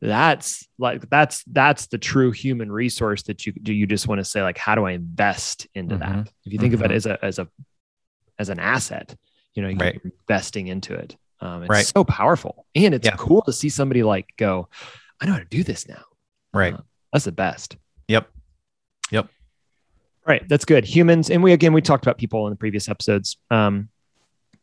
That's 0.00 0.66
like 0.78 1.08
that's 1.08 1.42
that's 1.44 1.86
the 1.86 1.98
true 1.98 2.30
human 2.30 2.70
resource 2.70 3.22
that 3.24 3.46
you 3.46 3.52
do 3.52 3.72
you 3.72 3.86
just 3.86 4.06
want 4.08 4.18
to 4.18 4.24
say 4.24 4.42
like 4.42 4.58
how 4.58 4.74
do 4.74 4.84
I 4.84 4.92
invest 4.92 5.66
into 5.74 5.96
that? 5.96 6.08
Mhm. 6.16 6.28
If 6.44 6.52
you 6.52 6.58
think 6.58 6.74
of 6.74 6.82
it 6.82 6.90
Mhm. 6.90 6.94
as 6.94 7.06
a 7.06 7.24
as 7.24 7.38
a 7.38 7.48
as 8.38 8.48
an 8.50 8.58
asset, 8.58 9.16
you 9.54 9.62
know, 9.62 9.68
you're 9.68 9.94
investing 10.04 10.66
into 10.66 10.92
it. 10.94 11.16
Um, 11.40 11.62
it's 11.62 11.70
Right. 11.70 11.86
so 11.86 12.04
powerful. 12.04 12.66
And 12.74 12.92
it's 12.94 13.06
Yeah. 13.06 13.16
cool 13.16 13.40
to 13.42 13.52
see 13.52 13.70
somebody 13.70 14.02
like 14.02 14.26
go, 14.36 14.68
I 15.20 15.26
know 15.26 15.32
how 15.32 15.38
to 15.38 15.44
do 15.46 15.62
this 15.62 15.88
now. 15.88 16.02
Right. 16.52 16.74
Uh, 16.74 16.80
that's 17.12 17.24
the 17.24 17.32
best. 17.32 17.76
Yep. 18.08 18.28
Yep. 19.10 19.28
Right. 20.26 20.46
That's 20.48 20.66
good. 20.66 20.84
Humans, 20.84 21.30
and 21.30 21.42
we 21.42 21.52
again 21.52 21.72
we 21.72 21.80
talked 21.80 22.04
about 22.04 22.18
people 22.18 22.46
in 22.46 22.50
the 22.50 22.56
previous 22.56 22.88
episodes. 22.90 23.38
Um, 23.50 23.88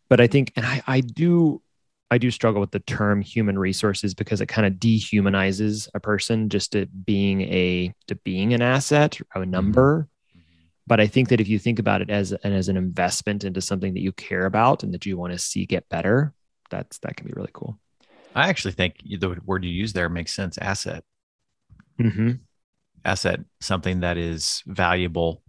but 0.10 0.22
I 0.22 0.28
think, 0.28 0.52
and 0.56 0.66
I, 0.66 0.84
I 0.86 1.00
do, 1.02 1.62
I 2.14 2.18
do 2.18 2.32
struggle 2.32 2.61
with 2.61 2.72
the 2.72 2.80
term 2.80 3.22
human 3.22 3.57
resources 3.57 4.14
because 4.14 4.39
it 4.39 4.45
kind 4.45 4.68
of 4.68 4.74
dehumanizes 4.74 5.89
a 5.93 5.99
person 5.99 6.47
just 6.47 6.72
to 6.74 6.86
being 6.86 7.41
a 7.41 7.93
to 8.07 8.16
being 8.16 8.53
an 8.53 8.61
asset 8.61 9.20
or 9.36 9.41
a 9.41 9.45
number. 9.45 10.07
But 10.86 10.99
I 10.99 11.07
think 11.07 11.30
that 11.30 11.41
if 11.41 11.47
you 11.47 11.59
think 11.59 11.80
about 11.80 12.01
it 12.01 12.09
as 12.09 12.32
and 12.32 12.53
as 12.53 12.70
an 12.70 12.78
investment 12.78 13.43
into 13.43 13.61
something 13.61 13.93
that 13.93 14.01
you 14.01 14.11
care 14.11 14.45
about 14.45 14.84
and 14.84 14.93
that 14.93 15.05
you 15.05 15.18
want 15.18 15.34
to 15.34 15.39
see 15.39 15.66
get 15.66 15.89
better, 15.89 16.34
that's 16.70 16.99
that 16.99 17.16
can 17.16 17.28
be 17.28 17.34
really 17.36 17.51
cool. 17.53 17.80
I 18.36 18.49
actually 18.49 18.74
think 18.74 18.97
the 19.03 19.38
word 19.45 19.64
you 19.64 19.72
use 19.72 19.93
there 19.93 20.09
makes 20.09 20.34
sense. 20.34 20.57
Asset. 20.57 21.03
Mm-hmm. 21.99 22.32
Asset. 23.05 23.41
Something 23.61 24.01
that 24.01 24.18
is 24.18 24.64
valuable. 24.66 25.43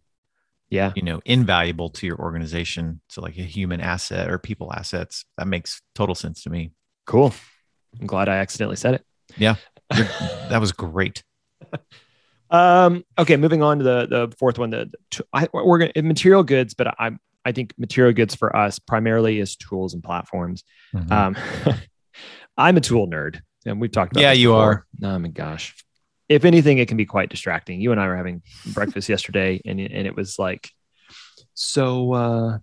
Yeah. 0.74 0.92
You 0.96 1.02
know, 1.02 1.20
invaluable 1.24 1.88
to 1.90 2.06
your 2.06 2.18
organization. 2.18 3.00
So 3.08 3.22
like 3.22 3.38
a 3.38 3.42
human 3.42 3.80
asset 3.80 4.28
or 4.30 4.38
people 4.38 4.72
assets. 4.72 5.24
That 5.38 5.46
makes 5.46 5.80
total 5.94 6.14
sense 6.14 6.42
to 6.42 6.50
me. 6.50 6.72
Cool. 7.06 7.32
I'm 8.00 8.06
glad 8.06 8.28
I 8.28 8.36
accidentally 8.36 8.76
said 8.76 8.94
it. 8.94 9.04
You're- 9.38 9.58
that 10.50 10.60
was 10.60 10.72
great. 10.72 11.22
Um, 12.50 13.04
okay, 13.18 13.36
moving 13.36 13.62
on 13.62 13.78
to 13.78 13.84
the 13.84 14.06
the 14.06 14.36
fourth 14.38 14.58
one. 14.58 14.70
The, 14.70 14.90
the 15.10 15.24
I, 15.32 15.48
we're 15.52 15.78
gonna 15.78 15.92
material 16.02 16.42
goods, 16.42 16.74
but 16.74 16.88
I 17.00 17.12
I 17.44 17.52
think 17.52 17.72
material 17.78 18.12
goods 18.12 18.34
for 18.34 18.54
us 18.54 18.78
primarily 18.78 19.40
is 19.40 19.56
tools 19.56 19.94
and 19.94 20.02
platforms. 20.02 20.62
Mhm. 20.94 21.10
Um, 21.10 21.36
I'm 22.56 22.76
a 22.76 22.80
tool 22.80 23.08
nerd, 23.08 23.40
and 23.66 23.80
we've 23.80 23.90
talked 23.90 24.12
about. 24.12 24.20
Yeah, 24.22 24.32
you 24.32 24.48
before. 24.48 24.86
Oh 25.02 25.18
my 25.18 25.28
gosh! 25.28 25.74
If 26.28 26.44
anything, 26.44 26.78
it 26.78 26.88
can 26.88 26.96
be 26.96 27.06
quite 27.06 27.28
distracting. 27.30 27.80
You 27.80 27.92
and 27.92 28.00
I 28.00 28.06
were 28.06 28.16
having 28.16 28.42
breakfast 28.72 29.08
yesterday, 29.08 29.60
and 29.64 29.80
it- 29.80 29.92
and 29.92 30.06
it 30.06 30.16
was 30.16 30.38
like, 30.38 30.70
so 31.54 32.12
uh, 32.12 32.58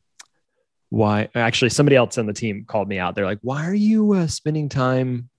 why? 0.89 1.29
Actually, 1.35 1.69
somebody 1.69 1.95
else 1.95 2.17
on 2.17 2.25
the 2.25 2.33
team 2.33 2.65
called 2.67 2.87
me 2.87 2.99
out. 2.99 3.15
They're 3.15 3.25
like, 3.25 3.39
why 3.41 3.65
are 3.67 3.73
you 3.73 4.13
uh, 4.13 4.27
spending 4.27 4.67
time 4.69 5.29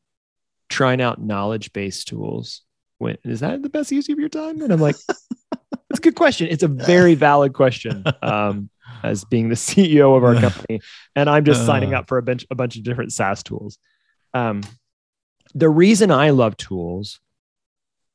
trying 0.68 1.00
out 1.02 1.20
knowledge 1.20 1.72
based 1.72 2.08
tools? 2.08 2.62
When 2.98 3.18
is 3.24 3.40
that 3.40 3.62
the 3.62 3.68
best 3.68 3.90
use 3.92 4.08
of 4.08 4.18
your 4.18 4.28
time? 4.28 4.62
And 4.62 4.72
I'm 4.72 4.80
like, 4.80 4.96
it's 5.90 5.98
a 5.98 6.02
good 6.02 6.14
question. 6.14 6.48
It's 6.48 6.62
a 6.62 6.68
very 6.68 7.14
valid 7.14 7.52
question. 7.52 8.04
Um, 8.22 8.70
as 9.02 9.24
being 9.24 9.48
the 9.48 9.54
CEO 9.56 10.16
of 10.16 10.22
our 10.22 10.34
company, 10.36 10.80
and 11.16 11.28
I'm 11.28 11.44
just 11.44 11.66
signing 11.66 11.92
Uh. 11.94 11.98
up 12.00 12.08
for 12.08 12.18
a 12.18 12.22
bunch 12.22 12.46
a 12.50 12.54
bunch 12.54 12.76
of 12.76 12.84
different 12.84 13.12
SaaS 13.12 13.42
tools. 13.42 13.78
Um, 14.32 14.60
the 15.54 15.68
reason 15.68 16.10
I 16.12 16.30
love 16.30 16.56
tools, 16.56 17.18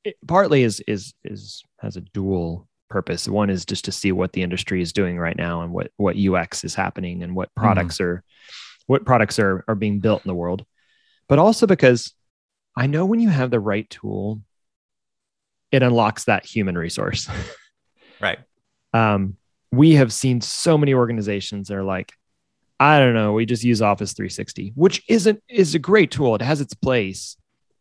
it 0.03 0.15
partly 0.27 0.63
is 0.63 0.81
is 0.87 1.13
is 1.23 1.63
has 1.79 1.97
a 1.97 2.01
dual 2.01 2.67
purpose. 2.89 3.27
One 3.27 3.49
is 3.49 3.65
just 3.65 3.85
to 3.85 3.91
see 3.91 4.11
what 4.11 4.33
the 4.33 4.41
industry 4.41 4.81
is 4.81 4.93
doing 4.93 5.17
right 5.17 5.35
now 5.35 5.61
and 5.61 5.71
what 5.71 5.91
what 5.97 6.17
UX 6.17 6.63
is 6.63 6.75
happening 6.75 7.23
and 7.23 7.35
what 7.35 7.53
products 7.55 7.99
are 7.99 8.23
what 8.87 9.05
products 9.05 9.39
are 9.39 9.63
are 9.67 9.75
being 9.75 9.99
built 9.99 10.23
in 10.25 10.29
the 10.29 10.35
world, 10.35 10.65
but 11.27 11.39
also 11.39 11.67
because 11.67 12.13
I 12.75 12.87
know 12.87 13.05
when 13.05 13.19
you 13.19 13.29
have 13.29 13.51
the 13.51 13.59
right 13.59 13.89
tool, 13.89 14.41
it 15.71 15.83
unlocks 15.83 16.25
that 16.25 16.45
human 16.45 16.77
resource. 16.77 17.29
right. 18.21 18.39
um, 18.93 19.37
we 19.71 19.95
have 19.95 20.13
seen 20.13 20.41
so 20.41 20.77
many 20.77 20.93
organizations 20.93 21.67
that 21.67 21.75
are 21.75 21.83
like, 21.83 22.13
I 22.79 22.99
don't 22.99 23.13
know, 23.13 23.33
we 23.33 23.45
just 23.45 23.63
use 23.63 23.81
Office 23.81 24.13
360, 24.13 24.73
which 24.75 25.03
isn't 25.09 25.41
is 25.49 25.75
a 25.75 25.79
great 25.79 26.11
tool. 26.11 26.35
It 26.35 26.41
has 26.41 26.61
its 26.61 26.73
place, 26.73 27.35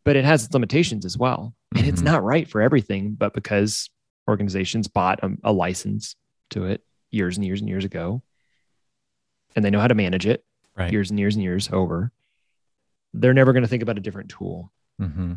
but 0.07 0.15
it 0.15 0.25
has 0.25 0.45
its 0.45 0.53
limitations 0.53 1.05
as 1.05 1.17
well. 1.17 1.53
And 1.75 1.85
it's 1.85 2.01
Mhm. 2.01 2.05
not 2.05 2.23
right 2.23 2.47
for 2.49 2.61
everything, 2.61 3.13
but 3.13 3.33
because 3.33 3.89
organizations 4.27 4.87
bought 4.87 5.19
a, 5.23 5.35
a 5.43 5.51
license 5.51 6.15
to 6.51 6.65
it 6.65 6.81
years 7.11 7.37
and 7.37 7.45
years 7.45 7.59
and 7.61 7.69
years 7.69 7.85
ago, 7.85 8.23
and 9.55 9.63
they 9.63 9.69
know 9.69 9.79
how 9.79 9.87
to 9.87 9.95
manage 9.95 10.25
it 10.25 10.43
Right. 10.75 10.91
years 10.91 11.09
and 11.09 11.19
years 11.19 11.35
and 11.35 11.43
years 11.43 11.69
over, 11.71 12.11
they're 13.13 13.33
never 13.33 13.51
going 13.53 13.63
to 13.63 13.67
think 13.69 13.83
about 13.83 13.97
a 13.97 14.01
different 14.01 14.29
tool 14.29 14.71
Mm-hmm. 15.01 15.33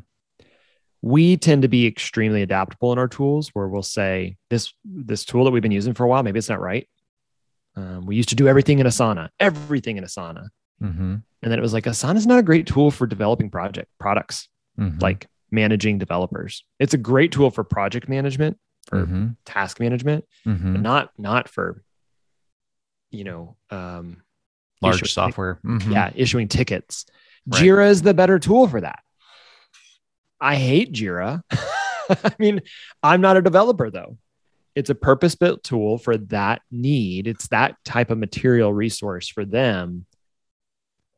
we 1.03 1.37
tend 1.37 1.63
to 1.63 1.69
be 1.69 1.87
extremely 1.87 2.43
adaptable 2.43 2.93
in 2.93 2.99
our 2.99 3.09
tools 3.09 3.49
where 3.55 3.69
we'll 3.69 3.83
say 3.83 4.37
this 4.51 4.73
this 4.85 5.25
tool 5.25 5.45
that 5.45 5.51
we've 5.51 5.63
been 5.63 5.71
using 5.73 5.95
for 5.95 6.05
a 6.05 6.09
while 6.09 6.23
maybe 6.23 6.39
it's 6.39 6.49
not 6.49 6.61
right 6.61 6.89
um, 7.77 8.07
we 8.07 8.17
used 8.17 8.29
to 8.31 8.35
do 8.35 8.49
everything 8.49 8.79
in 8.79 8.87
asana 8.87 9.29
everything 9.39 9.97
in 9.99 10.05
asana 10.05 10.49
Mm-hmm. 10.83 11.17
and 11.43 11.53
then 11.53 11.59
it 11.59 11.63
was 11.63 11.73
like 11.75 11.85
asana 11.85 12.17
is 12.17 12.27
not 12.27 12.39
a 12.39 12.43
great 12.43 12.67
tool 12.67 12.91
for 12.91 13.07
developing 13.07 13.51
project 13.51 13.89
products 13.99 14.49
Mm-hmm. 14.81 14.99
like 15.01 15.29
managing 15.51 15.99
developers 15.99 16.65
it's 16.79 16.95
a 16.95 16.99
great 16.99 17.33
tool 17.33 17.51
for 17.51 17.63
project 17.65 18.09
management 18.09 18.57
for 18.87 19.05
mm-hmm. 19.05 19.27
task 19.45 19.79
management 19.81 20.25
Mm-hmm. 20.47 20.73
but 20.73 20.81
not 20.81 21.11
not 21.19 21.49
for 21.49 21.83
you 23.11 23.25
know 23.25 23.57
um, 23.71 24.23
large 24.81 24.97
issuing- 24.97 25.09
software. 25.09 25.59
Mhm. 25.65 25.93
yeah 25.93 26.11
issuing 26.15 26.49
tickets 26.49 27.05
Right. 27.47 27.63
jira 27.63 27.89
is 27.91 28.03
the 28.03 28.15
better 28.15 28.39
tool 28.39 28.69
for 28.69 28.81
that 28.81 29.01
i 30.41 30.57
hate 30.57 30.93
jira 30.93 31.43
i 32.11 32.33
mean 32.39 32.61
i'm 33.03 33.21
not 33.21 33.37
a 33.37 33.43
developer 33.43 33.91
though 33.91 34.17
it's 34.77 34.89
a 34.91 34.95
purpose 34.95 35.35
built 35.35 35.63
tool 35.65 35.99
for 35.99 36.17
that 36.17 36.63
need 36.71 37.27
it's 37.27 37.49
that 37.49 37.77
type 37.85 38.11
of 38.11 38.19
material 38.19 38.73
resource 38.73 39.29
for 39.29 39.45
them 39.45 40.07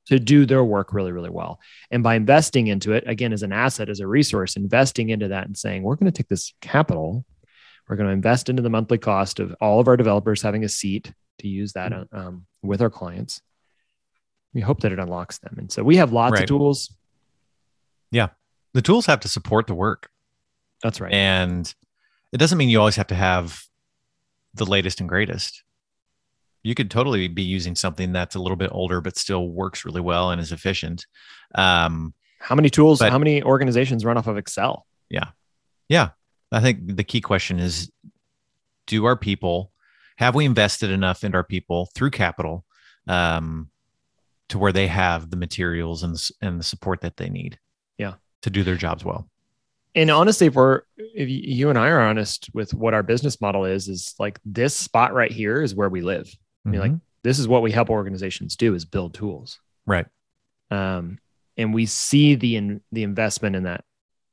to 0.06 0.18
do 0.18 0.44
their 0.46 0.64
work 0.64 0.92
really 0.92 1.12
really 1.12 1.30
well 1.30 1.60
and 1.90 2.02
by 2.02 2.14
investing 2.14 2.66
into 2.66 2.92
it 2.92 3.04
again 3.06 3.32
as 3.32 3.42
an 3.42 3.52
asset 3.52 3.88
as 3.88 4.00
a 4.00 4.06
resource 4.06 4.56
investing 4.56 5.10
into 5.10 5.28
that 5.28 5.46
and 5.46 5.56
saying 5.56 5.82
we're 5.82 5.96
going 5.96 6.10
to 6.10 6.16
take 6.16 6.28
this 6.28 6.52
capital 6.60 7.24
we're 7.88 7.96
going 7.96 8.08
to 8.08 8.12
invest 8.12 8.48
into 8.48 8.62
the 8.62 8.70
monthly 8.70 8.98
cost 8.98 9.38
of 9.40 9.54
all 9.60 9.78
of 9.80 9.88
our 9.88 9.96
developers 9.96 10.42
having 10.42 10.64
a 10.64 10.68
seat 10.68 11.12
to 11.38 11.48
use 11.48 11.72
that 11.74 11.92
um, 12.12 12.46
with 12.62 12.82
our 12.82 12.90
clients 12.90 13.40
we 14.54 14.60
hope 14.60 14.80
that 14.80 14.92
it 14.92 14.98
unlocks 14.98 15.38
them. 15.38 15.54
And 15.58 15.72
so 15.72 15.82
we 15.82 15.96
have 15.96 16.12
lots 16.12 16.32
Right. 16.32 16.42
of 16.42 16.46
tools. 16.48 16.94
Yeah. 18.10 18.28
The 18.74 18.82
tools 18.82 19.06
have 19.06 19.20
to 19.20 19.28
support 19.28 19.66
the 19.66 19.74
work. 19.74 20.10
That's 20.82 21.00
right. 21.00 21.12
And 21.12 21.72
it 22.32 22.36
doesn't 22.38 22.58
mean 22.58 22.68
you 22.68 22.78
always 22.78 22.96
have 22.96 23.06
to 23.08 23.14
have 23.14 23.62
the 24.54 24.66
latest 24.66 25.00
and 25.00 25.08
greatest. 25.08 25.62
You 26.62 26.74
could 26.74 26.90
totally 26.90 27.28
be 27.28 27.42
using 27.42 27.74
something 27.74 28.12
that's 28.12 28.34
a 28.34 28.38
little 28.38 28.56
bit 28.56 28.70
older, 28.72 29.00
but 29.00 29.16
still 29.16 29.48
works 29.48 29.84
really 29.84 30.00
well 30.00 30.30
and 30.30 30.40
is 30.40 30.52
efficient. 30.52 31.06
Um, 31.54 32.14
how 32.38 32.54
many 32.54 32.70
tools, 32.70 32.98
but- 33.00 33.10
how 33.10 33.18
many 33.18 33.42
organizations 33.42 34.04
run 34.04 34.16
off 34.16 34.26
of 34.26 34.36
Excel? 34.36 34.86
yeah, 35.10 35.28
Yeah. 35.88 36.10
I 36.54 36.60
think 36.60 36.96
the 36.96 37.04
key 37.04 37.22
question 37.22 37.58
is 37.58 37.90
do 38.86 39.06
our 39.06 39.16
people, 39.16 39.72
have 40.16 40.34
we 40.34 40.44
invested 40.44 40.90
enough 40.90 41.24
in 41.24 41.34
our 41.34 41.44
people 41.44 41.88
through 41.94 42.10
capital 42.10 42.64
um, 43.08 43.70
to 44.50 44.58
where 44.58 44.72
they 44.72 44.86
have 44.86 45.30
the 45.30 45.36
materials 45.36 46.02
and 46.02 46.14
the, 46.14 46.30
and 46.42 46.60
the 46.60 46.64
support 46.64 47.00
that 47.00 47.16
they 47.16 47.30
need? 47.30 47.58
Yeah. 47.96 48.14
To 48.42 48.50
do 48.50 48.62
their 48.64 48.76
jobs 48.76 49.02
well. 49.04 49.28
And 49.94 50.10
honestly, 50.10 50.46
if 50.48 50.54
we're, 50.54 50.82
if 50.96 51.28
you, 51.28 51.40
you 51.42 51.70
and 51.70 51.78
I 51.78 51.88
are 51.88 52.00
honest 52.00 52.50
with 52.52 52.74
what 52.74 52.92
our 52.94 53.02
business 53.02 53.40
model 53.40 53.64
is, 53.64 53.88
is 53.88 54.14
like 54.18 54.38
this 54.44 54.74
spot 54.74 55.14
right 55.14 55.30
here 55.32 55.62
is 55.62 55.74
where 55.74 55.88
we 55.88 56.00
live. 56.02 56.34
I 56.64 56.68
mean, 56.68 56.80
like 56.80 56.90
Mhm. 56.92 57.00
this 57.24 57.38
is 57.38 57.48
what 57.48 57.62
we 57.62 57.70
help 57.72 57.90
organizations 57.90 58.56
do 58.56 58.74
is 58.74 58.84
build 58.84 59.14
tools. 59.14 59.60
right. 59.86 60.06
Um, 60.70 61.18
and 61.56 61.74
we 61.74 61.84
see 61.86 62.34
the, 62.34 62.56
in, 62.56 62.80
the 62.92 63.02
investment 63.02 63.56
in 63.56 63.64
that, 63.64 63.84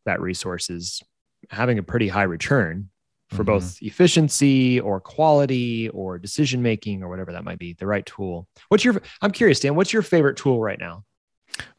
that 0.05 0.21
resource 0.21 0.69
is 0.69 1.01
having 1.49 1.77
a 1.79 1.83
pretty 1.83 2.07
high 2.07 2.23
return 2.23 2.89
for 3.29 3.43
Mhm. 3.43 3.47
both 3.47 3.77
efficiency 3.81 4.79
or 4.79 4.99
quality 5.01 5.89
or 5.89 6.17
decision 6.17 6.61
making 6.61 7.03
or 7.03 7.09
whatever 7.09 7.31
that 7.33 7.43
might 7.43 7.59
be 7.59 7.73
the 7.73 7.85
right 7.85 8.05
tool 8.05 8.47
what's 8.69 8.83
your 8.83 9.01
i'm 9.21 9.31
curious 9.31 9.59
dan 9.59 9.75
what's 9.75 9.91
your 9.93 10.01
favorite 10.01 10.35
tool 10.37 10.59
right 10.61 10.79
now 10.79 11.03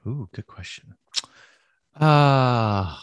Ooh, 0.07 0.29
good 0.33 0.47
question. 0.47 0.95
Uh 1.97 2.97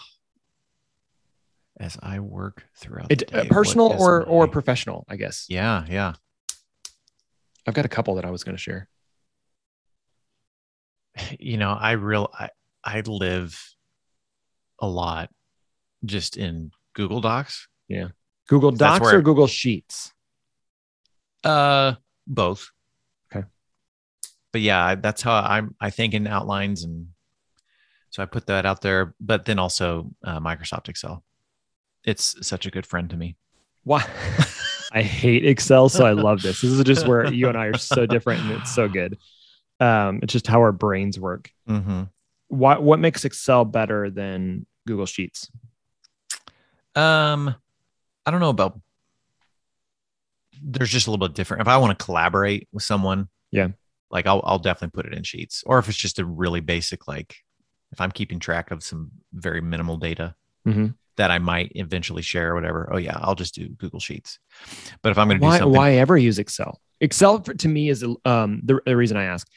as 1.79 1.97
I 2.01 2.19
work 2.19 2.65
throughout 2.75 3.11
it, 3.11 3.27
the 3.29 3.39
uh, 3.39 3.43
day, 3.43 3.49
personal 3.49 3.87
or 3.99 4.23
or 4.23 4.47
professional 4.47 5.05
i 5.09 5.15
guess 5.15 5.45
yeah, 5.49 5.85
yeah. 5.89 6.13
I've 7.67 7.73
got 7.73 7.85
a 7.85 7.89
couple 7.89 8.15
that 8.15 8.25
i 8.25 8.31
was 8.31 8.43
going 8.43 8.55
to 8.55 8.61
share 8.61 8.87
you 11.39 11.57
know, 11.57 11.71
I 11.71 11.91
real 11.91 12.29
I, 12.33 12.49
I 12.83 13.01
live 13.01 13.59
a 14.79 14.87
lot 14.87 15.29
just 16.05 16.37
in 16.37 16.71
Google 16.93 17.21
Docs. 17.21 17.67
Yeah. 17.87 18.09
Google 18.47 18.71
Docs 18.71 19.01
where- 19.01 19.17
or 19.17 19.21
Google 19.21 19.47
Sheets? 19.47 20.13
Uh, 21.43 21.93
both. 22.25 22.71
Okay. 23.33 23.45
But 24.51 24.61
yeah, 24.61 24.83
I- 24.83 24.95
that's 24.95 25.21
how 25.21 25.35
I'm. 25.35 25.75
I 25.79 25.89
think 25.89 26.13
in 26.13 26.27
outlines, 26.27 26.83
and 26.83 27.07
so 28.09 28.21
I 28.21 28.25
put 28.25 28.47
that 28.47 28.65
out 28.65 28.81
there. 28.81 29.15
But 29.19 29.45
then 29.45 29.59
also 29.59 30.11
uh, 30.23 30.39
Microsoft 30.39 30.89
Excel. 30.89 31.23
It's 32.03 32.35
such 32.45 32.65
a 32.65 32.71
good 32.71 32.85
friend 32.85 33.09
to 33.09 33.17
me. 33.17 33.37
Why? 33.83 34.05
I 34.91 35.01
hate 35.01 35.45
Excel, 35.45 35.89
so 35.89 36.05
I 36.05 36.11
love 36.11 36.41
this. 36.41 36.61
This 36.61 36.71
is 36.71 36.83
just 36.83 37.07
where 37.07 37.25
you 37.33 37.47
and 37.49 37.57
I 37.57 37.65
are 37.65 37.77
so 37.77 38.05
different, 38.05 38.41
and 38.43 38.51
it's 38.53 38.73
so 38.73 38.87
good. 38.87 39.17
Um, 39.79 40.19
it's 40.23 40.33
just 40.33 40.47
how 40.47 40.59
our 40.61 40.71
brains 40.71 41.19
work. 41.19 41.51
Mm-hmm. 41.69 42.03
What 42.47 42.81
what 42.83 42.99
makes 42.99 43.25
Excel 43.25 43.65
better 43.65 44.09
than 44.09 44.65
Google 44.87 45.05
Sheets? 45.05 45.51
Um, 46.95 47.53
I 48.25 48.31
don't 48.31 48.39
know 48.39 48.49
about. 48.49 48.79
There's 50.61 50.89
just 50.89 51.07
a 51.07 51.11
little 51.11 51.27
bit 51.27 51.35
different. 51.35 51.61
If 51.61 51.67
I 51.67 51.77
want 51.77 51.97
to 51.97 52.03
collaborate 52.03 52.67
with 52.71 52.81
someone, 52.83 53.27
Yeah. 53.51 53.69
like 54.09 54.25
I'll 54.25 54.41
I'll 54.43 54.57
definitely 54.59 54.95
put 54.99 55.11
it 55.11 55.15
in 55.15 55.23
Sheets. 55.23 55.63
Or 55.67 55.77
if 55.77 55.87
it's 55.87 55.97
just 55.97 56.17
a 56.19 56.25
really 56.25 56.61
basic, 56.61 57.07
like 57.07 57.35
if 57.91 58.01
I'm 58.01 58.11
keeping 58.11 58.39
track 58.39 58.71
of 58.71 58.83
some 58.83 59.11
very 59.33 59.61
minimal 59.61 59.97
data 59.97 60.35
Mhm. 60.67 60.95
That 61.17 61.31
I 61.31 61.39
might 61.39 61.71
eventually 61.75 62.21
share 62.21 62.51
or 62.51 62.55
whatever. 62.55 62.89
Oh 62.93 62.97
yeah, 62.97 63.17
I'll 63.21 63.35
just 63.35 63.55
do 63.55 63.67
Google 63.69 63.99
Sheets. 63.99 64.39
But 65.01 65.11
if 65.11 65.17
I'm 65.17 65.27
going 65.27 65.37
to 65.39 65.41
do 65.41 65.47
Why 65.47 65.57
something, 65.59 65.77
why 65.77 65.91
ever 65.95 66.17
use 66.17 66.39
Excel? 66.39 66.79
Excel 67.01 67.41
for, 67.43 67.53
to 67.53 67.67
me 67.67 67.89
is 67.89 68.03
um 68.25 68.61
the, 68.63 68.79
the 68.85 68.95
reason 68.95 69.17
I 69.17 69.25
ask 69.25 69.47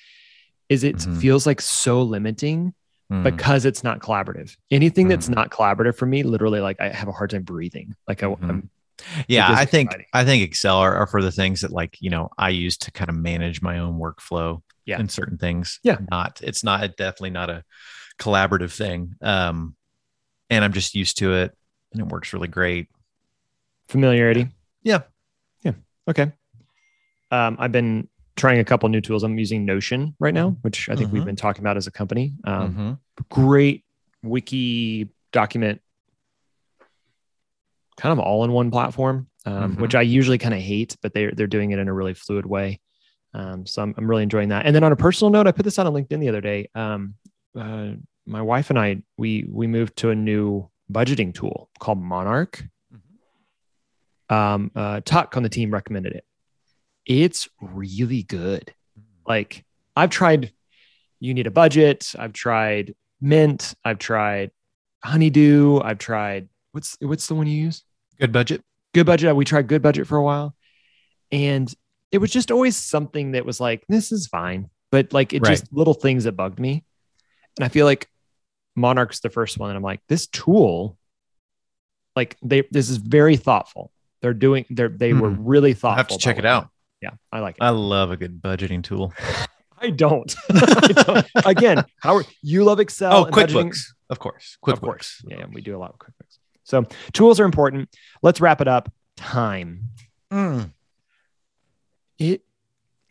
is 0.69 0.85
it 0.85 0.97
Mhm. 0.97 1.21
feels 1.21 1.47
like 1.47 1.61
so 1.61 2.03
limiting 2.03 2.75
Mm, 3.13 3.25
because 3.25 3.65
it's 3.65 3.83
not 3.83 3.99
collaborative. 3.99 4.57
Anything 4.71 5.09
that's 5.09 5.29
Mhm. 5.29 5.35
not 5.35 5.51
collaborative 5.51 5.97
for 5.97 6.07
me, 6.07 6.23
literally, 6.23 6.61
like 6.61 6.81
I 6.81 6.91
have 6.91 7.09
a 7.09 7.13
hard 7.13 7.31
time 7.31 7.43
breathing. 7.43 7.97
Like 8.07 8.23
I, 8.23 8.27
Mhm. 8.27 8.49
I'm 8.49 8.71
yeah, 9.27 9.51
I 9.51 9.65
think 9.65 9.89
exciting. 9.89 10.07
I 10.13 10.25
think 10.25 10.45
Excel 10.45 10.77
are, 10.77 10.95
are 10.95 11.07
for 11.09 11.21
the 11.21 11.33
things 11.33 11.63
that 11.63 11.73
like 11.73 11.97
you 12.01 12.09
know 12.09 12.29
I 12.39 12.51
use 12.51 12.77
to 12.79 12.93
kind 12.93 13.11
of 13.11 13.17
manage 13.17 13.61
my 13.63 13.79
own 13.81 13.99
workflow. 13.99 14.63
Yeah. 14.87 14.99
in 14.99 15.09
certain 15.09 15.39
things. 15.39 15.79
Yeah. 15.85 15.99
not 16.11 16.41
it's 16.43 16.63
not 16.65 16.81
definitely 16.97 17.31
not 17.31 17.49
a 17.51 17.65
collaborative 18.21 18.73
thing. 18.73 19.15
Um, 19.21 19.75
and 20.51 20.65
I'm 20.65 20.73
just 20.73 20.95
used 20.95 21.19
to 21.19 21.33
it, 21.35 21.57
and 21.93 22.01
it 22.03 22.09
works 22.09 22.33
really 22.33 22.49
great. 22.49 22.89
familiarity. 23.89 24.47
Yeah. 24.85 25.01
Yeah. 25.65 25.73
Okay. 26.09 26.31
Um, 27.33 27.57
I've 27.59 27.73
been 27.73 28.09
trying 28.37 28.61
a 28.61 28.65
couple 28.65 28.89
new 28.89 29.01
tools. 29.01 29.25
I'm 29.25 29.37
using 29.37 29.65
Notion 29.65 30.15
right 30.21 30.33
now, 30.33 30.51
which 30.63 30.89
I 30.89 30.95
think 30.95 31.11
we've 31.13 31.23
Mhm. 31.23 31.27
been 31.27 31.37
talking 31.37 31.63
about 31.63 31.77
as 31.77 31.89
a 31.89 31.91
company. 31.91 32.35
Um, 32.45 33.01
Mhm. 33.19 33.25
Great 33.31 33.85
wiki 34.23 35.09
document, 35.33 35.81
kind 37.97 38.13
of 38.13 38.19
all 38.21 38.45
in 38.45 38.53
one 38.53 38.71
platform, 38.71 39.29
um, 39.45 39.77
which 39.77 39.95
I 39.97 40.03
usually 40.03 40.39
kind 40.39 40.55
of 40.55 40.61
hate, 40.61 40.97
but 41.03 41.13
they're 41.13 41.33
they're 41.33 41.47
doing 41.49 41.73
it 41.73 41.79
in 41.81 41.89
a 41.89 41.93
really 41.93 42.15
fluid 42.15 42.47
way. 42.47 42.81
Um, 43.35 43.67
so 43.67 43.83
I'm, 43.83 43.95
I'm 43.97 44.09
really 44.09 44.23
enjoying 44.23 44.49
that. 44.51 44.67
And 44.67 44.75
then 44.75 44.85
on 44.85 44.93
a 44.93 44.97
personal 44.97 45.31
note, 45.31 45.47
I 45.47 45.53
put 45.53 45.65
this 45.65 45.79
out 45.79 45.87
on 45.87 45.93
LinkedIn 45.95 46.21
the 46.21 46.29
other 46.29 46.41
day. 46.41 46.69
Um, 46.75 47.15
uh, 47.59 47.93
my 48.31 48.43
wife 48.43 48.71
and 48.71 48.79
I 48.79 49.03
we 49.19 49.47
we 49.51 49.67
moved 49.67 49.97
to 49.99 50.11
a 50.11 50.15
new 50.15 50.71
budgeting 50.91 51.35
tool 51.35 51.69
called 51.79 51.99
Monarch. 51.99 52.65
Um, 54.29 54.71
uh, 54.77 55.01
Tuck 55.05 55.37
on 55.37 55.43
the 55.43 55.49
team 55.49 55.73
recommended 55.73 56.13
it. 56.13 56.25
It's 57.05 57.49
really 57.61 58.23
good. 58.23 58.73
Like 59.27 59.65
I've 59.97 60.11
tried, 60.11 60.53
you 61.19 61.35
need 61.35 61.49
a 61.49 61.51
budget. 61.51 62.13
I've 62.17 62.33
tried 62.33 62.95
Mint. 63.21 63.75
I've 63.85 63.99
tried 63.99 64.53
Honeydue. 65.05 65.85
I've 65.85 65.99
tried 65.99 66.49
what's 66.73 66.97
what's 67.01 67.27
the 67.27 67.35
one 67.35 67.49
you 67.49 67.61
use? 67.65 67.83
Good 68.21 68.33
budget. 68.33 68.63
Good 68.95 69.07
budget. 69.07 69.35
We 69.35 69.45
tried 69.45 69.69
Good 69.69 69.83
Budget 69.83 70.07
for 70.07 70.17
a 70.17 70.23
while, 70.23 70.55
and 71.33 71.73
it 72.13 72.19
was 72.19 72.31
just 72.31 72.51
always 72.51 72.77
something 72.77 73.33
that 73.33 73.47
was 73.47 73.61
like, 73.61 73.85
this 73.89 74.13
is 74.13 74.27
fine, 74.27 74.69
but 74.91 75.13
like 75.13 75.33
it 75.33 75.45
just 75.45 75.73
little 75.73 75.95
things 75.95 76.25
that 76.25 76.33
bugged 76.33 76.59
me. 76.59 76.85
And 77.57 77.65
I 77.65 77.69
feel 77.69 77.87
like 77.87 78.10
Monarch's 78.81 79.21
the 79.21 79.31
first 79.31 79.59
one, 79.59 79.71
and 79.71 79.77
I'm 79.77 79.83
like, 79.83 80.01
this 80.09 80.27
tool, 80.27 80.97
like 82.17 82.37
they, 82.43 82.65
this 82.71 82.89
is 82.91 82.97
very 82.97 83.37
thoughtful. 83.37 83.93
They're 84.23 84.35
doing, 84.35 84.67
they're 84.71 84.89
they 84.89 85.13
were 85.13 85.31
Hmm. 85.31 85.47
really 85.47 85.73
thoughtful. 85.75 85.91
I'll 85.91 85.97
have 85.97 86.09
to 86.09 86.19
check 86.19 86.39
it 86.39 86.45
out. 86.47 86.69
Yeah, 87.01 87.11
I 87.33 87.41
like 87.41 87.57
it. 87.57 87.63
I 87.63 87.71
love 87.71 88.11
a 88.11 88.17
good 88.17 88.43
budgeting 88.43 88.83
tool. 88.83 89.13
I 89.83 89.89
don't. 89.91 90.35
I 90.51 90.89
don't. 91.05 91.27
Again, 91.47 91.85
Howard, 92.03 92.27
you 92.43 92.65
love 92.65 92.81
Excel. 92.81 93.13
oh, 93.15 93.25
budgeting. 93.25 93.71
QuickBooks, 93.71 93.79
of 94.11 94.19
course. 94.19 94.59
Of 94.63 94.75
QuickBooks. 94.75 94.81
course. 94.83 95.23
Yeah, 95.27 95.47
we 95.51 95.63
do 95.63 95.75
a 95.75 95.79
lot 95.79 95.91
of 95.95 95.99
QuickBooks. 95.99 96.39
So 96.65 96.85
tools 97.15 97.41
are 97.41 97.45
important. 97.47 97.89
Let's 98.23 98.41
wrap 98.43 98.61
it 98.61 98.69
up. 98.69 98.93
Time. 99.17 99.85
Mm. 100.31 100.73
It 102.19 102.43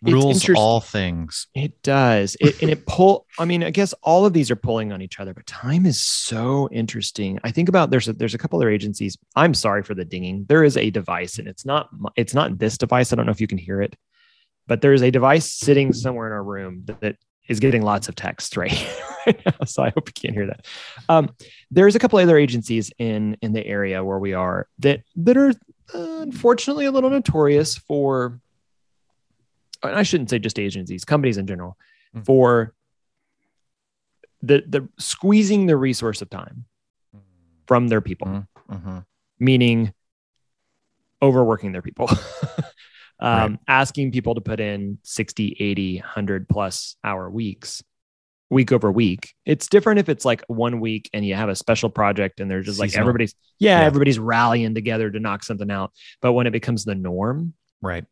Rules 0.02 0.50
all 0.52 0.80
things. 0.80 1.48
it 1.54 1.82
does. 1.84 2.38
It 2.40 2.62
and 2.62 2.72
it 2.72 2.86
pull. 2.86 3.26
I 3.38 3.46
mean, 3.46 3.64
I 3.64 3.70
guess 3.70 3.94
all 4.02 4.26
of 4.26 4.34
these 4.34 4.50
are 4.50 4.56
pulling 4.56 4.94
on 4.94 5.02
each 5.02 5.20
other, 5.20 5.34
but 5.34 5.46
time 5.46 5.86
is 5.86 6.02
so 6.02 6.70
interesting. 6.72 7.40
I 7.44 7.52
think 7.52 7.68
about 7.68 7.90
there's 7.90 8.08
a, 8.08 8.14
there's 8.14 8.34
a 8.34 8.38
couple 8.38 8.60
other 8.60 8.70
agencies. 8.70 9.18
I'm 9.36 9.54
sorry 9.54 9.84
for 9.84 9.94
the 9.94 10.06
dinging. 10.06 10.46
There 10.48 10.64
is 10.64 10.78
a 10.78 10.90
device, 10.90 11.38
and 11.38 11.48
it's 11.48 11.66
not 11.66 11.90
it's 12.16 12.34
not 12.34 12.60
this 12.60 12.78
device. 12.78 13.12
I 13.12 13.18
don't 13.18 13.26
know 13.26 13.32
if 13.32 13.42
you 13.42 13.48
can 13.48 13.58
hear 13.58 13.82
it, 13.82 13.96
but 14.68 14.82
there 14.82 14.94
is 14.94 15.04
a 15.04 15.12
device 15.12 15.52
sitting 15.52 15.92
somewhere 15.92 16.28
in 16.28 16.34
our 16.34 16.44
room 16.44 16.84
that, 16.86 17.02
that 17.02 17.16
is 17.50 17.60
getting 17.60 17.82
lots 17.82 18.08
of 18.08 18.16
text 18.16 18.56
right, 18.56 18.88
right 19.28 19.46
now. 19.46 19.66
So 19.66 19.84
I 19.84 19.90
hope 19.90 20.08
you 20.08 20.14
can't 20.14 20.34
hear 20.34 20.48
that. 20.48 20.66
Um, 21.10 21.36
there's 21.72 21.96
a 21.96 22.00
couple 22.00 22.20
other 22.20 22.38
agencies 22.38 22.92
in 23.00 23.36
in 23.42 23.52
the 23.52 23.66
area 23.66 24.02
where 24.04 24.20
we 24.20 24.34
are 24.34 24.68
that 24.80 25.02
that 25.18 25.36
are 25.36 25.50
uh, 25.94 26.22
unfortunately 26.22 26.86
a 26.86 26.92
little 26.92 27.10
notorious 27.10 27.78
for. 27.78 28.40
And 29.84 29.96
I 29.96 30.04
shouldn't 30.04 30.30
say 30.30 30.40
just 30.40 30.60
agencies, 30.60 31.06
companies 31.06 31.38
in 31.38 31.48
general, 31.48 31.78
Mhm. 32.16 32.26
for 32.26 32.74
the 34.42 34.64
the 34.68 34.88
squeezing 34.98 35.66
the 35.68 35.78
resource 35.78 36.22
of 36.22 36.30
time 36.30 36.66
from 37.68 37.88
their 37.88 38.02
people, 38.02 38.28
Mhm. 38.28 38.48
Mhm. 38.70 39.06
meaning 39.40 39.94
overworking 41.22 41.72
their 41.74 41.82
people. 41.82 42.08
um, 43.20 43.52
Right. 43.52 43.60
asking 43.68 44.12
people 44.14 44.34
to 44.36 44.42
put 44.42 44.60
in 44.62 44.98
60 45.04 45.56
80 45.60 45.98
100 46.00 46.48
plus 46.48 46.96
hour 47.04 47.30
weeks 47.30 47.84
week 48.52 48.72
over 48.72 48.92
week 48.92 49.36
it's 49.46 49.68
different 49.68 50.00
if 50.00 50.10
it's 50.10 50.26
like 50.26 50.42
one 50.48 50.80
week 50.80 51.08
and 51.14 51.24
you 51.24 51.36
have 51.36 51.50
a 51.50 51.56
special 51.56 51.88
project 51.90 52.40
and 52.40 52.50
they're 52.50 52.64
just 52.64 52.80
like 52.80 52.90
Seasonal. 52.90 53.04
everybody's 53.10 53.36
yeah, 53.60 53.82
Yeah. 53.82 53.86
everybody's 53.86 54.18
rallying 54.18 54.74
together 54.74 55.12
to 55.12 55.20
knock 55.20 55.44
something 55.44 55.70
out 55.70 55.92
but 56.22 56.34
when 56.34 56.48
it 56.48 56.52
becomes 56.52 56.84
the 56.86 56.96
norm 56.96 57.54
Right. 57.82 58.06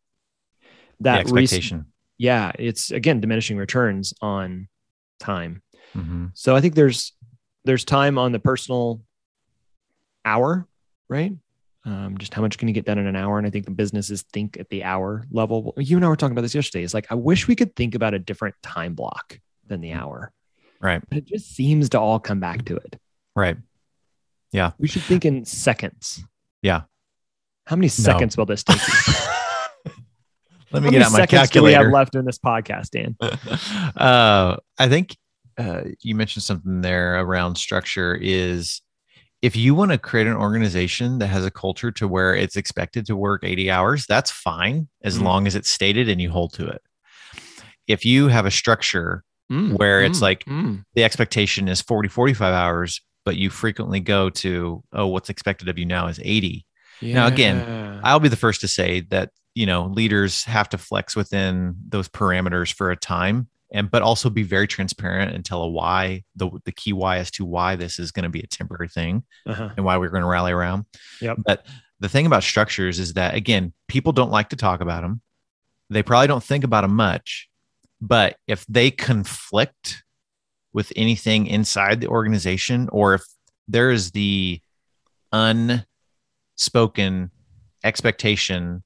That 1.00 1.14
the 1.14 1.20
expectation. 1.20 1.86
yeah 2.18 2.52
it's 2.58 2.90
again 2.90 3.20
diminishing 3.20 3.56
returns 3.56 4.12
on 4.20 4.68
time. 5.20 5.62
Mhm. 5.94 6.30
so 6.34 6.54
i 6.56 6.60
think 6.60 6.74
there's 6.74 7.12
there's 7.64 7.84
time 7.84 8.18
on 8.18 8.32
the 8.32 8.38
personal 8.38 9.00
hour 10.24 10.66
right? 11.08 11.32
Um, 11.84 12.18
just 12.18 12.34
how 12.34 12.42
much 12.42 12.58
can 12.58 12.68
you 12.68 12.74
get 12.74 12.84
done 12.84 12.98
in 12.98 13.06
an 13.06 13.16
hour? 13.16 13.38
And 13.38 13.46
i 13.46 13.50
think 13.50 13.64
the 13.64 13.70
businesses 13.70 14.22
think 14.32 14.58
at 14.60 14.68
the 14.68 14.84
hour 14.84 15.24
level. 15.30 15.72
You 15.78 15.96
and 15.96 16.04
i 16.04 16.08
were 16.08 16.16
talking 16.16 16.32
about 16.32 16.42
this 16.42 16.54
yesterday. 16.54 16.84
It's 16.84 16.92
like 16.94 17.06
i 17.10 17.14
wish 17.14 17.48
we 17.48 17.56
could 17.56 17.74
think 17.76 17.94
about 17.94 18.12
a 18.14 18.18
different 18.18 18.54
time 18.62 18.94
block 18.94 19.40
than 19.66 19.80
the 19.80 19.92
hour. 19.92 20.32
Right. 20.80 21.02
but 21.08 21.18
it 21.18 21.24
just 21.26 21.54
seems 21.56 21.88
to 21.90 21.98
all 22.00 22.20
come 22.20 22.40
back 22.40 22.64
to 22.66 22.76
it. 22.76 22.98
Right. 23.34 23.56
Yeah, 24.52 24.72
we 24.78 24.86
should 24.88 25.02
think 25.02 25.24
in 25.24 25.44
seconds. 25.44 26.22
Yeah. 26.62 26.82
how 27.66 27.76
many 27.76 27.88
seconds 27.88 28.36
will 28.36 28.46
this 28.46 28.64
take 28.64 28.78
Let 30.70 30.82
how 30.82 30.86
me 30.86 30.90
get 30.92 31.02
out 31.06 31.12
my 31.12 31.18
seconds 31.20 31.50
do 31.50 31.62
we 31.62 31.72
have 31.72 31.86
left 31.88 32.14
in 32.14 32.24
this 32.24 32.38
podcast 32.38 32.90
dan 32.90 33.16
uh, 33.96 34.56
I 34.78 34.88
think 34.88 35.16
uh, 35.58 35.82
you 36.02 36.14
mentioned 36.14 36.42
something 36.44 36.82
there 36.82 37.20
around 37.20 37.56
structure 37.56 38.14
is 38.20 38.80
if 39.42 39.54
you 39.56 39.74
want 39.74 39.92
to 39.92 39.98
create 39.98 40.26
an 40.26 40.34
organization 40.36 41.18
that 41.18 41.28
has 41.28 41.44
a 41.44 41.50
culture 41.50 41.90
to 41.92 42.08
where 42.08 42.34
it's 42.34 42.56
expected 42.56 43.06
to 43.06 43.16
work 43.16 43.44
80 43.44 43.70
hours, 43.70 44.04
that's 44.06 44.30
fine 44.30 44.88
as 45.02 45.18
Mhm. 45.18 45.22
long 45.22 45.46
as 45.46 45.54
it's 45.54 45.70
stated 45.70 46.08
and 46.08 46.20
you 46.20 46.30
hold 46.30 46.52
to 46.54 46.66
it. 46.66 46.82
If 47.86 48.04
you 48.04 48.28
have 48.28 48.46
a 48.46 48.50
structure 48.50 49.24
Mm, 49.50 49.78
Where 49.78 50.02
it's 50.04 50.18
mm, 50.18 50.22
like- 50.22 50.44
mm. 50.44 50.84
the 50.94 51.04
expectation 51.04 51.68
is 51.68 51.80
40, 51.80 52.10
45 52.10 52.52
hours, 52.52 53.00
but 53.24 53.36
you 53.38 53.48
frequently 53.48 53.98
go 53.98 54.28
to, 54.28 54.84
oh, 54.92 55.06
what's 55.06 55.30
expected 55.30 55.70
of 55.70 55.78
you 55.78 55.86
now 55.86 56.06
is 56.08 56.20
80. 56.22 56.66
Now, 57.00 57.28
again, 57.28 58.00
I'll 58.04 58.20
be 58.20 58.28
the 58.28 58.36
first 58.36 58.60
to 58.60 58.68
say 58.68 59.00
that 59.08 59.30
you 59.58 59.66
know 59.66 59.86
leaders 59.86 60.44
have 60.44 60.68
to 60.68 60.78
flex 60.78 61.16
within 61.16 61.74
those 61.88 62.08
parameters 62.08 62.72
for 62.72 62.92
a 62.92 62.96
time, 62.96 63.48
and 63.72 63.90
but 63.90 64.02
also 64.02 64.30
be 64.30 64.44
very 64.44 64.68
transparent 64.68 65.34
and 65.34 65.44
tell 65.44 65.62
a 65.62 65.68
why 65.68 66.22
the 66.36 66.48
the 66.64 66.70
key 66.70 66.92
why 66.92 67.16
as 67.16 67.32
to 67.32 67.44
why 67.44 67.74
this 67.74 67.98
is 67.98 68.12
going 68.12 68.22
to 68.22 68.28
be 68.28 68.38
a 68.38 68.46
temporary 68.46 68.88
thing 68.88 69.24
uh-huh. 69.46 69.70
and 69.76 69.84
why 69.84 69.96
we're 69.96 70.10
going 70.10 70.22
to 70.22 70.28
rally 70.28 70.52
around. 70.52 70.84
Yep. 71.20 71.38
But 71.44 71.66
the 71.98 72.08
thing 72.08 72.24
about 72.24 72.44
structures 72.44 73.00
is 73.00 73.14
that 73.14 73.34
again, 73.34 73.72
people 73.88 74.12
don't 74.12 74.30
like 74.30 74.50
to 74.50 74.56
talk 74.56 74.80
about 74.80 75.02
them. 75.02 75.22
They 75.90 76.04
probably 76.04 76.28
don't 76.28 76.44
think 76.44 76.62
about 76.62 76.82
them 76.82 76.94
much, 76.94 77.48
but 78.00 78.36
if 78.46 78.64
they 78.66 78.92
conflict 78.92 80.04
with 80.72 80.92
anything 80.94 81.48
inside 81.48 82.00
the 82.00 82.06
organization, 82.06 82.88
or 82.92 83.14
if 83.14 83.24
there 83.66 83.90
is 83.90 84.12
the 84.12 84.60
unspoken 85.32 87.32
expectation 87.82 88.84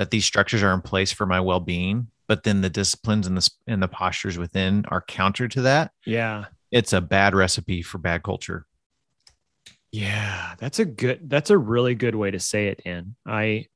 that 0.00 0.10
these 0.10 0.24
structures 0.24 0.62
are 0.62 0.72
in 0.72 0.80
place 0.80 1.12
for 1.12 1.26
my 1.26 1.38
well-being, 1.38 2.06
but 2.26 2.42
then 2.42 2.62
the 2.62 2.70
disciplines 2.70 3.26
and 3.26 3.36
the 3.36 3.50
and 3.66 3.82
the 3.82 3.86
postures 3.86 4.38
within 4.38 4.82
are 4.88 5.02
counter 5.02 5.46
to 5.46 5.60
that. 5.60 5.92
Yeah. 6.06 6.46
It's 6.70 6.94
a 6.94 7.02
bad 7.02 7.34
recipe 7.34 7.82
for 7.82 7.98
bad 7.98 8.22
culture. 8.22 8.64
Yeah, 9.92 10.54
that's 10.58 10.78
a 10.78 10.86
good 10.86 11.28
that's 11.28 11.50
a 11.50 11.58
really 11.58 11.94
good 11.94 12.14
way 12.14 12.30
to 12.30 12.40
say 12.40 12.68
it, 12.68 12.82
Dan. 12.82 13.14
I 13.26 13.66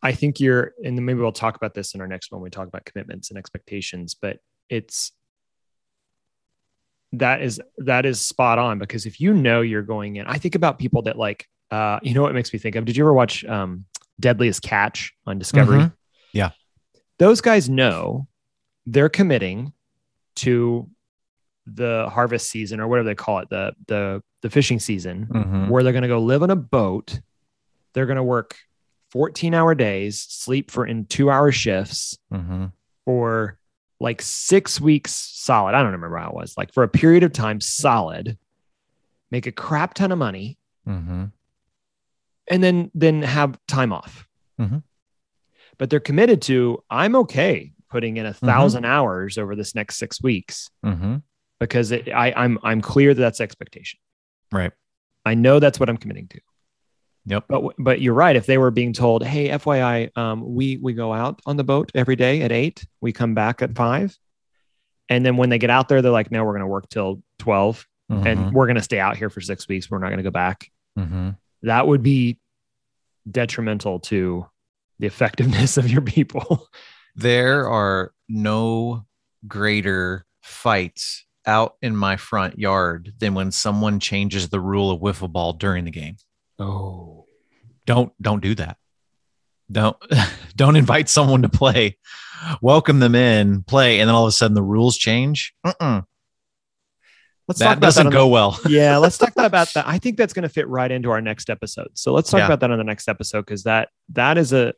I 0.00 0.12
think 0.12 0.38
you're 0.38 0.72
and 0.84 0.96
then 0.96 1.04
maybe 1.04 1.18
we'll 1.18 1.32
talk 1.32 1.56
about 1.56 1.74
this 1.74 1.96
in 1.96 2.00
our 2.00 2.06
next 2.06 2.30
one 2.30 2.40
when 2.40 2.44
we 2.44 2.50
talk 2.50 2.68
about 2.68 2.84
commitments 2.84 3.30
and 3.30 3.38
expectations, 3.38 4.14
but 4.14 4.38
it's 4.68 5.10
that 7.14 7.42
is 7.42 7.60
that 7.78 8.06
is 8.06 8.20
spot 8.20 8.60
on 8.60 8.78
because 8.78 9.04
if 9.04 9.20
you 9.20 9.34
know 9.34 9.62
you're 9.62 9.82
going 9.82 10.14
in, 10.14 10.28
I 10.28 10.38
think 10.38 10.54
about 10.54 10.78
people 10.78 11.02
that 11.02 11.18
like 11.18 11.48
uh 11.72 11.98
you 12.04 12.14
know 12.14 12.22
what 12.22 12.34
makes 12.34 12.52
me 12.52 12.60
think 12.60 12.76
of 12.76 12.84
did 12.84 12.96
you 12.96 13.02
ever 13.02 13.12
watch 13.12 13.44
um 13.46 13.84
Deadliest 14.20 14.62
Catch 14.62 15.12
on 15.26 15.38
Discovery? 15.38 15.78
Mhm. 15.80 15.92
Yeah. 16.32 16.50
Those 17.18 17.40
guys 17.40 17.68
know 17.68 18.26
they're 18.86 19.08
committing 19.08 19.72
to 20.36 20.88
the 21.66 22.08
harvest 22.10 22.50
season 22.50 22.80
or 22.80 22.88
whatever 22.88 23.08
they 23.08 23.14
call 23.14 23.38
it, 23.40 23.48
the 23.50 23.72
the 23.86 24.22
the 24.42 24.48
fishing 24.50 24.78
season, 24.80 25.26
Mhm. 25.26 25.68
where 25.68 25.82
they're 25.82 25.92
going 25.92 26.02
to 26.02 26.08
go 26.08 26.18
live 26.22 26.42
on 26.42 26.50
a 26.50 26.56
boat. 26.56 27.20
They're 27.92 28.06
going 28.06 28.16
to 28.16 28.22
work 28.22 28.56
14 29.10 29.52
hour 29.52 29.74
days, 29.74 30.18
sleep 30.22 30.70
for 30.70 30.86
in 30.86 31.04
two 31.04 31.30
hour 31.30 31.52
shifts 31.52 32.16
Mhm. 32.32 32.72
for 33.04 33.58
like 34.00 34.22
six 34.22 34.80
weeks 34.80 35.12
solid. 35.12 35.74
I 35.74 35.82
don't 35.82 35.92
remember 35.92 36.16
how 36.16 36.30
it 36.30 36.34
was, 36.34 36.54
like 36.56 36.72
for 36.72 36.82
a 36.82 36.88
period 36.88 37.22
of 37.22 37.32
time 37.34 37.60
solid, 37.60 38.38
make 39.30 39.46
a 39.46 39.52
crap 39.52 39.92
ton 39.92 40.10
of 40.10 40.18
money, 40.18 40.56
Mhm. 40.88 41.32
And 42.50 42.62
then 42.62 42.90
then 42.94 43.22
have 43.22 43.58
time 43.68 43.92
off. 43.92 44.26
Mhm. 44.60 44.82
But 45.78 45.88
they're 45.88 46.00
committed 46.00 46.42
to 46.42 46.82
I'm 46.90 47.16
okay 47.16 47.72
putting 47.88 48.18
in 48.18 48.26
a 48.26 48.32
1000 48.34 48.84
hours 48.84 49.38
over 49.38 49.56
this 49.56 49.74
next 49.74 49.96
six 49.96 50.22
weeks 50.22 50.68
Mhm. 50.84 51.22
because 51.58 51.90
it, 51.90 52.08
I, 52.12 52.32
I'm 52.36 52.58
I'm 52.62 52.80
clear 52.82 53.14
that 53.14 53.20
that's 53.20 53.40
expectation. 53.40 53.98
Right. 54.52 54.72
I 55.24 55.34
know 55.34 55.58
that's 55.60 55.80
what 55.80 55.88
I'm 55.88 55.96
committing 55.96 56.28
to. 56.28 56.40
Yep. 57.26 57.44
But 57.48 57.74
but 57.78 58.00
you're 58.00 58.14
right. 58.14 58.34
If 58.36 58.46
they 58.46 58.58
were 58.58 58.70
being 58.70 58.92
told, 58.92 59.22
"Hey, 59.24 59.48
FYI, 59.50 60.10
um, 60.16 60.54
we 60.54 60.76
we 60.78 60.92
go 60.94 61.12
out 61.12 61.40
on 61.46 61.56
the 61.56 61.64
boat 61.64 61.92
every 61.94 62.16
day 62.16 62.42
at 62.42 62.50
eight. 62.52 62.84
We 63.00 63.12
come 63.12 63.34
back 63.34 63.60
at 63.62 63.74
five, 63.76 64.16
and 65.10 65.24
then 65.24 65.36
when 65.36 65.50
they 65.50 65.58
get 65.58 65.68
out 65.70 65.88
there, 65.88 66.00
they're 66.00 66.10
like, 66.10 66.30
"No, 66.32 66.42
we're 66.44 66.52
going 66.52 66.60
to 66.60 66.66
work 66.66 66.88
till 66.88 67.22
12 67.38 67.86
Mhm. 68.10 68.26
and 68.26 68.52
we're 68.54 68.66
going 68.66 68.76
to 68.76 68.82
stay 68.82 68.98
out 68.98 69.16
here 69.18 69.28
for 69.30 69.40
six 69.42 69.68
weeks. 69.68 69.90
We're 69.90 69.98
not 69.98 70.08
going 70.08 70.16
to 70.18 70.22
go 70.24 70.30
back." 70.30 70.70
That 71.62 71.86
would 71.86 72.02
be 72.02 72.38
detrimental 73.30 74.00
to 74.00 74.46
the 74.98 75.06
effectiveness 75.06 75.76
of 75.76 75.90
your 75.90 76.02
people. 76.02 76.68
there 77.16 77.68
are 77.68 78.12
no 78.28 79.06
greater 79.46 80.24
fights 80.42 81.24
out 81.46 81.76
in 81.82 81.96
my 81.96 82.16
front 82.16 82.58
yard 82.58 83.14
than 83.18 83.34
when 83.34 83.50
someone 83.50 83.98
changes 83.98 84.48
the 84.48 84.60
rule 84.60 84.90
of 84.90 85.00
wiffle 85.00 85.30
ball 85.30 85.52
during 85.52 85.84
the 85.84 85.90
game. 85.90 86.16
Oh, 86.58 87.26
Don't 87.86 88.12
don't 88.20 88.42
do 88.42 88.54
that. 88.56 88.76
Don't 89.72 89.96
don't 90.56 90.76
invite 90.76 91.08
someone 91.08 91.42
to 91.42 91.48
play. 91.48 91.96
Welcome 92.60 93.00
them 93.00 93.14
in, 93.14 93.62
play, 93.62 94.00
and 94.00 94.08
then 94.08 94.14
all 94.14 94.24
of 94.24 94.28
a 94.28 94.32
sudden 94.32 94.54
the 94.54 94.62
rules 94.62 94.96
change. 94.96 95.54
Mm-mm. 95.64 96.04
Let's 97.50 97.58
talk 97.58 97.66
That 97.70 97.78
about 97.78 97.86
doesn't 97.86 98.06
that 98.06 98.12
go 98.12 98.20
the- 98.20 98.26
well. 98.28 98.60
yeah, 98.68 98.96
let's 98.96 99.18
talk 99.18 99.32
about 99.36 99.68
that. 99.74 99.86
I 99.88 99.98
think 99.98 100.16
that's 100.16 100.32
going 100.32 100.44
to 100.44 100.48
fit 100.48 100.68
right 100.68 100.90
into 100.90 101.10
our 101.10 101.20
next 101.20 101.50
episode. 101.50 101.88
So 101.94 102.12
let's 102.12 102.30
talk 102.30 102.38
Yeah. 102.38 102.46
about 102.46 102.60
that 102.60 102.70
on 102.70 102.78
the 102.78 102.84
next 102.84 103.08
episode 103.08 103.42
because 103.44 103.64
that 103.64 103.88
that 104.10 104.38
is 104.38 104.52
a 104.52 104.72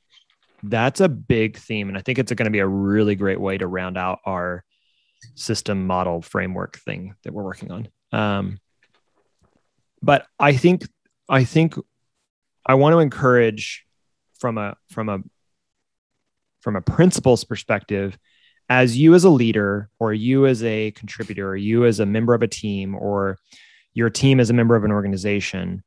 that's 0.62 1.00
a 1.00 1.08
big 1.08 1.58
theme, 1.58 1.88
and 1.88 1.98
I 1.98 2.00
think 2.00 2.18
it's 2.18 2.32
going 2.32 2.44
to 2.46 2.50
be 2.50 2.60
a 2.60 2.66
really 2.66 3.14
great 3.14 3.40
way 3.40 3.58
to 3.58 3.66
round 3.66 3.98
out 3.98 4.20
our 4.24 4.64
system 5.34 5.86
model 5.86 6.22
framework 6.22 6.78
thing 6.78 7.14
that 7.24 7.32
we're 7.34 7.42
working 7.44 7.70
on. 7.70 7.88
Um, 8.12 8.58
but 10.02 10.26
I 10.38 10.56
think 10.56 10.88
I 11.28 11.44
think 11.44 11.74
I 12.64 12.74
want 12.74 12.94
to 12.94 12.98
encourage 13.00 13.84
from 14.38 14.56
a 14.56 14.76
from 14.90 15.08
a 15.08 15.18
from 16.60 16.76
a 16.76 16.80
principles 16.80 17.44
perspective 17.44 18.16
as 18.68 18.96
you 18.96 19.14
as 19.14 19.24
a 19.24 19.30
leader 19.30 19.88
or 19.98 20.12
you 20.12 20.46
as 20.46 20.62
a 20.62 20.90
contributor 20.92 21.50
or 21.50 21.56
you 21.56 21.84
as 21.84 22.00
a 22.00 22.06
member 22.06 22.34
of 22.34 22.42
a 22.42 22.48
team 22.48 22.94
or 22.94 23.38
your 23.94 24.10
team 24.10 24.40
as 24.40 24.50
a 24.50 24.54
member 24.54 24.76
of 24.76 24.84
an 24.84 24.92
organization 24.92 25.82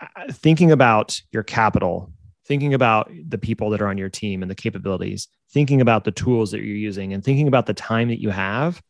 uh, 0.00 0.32
thinking 0.32 0.70
about 0.70 1.20
your 1.30 1.42
capital 1.42 2.12
thinking 2.46 2.74
about 2.74 3.10
the 3.28 3.38
people 3.38 3.70
that 3.70 3.80
are 3.80 3.86
on 3.86 3.98
your 3.98 4.08
team 4.08 4.42
and 4.42 4.50
the 4.50 4.54
capabilities 4.54 5.28
thinking 5.52 5.80
about 5.80 6.04
the 6.04 6.10
tools 6.10 6.50
that 6.50 6.58
you're 6.58 6.76
using 6.76 7.12
and 7.12 7.22
thinking 7.22 7.48
about 7.48 7.66
the 7.66 7.74
time 7.74 8.08
that 8.08 8.20
you 8.20 8.30
have 8.30 8.82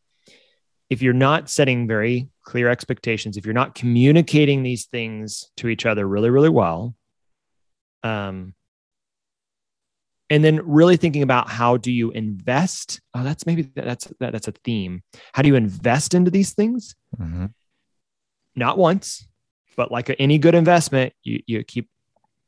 if 0.89 1.01
you're 1.01 1.13
not 1.13 1.49
setting 1.49 1.87
very 1.87 2.29
clear 2.43 2.69
expectations 2.69 3.37
if 3.37 3.45
you're 3.45 3.53
not 3.53 3.75
communicating 3.75 4.63
these 4.63 4.85
things 4.85 5.51
to 5.57 5.67
each 5.67 5.85
other 5.85 6.07
really 6.07 6.29
really 6.29 6.49
well 6.49 6.95
um 8.03 8.53
and 10.33 10.43
then 10.43 10.59
really 10.65 10.97
thinking 10.97 11.21
about 11.21 11.47
how 11.49 11.77
do 11.77 11.91
you 11.91 12.09
invest 12.11 12.99
oh 13.13 13.23
that's 13.23 13.45
maybe 13.45 13.61
that's 13.75 14.05
that, 14.19 14.31
that's 14.33 14.47
a 14.47 14.53
theme 14.63 15.01
how 15.33 15.41
do 15.43 15.47
you 15.47 15.55
invest 15.55 16.13
into 16.13 16.31
these 16.31 16.53
things 16.53 16.95
Mhm. 17.19 17.53
not 18.55 18.77
once 18.77 19.27
but 19.75 19.91
like 19.91 20.13
any 20.19 20.37
good 20.37 20.55
investment 20.55 21.13
you, 21.23 21.41
you 21.45 21.63
keep 21.63 21.87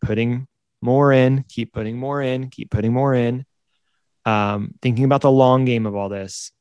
putting 0.01 0.47
more 0.81 1.11
in 1.11 1.43
keep 1.47 1.73
putting 1.73 1.97
more 1.97 2.21
in 2.21 2.49
keep 2.49 2.69
putting 2.71 2.93
more 2.93 3.13
in 3.13 3.45
um, 4.25 4.73
thinking 4.81 5.05
about 5.05 5.21
the 5.21 5.31
long 5.31 5.65
game 5.65 5.85
of 5.85 5.95
all 5.95 6.09
this 6.09 6.51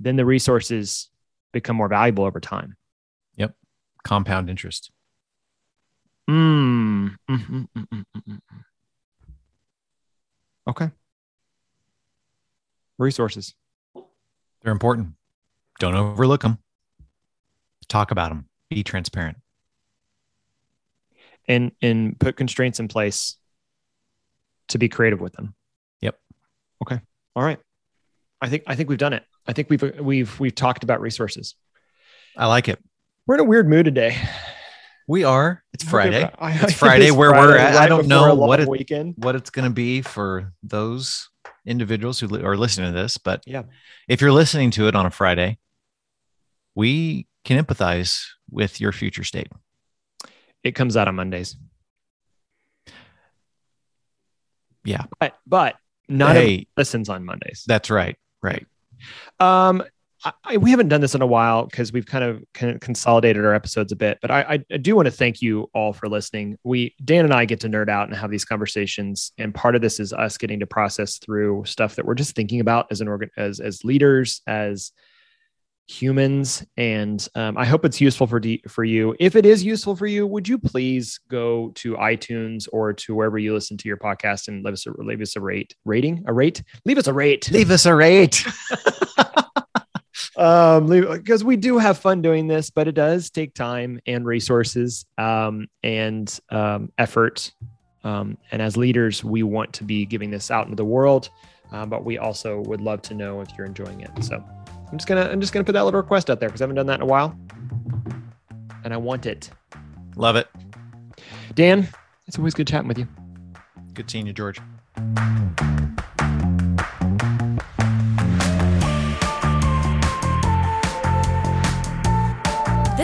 then 0.00 0.16
the 0.16 0.24
resources 0.24 1.10
become 1.52 1.76
more 1.76 1.88
valuable 1.88 2.24
over 2.24 2.40
time 2.40 2.76
yep 3.36 3.54
Compound 4.04 4.50
interest. 4.50 4.90
Mm. 6.28 7.16
Mhm, 7.30 7.38
mm, 7.50 7.68
mm, 7.74 7.86
mm, 7.92 8.04
mm, 8.16 8.22
mm. 8.28 8.40
Okay 10.66 10.90
resources 12.98 13.54
They're 14.62 14.72
important. 14.72 15.14
Don't 15.80 15.94
overlook 15.94 16.42
them. 16.42 16.58
Talk 17.88 18.10
about 18.12 18.30
them. 18.30 18.48
Be 18.70 18.82
transparent. 18.82 19.36
and 21.48 21.72
and 21.82 22.18
put 22.18 22.36
constraints 22.36 22.80
in 22.80 22.88
place 22.88 23.36
to 24.68 24.78
be 24.78 24.88
creative 24.88 25.20
with 25.20 25.34
them. 25.34 25.54
Yep. 26.00 26.18
Okay. 26.82 27.00
All 27.36 27.42
right. 27.42 27.58
I 28.40 28.48
think 28.48 28.62
I 28.66 28.74
think 28.74 28.88
we've 28.88 28.98
done 28.98 29.12
it. 29.12 29.24
I 29.46 29.52
think 29.52 29.68
we've 29.68 29.82
we've 30.00 30.40
we've 30.40 30.54
talked 30.54 30.84
about 30.84 31.00
resources. 31.00 31.54
I 32.36 32.46
like 32.46 32.68
it. 32.68 32.78
We're 33.26 33.34
in 33.34 33.40
a 33.40 33.44
weird 33.44 33.68
mood 33.68 33.84
today. 33.84 34.16
We 35.06 35.24
are. 35.24 35.62
It's 35.72 35.84
Friday. 35.88 36.30
It's 36.40 36.72
Friday 36.74 37.10
where 37.10 37.32
we're 37.32 37.56
at. 37.56 37.76
I 37.76 37.88
don't 37.88 38.06
know 38.06 38.34
what 38.34 38.60
it- 38.60 38.68
weekend. 38.68 39.14
What 39.18 39.34
it's 39.36 39.50
going 39.50 39.68
to 39.68 39.74
be 39.74 40.02
for 40.02 40.52
those 40.62 41.28
individuals 41.66 42.20
who 42.20 42.44
are 42.44 42.56
listening 42.56 42.92
to 42.92 42.98
this, 43.00 43.16
but 43.18 43.42
Yeah. 43.46 43.62
if 44.08 44.20
you're 44.20 44.32
listening 44.32 44.70
to 44.72 44.86
it 44.88 44.94
on 44.94 45.06
a 45.06 45.10
Friday, 45.10 45.58
we 46.74 47.26
can 47.44 47.62
empathize 47.62 48.24
with 48.50 48.80
your 48.80 48.92
future 48.92 49.24
state. 49.24 49.48
It 50.62 50.72
comes 50.74 50.96
out 50.96 51.08
on 51.08 51.14
Mondays. 51.16 51.56
Yeah. 54.84 55.04
But 55.18 55.36
but 55.46 55.76
not 56.08 56.36
hey, 56.36 56.66
listens 56.76 57.08
on 57.08 57.24
Mondays. 57.24 57.64
that's 57.66 57.90
right. 57.90 58.16
Right. 58.42 58.66
Um, 59.40 59.82
I, 60.44 60.56
we 60.56 60.70
haven't 60.70 60.88
done 60.88 61.00
this 61.00 61.14
in 61.14 61.22
a 61.22 61.26
while 61.26 61.66
because 61.66 61.92
we've 61.92 62.06
kind 62.06 62.24
of 62.24 62.42
con- 62.54 62.78
consolidated 62.78 63.44
our 63.44 63.54
episodes 63.54 63.92
a 63.92 63.96
bit. 63.96 64.18
But 64.22 64.30
I, 64.30 64.40
I, 64.42 64.64
I 64.72 64.76
do 64.78 64.96
want 64.96 65.06
to 65.06 65.12
thank 65.12 65.42
you 65.42 65.68
all 65.74 65.92
for 65.92 66.08
listening. 66.08 66.56
We 66.64 66.94
Dan 67.04 67.24
and 67.24 67.34
I 67.34 67.44
get 67.44 67.60
to 67.60 67.68
nerd 67.68 67.88
out 67.88 68.08
and 68.08 68.16
have 68.16 68.30
these 68.30 68.44
conversations, 68.44 69.32
and 69.38 69.54
part 69.54 69.76
of 69.76 69.82
this 69.82 70.00
is 70.00 70.12
us 70.12 70.38
getting 70.38 70.60
to 70.60 70.66
process 70.66 71.18
through 71.18 71.64
stuff 71.66 71.96
that 71.96 72.06
we're 72.06 72.14
just 72.14 72.34
thinking 72.34 72.60
about 72.60 72.86
as 72.90 73.00
an 73.00 73.08
organ, 73.08 73.30
as 73.36 73.60
as 73.60 73.84
leaders, 73.84 74.40
as 74.46 74.92
humans. 75.86 76.64
And 76.78 77.26
um, 77.34 77.58
I 77.58 77.66
hope 77.66 77.84
it's 77.84 78.00
useful 78.00 78.26
for 78.26 78.40
D- 78.40 78.62
for 78.68 78.84
you. 78.84 79.14
If 79.20 79.36
it 79.36 79.44
is 79.44 79.62
useful 79.62 79.94
for 79.94 80.06
you, 80.06 80.26
would 80.26 80.48
you 80.48 80.58
please 80.58 81.20
go 81.28 81.72
to 81.74 81.94
iTunes 81.96 82.66
or 82.72 82.92
to 82.94 83.14
wherever 83.14 83.38
you 83.38 83.52
listen 83.52 83.76
to 83.76 83.88
your 83.88 83.98
podcast 83.98 84.48
and 84.48 84.64
leave 84.64 84.72
us 84.72 84.86
a, 84.86 84.92
leave 85.02 85.20
us 85.20 85.36
a 85.36 85.40
rate 85.40 85.74
rating 85.84 86.24
a 86.26 86.32
rate 86.32 86.62
leave 86.86 86.98
us 86.98 87.06
a 87.06 87.12
rate 87.12 87.50
Leave 87.50 87.70
us 87.70 87.84
a 87.84 87.94
rate. 87.94 88.44
um 90.36 90.88
because 90.88 91.44
we 91.44 91.56
do 91.56 91.78
have 91.78 91.98
fun 91.98 92.20
doing 92.20 92.46
this 92.46 92.70
but 92.70 92.88
it 92.88 92.92
does 92.92 93.30
take 93.30 93.54
time 93.54 94.00
and 94.06 94.26
resources 94.26 95.04
um 95.18 95.66
and 95.82 96.40
um 96.50 96.90
effort 96.98 97.52
um 98.02 98.36
and 98.50 98.60
as 98.60 98.76
leaders 98.76 99.22
we 99.22 99.42
want 99.42 99.72
to 99.72 99.84
be 99.84 100.04
giving 100.04 100.30
this 100.30 100.50
out 100.50 100.64
into 100.64 100.76
the 100.76 100.84
world 100.84 101.30
um, 101.72 101.88
but 101.88 102.04
we 102.04 102.18
also 102.18 102.60
would 102.62 102.80
love 102.80 103.00
to 103.02 103.14
know 103.14 103.40
if 103.40 103.48
you're 103.56 103.66
enjoying 103.66 104.00
it 104.00 104.10
so 104.22 104.42
I'm 104.94 104.98
just 104.98 105.08
gonna 105.08 105.28
I'm 105.28 105.40
just 105.40 105.52
gonna 105.52 105.64
put 105.64 105.72
that 105.72 105.84
little 105.84 106.00
request 106.00 106.30
out 106.30 106.38
there 106.38 106.48
because 106.48 106.60
I 106.60 106.64
haven't 106.64 106.76
done 106.76 106.86
that 106.86 106.94
in 106.94 107.02
a 107.02 107.06
while, 107.06 107.36
and 108.84 108.94
I 108.94 108.96
want 108.96 109.26
it. 109.26 109.50
Love 110.14 110.36
it. 110.36 110.46
Dan, 111.56 111.88
it's 112.28 112.38
always 112.38 112.54
good 112.54 112.68
chatting 112.68 112.86
with 112.86 112.98
you. 112.98 113.08
Good 113.94 114.08
seeing 114.08 114.28
you, 114.28 114.32
George. 114.32 114.60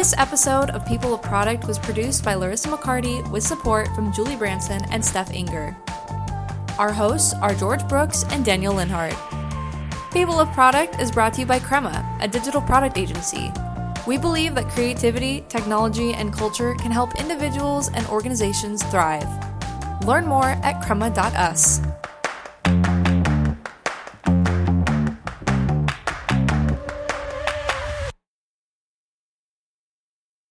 This 0.00 0.14
episode 0.16 0.70
of 0.70 0.86
People 0.86 1.12
of 1.12 1.20
Product 1.20 1.66
was 1.68 1.78
produced 1.78 2.24
by 2.24 2.32
Larissa 2.32 2.68
McCarty 2.68 3.30
with 3.30 3.42
support 3.42 3.86
from 3.88 4.14
Julie 4.14 4.34
Branson 4.34 4.80
and 4.90 5.04
Steph 5.04 5.30
Inger. 5.30 5.76
Our 6.78 6.90
hosts 6.90 7.34
are 7.34 7.54
George 7.54 7.86
Brooks 7.86 8.24
and 8.30 8.42
Daniel 8.42 8.72
Linhart. 8.72 9.14
People 10.10 10.40
of 10.40 10.50
Product 10.52 10.98
is 10.98 11.10
brought 11.10 11.34
to 11.34 11.40
you 11.40 11.46
by 11.46 11.58
Crema, 11.58 12.16
a 12.22 12.26
digital 12.26 12.62
product 12.62 12.96
agency. 12.96 13.52
We 14.06 14.16
believe 14.16 14.54
that 14.54 14.70
creativity, 14.70 15.44
technology, 15.50 16.14
and 16.14 16.32
culture 16.32 16.74
can 16.76 16.92
help 16.92 17.16
individuals 17.16 17.90
and 17.92 18.06
organizations 18.06 18.82
thrive. 18.84 19.28
Learn 20.06 20.26
more 20.26 20.56
at 20.62 20.82
crema.us. 20.82 21.82